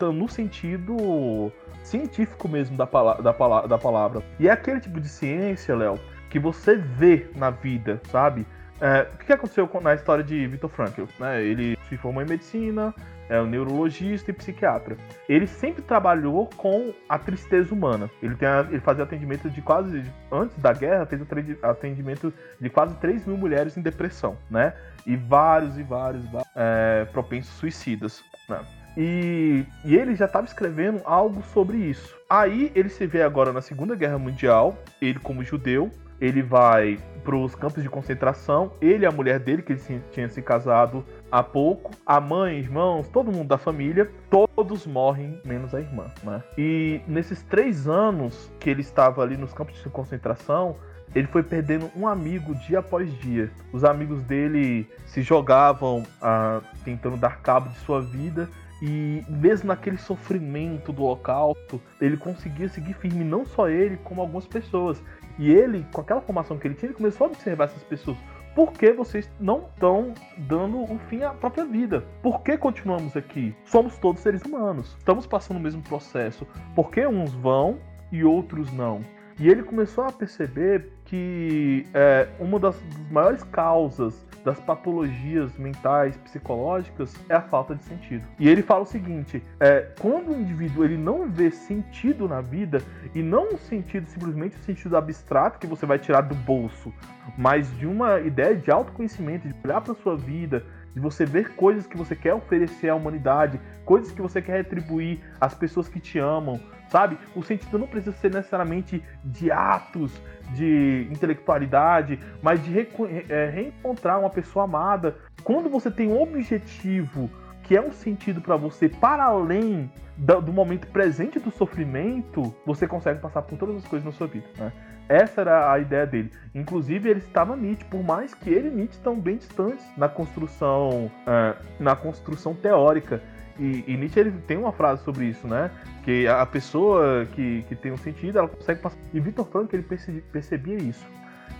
no 0.00 0.28
sentido 0.28 1.52
científico 1.84 2.48
mesmo 2.48 2.76
da, 2.76 2.84
da, 2.84 3.66
da 3.66 3.78
palavra. 3.78 4.22
E 4.38 4.48
é 4.48 4.50
aquele 4.50 4.80
tipo 4.80 5.00
de 5.00 5.08
ciência, 5.08 5.74
Léo, 5.76 5.98
que 6.30 6.38
você 6.38 6.76
vê 6.76 7.28
na 7.36 7.50
vida, 7.50 8.00
sabe? 8.10 8.46
É, 8.80 9.06
o 9.14 9.18
que 9.18 9.32
aconteceu 9.32 9.70
na 9.80 9.94
história 9.94 10.24
de 10.24 10.46
Viktor 10.48 10.68
Frankl? 10.68 11.04
Né? 11.20 11.40
Ele 11.40 11.78
se 11.88 11.96
formou 11.96 12.20
em 12.20 12.26
medicina, 12.26 12.92
é 13.32 13.40
um 13.40 13.46
neurologista 13.46 14.30
e 14.30 14.34
psiquiatra. 14.34 14.96
Ele 15.26 15.46
sempre 15.46 15.80
trabalhou 15.80 16.50
com 16.54 16.92
a 17.08 17.18
tristeza 17.18 17.74
humana. 17.74 18.10
Ele, 18.22 18.36
tem 18.36 18.46
a, 18.46 18.66
ele 18.68 18.80
fazia 18.80 19.04
atendimento 19.04 19.48
de 19.48 19.62
quase. 19.62 20.04
Antes 20.30 20.58
da 20.58 20.72
guerra, 20.72 21.06
fez 21.06 21.22
atendimento 21.62 22.32
de 22.60 22.68
quase 22.68 22.94
3 22.96 23.24
mil 23.26 23.38
mulheres 23.38 23.76
em 23.76 23.80
depressão, 23.80 24.36
né? 24.50 24.74
E 25.06 25.16
vários 25.16 25.78
e 25.78 25.82
vários, 25.82 26.24
vários 26.26 26.50
é, 26.54 27.06
propensos 27.06 27.54
suicidas, 27.54 28.22
né? 28.48 28.60
E, 28.96 29.64
e, 29.86 29.96
ele 29.96 30.14
já 30.14 30.26
estava 30.26 30.46
escrevendo 30.46 31.00
algo 31.06 31.42
sobre 31.54 31.78
isso. 31.78 32.14
Aí 32.28 32.70
ele 32.74 32.90
se 32.90 33.06
vê 33.06 33.22
agora 33.22 33.50
na 33.50 33.62
Segunda 33.62 33.94
Guerra 33.94 34.18
Mundial, 34.18 34.76
ele 35.00 35.18
como 35.18 35.42
judeu, 35.42 35.90
ele 36.22 36.40
vai 36.40 37.00
para 37.24 37.36
os 37.36 37.54
campos 37.54 37.82
de 37.82 37.88
concentração, 37.88 38.72
ele 38.80 39.04
e 39.04 39.06
a 39.06 39.10
mulher 39.10 39.40
dele, 39.40 39.60
que 39.60 39.72
ele 39.72 40.02
tinha 40.12 40.28
se 40.28 40.40
casado 40.40 41.04
há 41.30 41.42
pouco, 41.42 41.90
a 42.06 42.20
mãe, 42.20 42.58
irmãos, 42.58 43.08
todo 43.08 43.32
mundo 43.32 43.48
da 43.48 43.58
família, 43.58 44.08
todos 44.30 44.86
morrem, 44.86 45.40
menos 45.44 45.74
a 45.74 45.80
irmã, 45.80 46.06
né? 46.22 46.42
E 46.56 47.00
nesses 47.08 47.42
três 47.42 47.88
anos 47.88 48.50
que 48.60 48.70
ele 48.70 48.82
estava 48.82 49.20
ali 49.20 49.36
nos 49.36 49.52
campos 49.52 49.82
de 49.82 49.88
concentração, 49.88 50.76
ele 51.12 51.26
foi 51.26 51.42
perdendo 51.42 51.90
um 51.96 52.06
amigo 52.06 52.54
dia 52.54 52.78
após 52.78 53.12
dia. 53.18 53.50
Os 53.72 53.84
amigos 53.84 54.22
dele 54.22 54.88
se 55.06 55.22
jogavam 55.22 56.04
ah, 56.20 56.60
tentando 56.84 57.16
dar 57.16 57.40
cabo 57.40 57.68
de 57.68 57.78
sua 57.80 58.00
vida 58.00 58.48
e 58.82 59.22
mesmo 59.28 59.68
naquele 59.68 59.96
sofrimento 59.96 60.92
do 60.92 61.04
holocausto, 61.04 61.80
ele 62.00 62.16
conseguia 62.16 62.68
seguir 62.68 62.94
firme, 62.94 63.22
não 63.22 63.46
só 63.46 63.68
ele, 63.68 63.96
como 63.98 64.20
algumas 64.20 64.44
pessoas. 64.44 65.00
E 65.38 65.50
ele, 65.50 65.86
com 65.92 66.00
aquela 66.00 66.20
formação 66.20 66.58
que 66.58 66.66
ele 66.66 66.74
tinha, 66.74 66.88
ele 66.88 66.96
começou 66.96 67.26
a 67.26 67.30
observar 67.30 67.64
essas 67.64 67.82
pessoas. 67.82 68.16
Por 68.54 68.72
que 68.72 68.92
vocês 68.92 69.30
não 69.40 69.66
estão 69.72 70.12
dando 70.36 70.78
um 70.78 70.98
fim 70.98 71.22
à 71.22 71.30
própria 71.30 71.64
vida? 71.64 72.04
Por 72.22 72.42
que 72.42 72.58
continuamos 72.58 73.16
aqui? 73.16 73.54
Somos 73.64 73.96
todos 73.96 74.20
seres 74.20 74.42
humanos. 74.42 74.94
Estamos 74.98 75.26
passando 75.26 75.56
o 75.56 75.60
mesmo 75.60 75.80
processo. 75.82 76.46
Por 76.74 76.90
que 76.90 77.06
uns 77.06 77.32
vão 77.32 77.78
e 78.10 78.22
outros 78.22 78.70
não? 78.72 79.00
E 79.38 79.48
ele 79.48 79.62
começou 79.62 80.04
a 80.04 80.12
perceber 80.12 80.92
que 81.06 81.86
é, 81.94 82.28
uma 82.38 82.58
das, 82.58 82.78
das 82.78 83.10
maiores 83.10 83.42
causas 83.44 84.22
das 84.44 84.58
patologias 84.60 85.56
mentais, 85.56 86.16
psicológicas, 86.18 87.14
é 87.28 87.34
a 87.34 87.40
falta 87.40 87.74
de 87.74 87.84
sentido. 87.84 88.24
E 88.38 88.48
ele 88.48 88.62
fala 88.62 88.82
o 88.82 88.86
seguinte: 88.86 89.42
é, 89.60 89.88
quando 90.00 90.32
o 90.32 90.40
indivíduo 90.40 90.84
ele 90.84 90.96
não 90.96 91.28
vê 91.28 91.50
sentido 91.50 92.28
na 92.28 92.40
vida, 92.40 92.82
e 93.14 93.22
não 93.22 93.54
um 93.54 93.58
sentido 93.58 94.06
simplesmente 94.08 94.56
um 94.56 94.62
sentido 94.62 94.96
abstrato 94.96 95.58
que 95.58 95.66
você 95.66 95.86
vai 95.86 95.98
tirar 95.98 96.22
do 96.22 96.34
bolso, 96.34 96.92
mas 97.36 97.70
de 97.78 97.86
uma 97.86 98.20
ideia 98.20 98.54
de 98.54 98.70
autoconhecimento, 98.70 99.48
de 99.48 99.54
olhar 99.64 99.80
para 99.80 99.94
sua 99.94 100.16
vida, 100.16 100.64
de 100.94 101.00
você 101.00 101.24
ver 101.24 101.54
coisas 101.54 101.86
que 101.86 101.96
você 101.96 102.14
quer 102.14 102.34
oferecer 102.34 102.88
à 102.88 102.94
humanidade, 102.94 103.60
coisas 103.84 104.12
que 104.12 104.20
você 104.20 104.42
quer 104.42 104.58
retribuir 104.58 105.20
às 105.40 105.54
pessoas 105.54 105.88
que 105.88 105.98
te 105.98 106.18
amam, 106.18 106.60
sabe? 106.88 107.18
O 107.34 107.42
sentido 107.42 107.78
não 107.78 107.86
precisa 107.86 108.14
ser 108.16 108.30
necessariamente 108.30 109.02
de 109.24 109.50
atos, 109.50 110.12
de 110.54 111.08
intelectualidade, 111.10 112.18
mas 112.42 112.62
de 112.62 112.70
re 112.70 112.88
é, 113.28 113.48
reencontrar 113.48 114.20
uma 114.20 114.30
pessoa 114.30 114.64
amada. 114.64 115.16
Quando 115.42 115.68
você 115.68 115.90
tem 115.90 116.08
um 116.08 116.20
objetivo 116.20 117.30
que 117.62 117.76
é 117.76 117.80
um 117.80 117.92
sentido 117.92 118.40
para 118.40 118.56
você 118.56 118.88
para 118.88 119.24
além 119.24 119.90
do, 120.16 120.40
do, 120.40 120.52
momento 120.52 120.86
presente 120.88 121.38
do 121.38 121.50
sofrimento, 121.50 122.54
você 122.66 122.86
consegue 122.86 123.20
passar 123.20 123.42
por 123.42 123.56
todas 123.56 123.76
as 123.76 123.86
coisas 123.86 124.04
na 124.04 124.12
sua 124.12 124.26
vida. 124.26 124.46
Né? 124.58 124.72
Essa 125.08 125.40
era 125.42 125.72
a 125.72 125.78
ideia 125.78 126.06
dele. 126.06 126.30
Inclusive, 126.54 127.08
ele 127.08 127.20
estava 127.20 127.56
Nietzsche, 127.56 127.84
por 127.84 128.02
mais 128.02 128.34
que 128.34 128.50
ele 128.50 128.68
e 128.68 128.70
Nietzsche 128.70 128.96
estão 128.96 129.18
bem 129.18 129.36
distantes 129.36 129.84
na 129.96 130.08
construção, 130.08 131.10
uh, 131.26 131.64
na 131.78 131.94
construção 131.96 132.54
teórica. 132.54 133.22
E, 133.58 133.84
e, 133.86 133.96
Nietzsche 133.96 134.20
ele 134.20 134.32
tem 134.46 134.56
uma 134.56 134.72
frase 134.72 135.04
sobre 135.04 135.26
isso, 135.26 135.46
né? 135.46 135.70
Que 136.04 136.26
a 136.26 136.46
pessoa 136.46 137.26
que, 137.32 137.62
que 137.68 137.74
tem 137.74 137.92
um 137.92 137.96
sentido, 137.96 138.38
ela 138.38 138.48
consegue 138.48 138.80
passar. 138.80 138.98
E 139.12 139.20
Victor 139.20 139.46
Frankl 139.46 139.76
ele 139.76 139.82
percebia, 139.82 140.22
percebia 140.32 140.76
isso. 140.76 141.06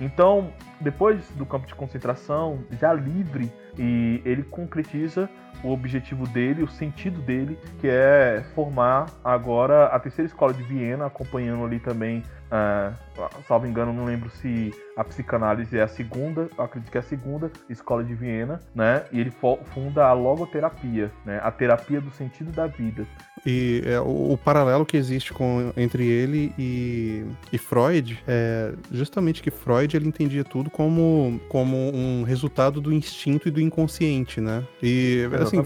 Então, 0.00 0.52
depois 0.80 1.28
do 1.36 1.44
campo 1.44 1.66
de 1.66 1.74
concentração, 1.74 2.64
já 2.80 2.92
livre, 2.92 3.52
e 3.78 4.22
ele 4.24 4.42
concretiza 4.42 5.28
o 5.62 5.70
objetivo 5.70 6.26
dele, 6.26 6.62
o 6.62 6.68
sentido 6.68 7.20
dele, 7.20 7.58
que 7.80 7.88
é 7.88 8.44
formar 8.54 9.06
agora 9.24 9.86
a 9.86 9.98
terceira 9.98 10.26
escola 10.26 10.52
de 10.52 10.62
Viena, 10.62 11.06
acompanhando 11.06 11.64
ali 11.64 11.78
também, 11.78 12.22
uh, 12.50 13.42
salvo 13.46 13.66
engano, 13.66 13.92
não 13.92 14.04
lembro 14.04 14.28
se 14.30 14.72
a 14.96 15.04
psicanálise 15.04 15.78
é 15.78 15.82
a 15.82 15.88
segunda, 15.88 16.48
acredito 16.58 16.90
que 16.90 16.98
é 16.98 17.00
a 17.00 17.04
segunda 17.04 17.50
escola 17.68 18.02
de 18.02 18.14
Viena, 18.14 18.60
né? 18.74 19.04
E 19.12 19.20
ele 19.20 19.32
funda 19.66 20.06
a 20.06 20.12
logoterapia, 20.12 21.10
né? 21.24 21.40
A 21.42 21.50
terapia 21.50 22.00
do 22.00 22.10
sentido 22.10 22.50
da 22.52 22.66
vida. 22.66 23.06
E 23.44 23.82
é, 23.84 24.00
o, 24.00 24.32
o, 24.32 24.38
paralelo 24.38 24.86
que 24.86 24.96
existe 24.96 25.32
com, 25.32 25.72
entre 25.76 26.06
ele 26.06 26.52
e, 26.56 27.24
e 27.52 27.58
Freud 27.58 28.22
é 28.26 28.72
justamente 28.92 29.42
que 29.42 29.50
Freud 29.50 29.96
ele 29.96 30.06
entendia 30.06 30.44
tudo 30.44 30.70
como, 30.70 31.40
como 31.48 31.76
um 31.76 32.22
resultado 32.22 32.80
do 32.80 32.92
instinto 32.92 33.48
e 33.48 33.50
do 33.50 33.60
inconsciente, 33.60 34.40
né? 34.40 34.62
E 34.80 35.28
assim, 35.40 35.62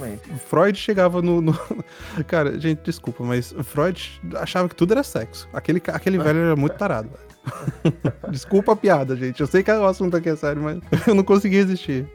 Freud 0.46 0.78
chegava 0.78 1.20
no, 1.20 1.42
no, 1.42 1.58
Cara, 2.26 2.58
gente, 2.58 2.80
desculpa, 2.82 3.22
mas 3.22 3.54
Freud 3.64 4.20
achava 4.36 4.68
que 4.68 4.74
tudo 4.74 4.92
era 4.92 5.02
sexo. 5.02 5.48
Aquele, 5.52 5.82
aquele 5.88 6.18
velho 6.18 6.38
era 6.40 6.56
muito 6.56 6.76
tarado. 6.76 7.10
desculpa 8.30 8.72
a 8.72 8.76
piada, 8.76 9.14
gente. 9.16 9.40
Eu 9.40 9.46
sei 9.46 9.62
que 9.62 9.70
o 9.70 9.84
assunto 9.84 10.16
aqui 10.16 10.28
é 10.28 10.36
sério, 10.36 10.62
mas 10.62 10.80
eu 11.06 11.14
não 11.14 11.22
consegui 11.22 11.56
resistir. 11.56 12.06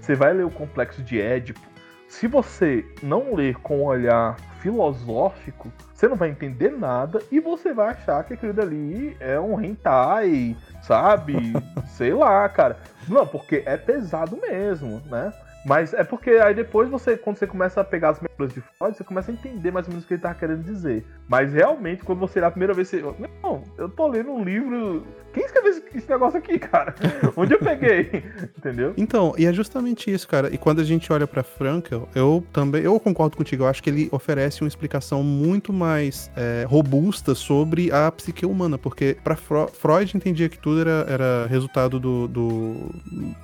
Você 0.00 0.14
vai 0.14 0.32
ler 0.32 0.44
o 0.44 0.50
complexo 0.50 1.02
de 1.02 1.20
Édipo. 1.20 1.60
Se 2.08 2.26
você 2.26 2.84
não 3.02 3.34
ler 3.34 3.56
com 3.56 3.80
um 3.80 3.84
olhar 3.84 4.36
filosófico, 4.66 5.72
você 5.94 6.08
não 6.08 6.16
vai 6.16 6.28
entender 6.28 6.70
nada 6.70 7.22
e 7.30 7.38
você 7.38 7.72
vai 7.72 7.90
achar 7.90 8.24
que 8.24 8.34
aquilo 8.34 8.52
dali 8.52 9.16
é 9.20 9.38
um 9.38 9.62
hentai, 9.62 10.56
sabe? 10.82 11.52
Sei 11.86 12.12
lá, 12.12 12.48
cara. 12.48 12.76
Não, 13.08 13.24
porque 13.24 13.62
é 13.64 13.76
pesado 13.76 14.36
mesmo, 14.36 15.00
né? 15.06 15.32
Mas 15.64 15.94
é 15.94 16.02
porque 16.02 16.30
aí 16.30 16.54
depois 16.54 16.88
você, 16.88 17.16
quando 17.16 17.38
você 17.38 17.46
começa 17.46 17.80
a 17.80 17.84
pegar 17.84 18.10
as 18.10 18.20
memórias 18.20 18.52
de 18.52 18.60
Freud, 18.60 18.96
você 18.96 19.04
começa 19.04 19.30
a 19.30 19.34
entender 19.34 19.70
mais 19.70 19.86
ou 19.86 19.92
menos 19.92 20.04
o 20.04 20.08
que 20.08 20.14
ele 20.14 20.22
tava 20.22 20.34
querendo 20.34 20.64
dizer. 20.64 21.04
Mas 21.28 21.52
realmente, 21.52 22.04
quando 22.04 22.18
você 22.18 22.40
lê 22.40 22.46
a 22.46 22.50
primeira 22.50 22.74
vez, 22.74 22.88
você. 22.88 23.02
Não, 23.42 23.62
eu 23.78 23.88
tô 23.88 24.06
lendo 24.08 24.32
um 24.32 24.44
livro. 24.44 25.04
Quem 25.36 25.44
escreveu 25.44 25.82
esse 25.94 26.08
negócio 26.08 26.38
aqui, 26.38 26.58
cara? 26.58 26.94
Onde 27.36 27.52
eu 27.52 27.58
peguei? 27.58 28.24
Entendeu? 28.56 28.94
Então, 28.96 29.34
e 29.36 29.44
é 29.44 29.52
justamente 29.52 30.10
isso, 30.10 30.26
cara. 30.26 30.48
E 30.52 30.56
quando 30.56 30.80
a 30.80 30.84
gente 30.84 31.12
olha 31.12 31.26
para 31.26 31.42
Frankel, 31.42 32.08
eu 32.14 32.42
também. 32.54 32.82
Eu 32.82 32.98
concordo 32.98 33.36
contigo, 33.36 33.64
eu 33.64 33.68
acho 33.68 33.82
que 33.82 33.90
ele 33.90 34.08
oferece 34.10 34.62
uma 34.62 34.68
explicação 34.68 35.22
muito 35.22 35.74
mais 35.74 36.30
é, 36.34 36.64
robusta 36.66 37.34
sobre 37.34 37.92
a 37.92 38.10
psique 38.10 38.46
humana, 38.46 38.78
porque 38.78 39.18
para 39.22 39.36
Freud 39.36 40.16
entendia 40.16 40.48
que 40.48 40.58
tudo 40.58 40.80
era, 40.80 41.04
era 41.06 41.46
resultado 41.48 42.00
do, 42.00 42.26
do, 42.26 42.90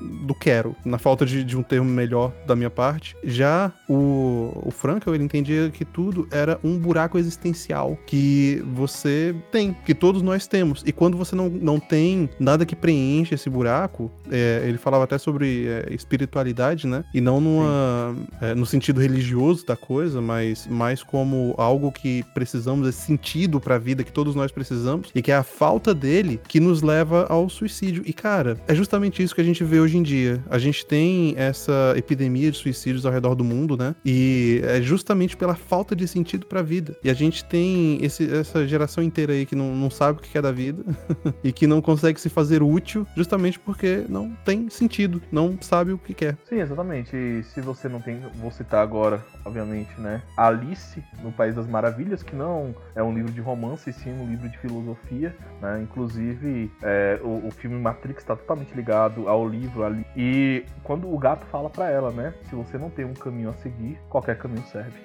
do 0.00 0.34
quero, 0.34 0.74
na 0.86 0.96
falta 0.96 1.26
de, 1.26 1.44
de 1.44 1.58
um 1.58 1.62
termo 1.62 1.90
melhor 1.90 2.32
da 2.46 2.56
minha 2.56 2.70
parte. 2.70 3.14
Já 3.22 3.70
o, 3.86 4.64
o 4.64 4.72
ele 5.12 5.24
entendia 5.24 5.68
que 5.68 5.84
tudo 5.84 6.26
era 6.30 6.58
um 6.64 6.78
buraco 6.78 7.18
existencial 7.18 7.98
que 8.06 8.64
você 8.72 9.34
tem, 9.50 9.76
que 9.84 9.94
todos 9.94 10.22
nós 10.22 10.46
temos. 10.46 10.82
E 10.86 10.92
quando 10.92 11.18
você 11.18 11.36
não, 11.36 11.50
não 11.50 11.81
tem 11.88 12.28
nada 12.38 12.64
que 12.64 12.74
preenche 12.74 13.34
esse 13.34 13.48
buraco, 13.48 14.10
é, 14.30 14.62
ele 14.66 14.78
falava 14.78 15.04
até 15.04 15.18
sobre 15.18 15.66
é, 15.66 15.94
espiritualidade, 15.94 16.86
né? 16.86 17.04
E 17.14 17.20
não 17.20 17.40
numa, 17.40 18.14
é, 18.40 18.54
no 18.54 18.66
sentido 18.66 19.00
religioso 19.00 19.66
da 19.66 19.76
coisa, 19.76 20.20
mas 20.20 20.66
mais 20.66 21.02
como 21.02 21.54
algo 21.58 21.92
que 21.92 22.24
precisamos, 22.34 22.88
esse 22.88 23.02
sentido 23.02 23.60
para 23.60 23.76
a 23.76 23.78
vida 23.78 24.04
que 24.04 24.12
todos 24.12 24.34
nós 24.34 24.50
precisamos, 24.50 25.10
e 25.14 25.22
que 25.22 25.30
é 25.30 25.36
a 25.36 25.42
falta 25.42 25.94
dele 25.94 26.40
que 26.48 26.60
nos 26.60 26.82
leva 26.82 27.26
ao 27.28 27.48
suicídio. 27.48 28.02
E 28.06 28.12
cara, 28.12 28.56
é 28.66 28.74
justamente 28.74 29.22
isso 29.22 29.34
que 29.34 29.40
a 29.40 29.44
gente 29.44 29.62
vê 29.64 29.80
hoje 29.80 29.96
em 29.98 30.02
dia. 30.02 30.42
A 30.48 30.58
gente 30.58 30.84
tem 30.86 31.34
essa 31.36 31.94
epidemia 31.96 32.50
de 32.50 32.58
suicídios 32.58 33.04
ao 33.04 33.12
redor 33.12 33.34
do 33.34 33.44
mundo, 33.44 33.76
né? 33.76 33.94
E 34.04 34.60
é 34.64 34.80
justamente 34.80 35.36
pela 35.36 35.54
falta 35.54 35.94
de 35.94 36.06
sentido 36.06 36.46
para 36.46 36.60
a 36.60 36.62
vida. 36.62 36.96
E 37.02 37.10
a 37.10 37.14
gente 37.14 37.44
tem 37.44 37.98
esse, 38.02 38.30
essa 38.32 38.66
geração 38.66 39.02
inteira 39.02 39.32
aí 39.32 39.46
que 39.46 39.54
não, 39.54 39.74
não 39.74 39.90
sabe 39.90 40.18
o 40.18 40.22
que 40.22 40.36
é 40.36 40.42
da 40.42 40.52
vida 40.52 40.84
e 41.42 41.52
que 41.52 41.66
não 41.72 41.80
consegue 41.80 42.20
se 42.20 42.28
fazer 42.28 42.62
útil 42.62 43.06
justamente 43.16 43.58
porque 43.58 44.04
não 44.08 44.34
tem 44.44 44.68
sentido, 44.68 45.22
não 45.30 45.56
sabe 45.60 45.92
o 45.92 45.98
que 45.98 46.14
quer. 46.14 46.36
Sim, 46.48 46.60
exatamente. 46.60 47.16
E 47.16 47.42
se 47.44 47.60
você 47.60 47.88
não 47.88 48.00
tem, 48.00 48.20
vou 48.36 48.50
citar 48.50 48.82
agora, 48.82 49.24
obviamente, 49.44 49.98
né? 50.00 50.22
Alice 50.36 51.02
no 51.22 51.32
País 51.32 51.54
das 51.54 51.66
Maravilhas, 51.66 52.22
que 52.22 52.36
não 52.36 52.74
é 52.94 53.02
um 53.02 53.14
livro 53.14 53.32
de 53.32 53.40
romance, 53.40 53.88
e 53.88 53.92
sim 53.92 54.12
um 54.12 54.28
livro 54.28 54.48
de 54.48 54.58
filosofia, 54.58 55.34
né? 55.60 55.80
Inclusive, 55.82 56.70
é, 56.82 57.18
o, 57.22 57.46
o, 57.46 57.50
filme 57.50 57.78
Matrix 57.78 58.22
está 58.22 58.36
totalmente 58.36 58.74
ligado 58.74 59.28
ao 59.28 59.48
livro 59.48 59.84
ali. 59.84 60.04
E 60.16 60.64
quando 60.82 61.12
o 61.12 61.18
gato 61.18 61.46
fala 61.46 61.70
para 61.70 61.90
ela, 61.90 62.10
né? 62.10 62.34
Se 62.48 62.54
você 62.54 62.76
não 62.76 62.90
tem 62.90 63.04
um 63.04 63.14
caminho 63.14 63.50
a 63.50 63.54
seguir, 63.54 63.98
qualquer 64.08 64.36
caminho 64.36 64.64
serve. 64.66 65.00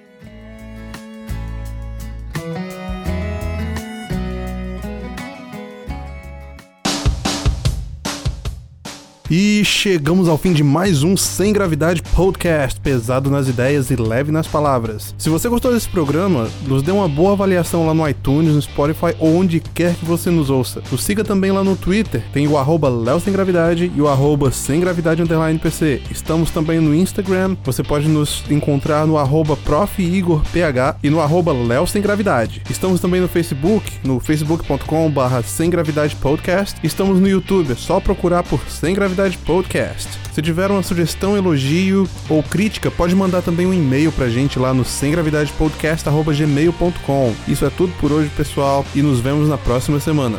E 9.30 9.62
chegamos 9.62 10.26
ao 10.26 10.38
fim 10.38 10.54
de 10.54 10.64
mais 10.64 11.02
um 11.02 11.14
Sem 11.14 11.52
Gravidade 11.52 12.00
Podcast, 12.00 12.80
pesado 12.80 13.30
nas 13.30 13.46
ideias 13.46 13.90
e 13.90 13.96
leve 13.96 14.32
nas 14.32 14.46
palavras. 14.46 15.14
Se 15.18 15.28
você 15.28 15.50
gostou 15.50 15.70
desse 15.70 15.86
programa, 15.86 16.48
nos 16.66 16.82
dê 16.82 16.90
uma 16.90 17.06
boa 17.06 17.32
avaliação 17.32 17.86
lá 17.86 17.92
no 17.92 18.08
iTunes, 18.08 18.54
no 18.54 18.62
Spotify 18.62 19.14
ou 19.18 19.36
onde 19.36 19.60
quer 19.60 19.94
que 19.96 20.04
você 20.06 20.30
nos 20.30 20.48
ouça. 20.48 20.82
Nos 20.90 21.04
siga 21.04 21.22
também 21.22 21.52
lá 21.52 21.62
no 21.62 21.76
Twitter, 21.76 22.24
tem 22.32 22.48
o 22.48 22.56
arroba 22.56 22.90
Sem 23.20 23.30
Gravidade 23.30 23.92
e 23.94 24.00
o 24.00 24.08
arroba 24.08 24.50
Sem 24.50 24.80
Gravidade 24.80 25.20
Underline 25.20 25.58
PC. 25.58 26.00
Estamos 26.10 26.50
também 26.50 26.80
no 26.80 26.94
Instagram, 26.94 27.54
você 27.62 27.82
pode 27.82 28.08
nos 28.08 28.42
encontrar 28.48 29.06
no 29.06 29.18
arroba 29.18 29.58
Prof. 29.58 30.02
Igor 30.02 30.40
PH 30.54 30.96
e 31.02 31.10
no 31.10 31.20
arroba 31.20 31.52
Sem 31.86 32.00
Gravidade. 32.00 32.62
Estamos 32.70 32.98
também 32.98 33.20
no 33.20 33.28
Facebook, 33.28 33.92
no 34.02 34.20
facebook.com 34.20 35.10
barra 35.10 35.42
Sem 35.42 35.68
Gravidade 35.68 36.16
Podcast. 36.16 36.80
Estamos 36.82 37.20
no 37.20 37.28
YouTube, 37.28 37.72
é 37.72 37.76
só 37.76 38.00
procurar 38.00 38.42
por 38.42 38.60
Sem 38.70 38.94
Gravidade 38.94 39.17
Gravidade 39.18 39.38
Podcast. 39.38 40.08
Se 40.32 40.40
tiver 40.40 40.70
uma 40.70 40.84
sugestão, 40.84 41.36
elogio 41.36 42.08
ou 42.28 42.40
crítica, 42.40 42.88
pode 42.88 43.16
mandar 43.16 43.42
também 43.42 43.66
um 43.66 43.74
e-mail 43.74 44.12
pra 44.12 44.28
gente 44.28 44.60
lá 44.60 44.72
no 44.72 44.84
semgravidadepodcast.gmail.com. 44.84 47.34
Isso 47.48 47.66
é 47.66 47.70
tudo 47.70 47.92
por 47.98 48.12
hoje, 48.12 48.30
pessoal, 48.36 48.86
e 48.94 49.02
nos 49.02 49.18
vemos 49.18 49.48
na 49.48 49.58
próxima 49.58 49.98
semana. 49.98 50.38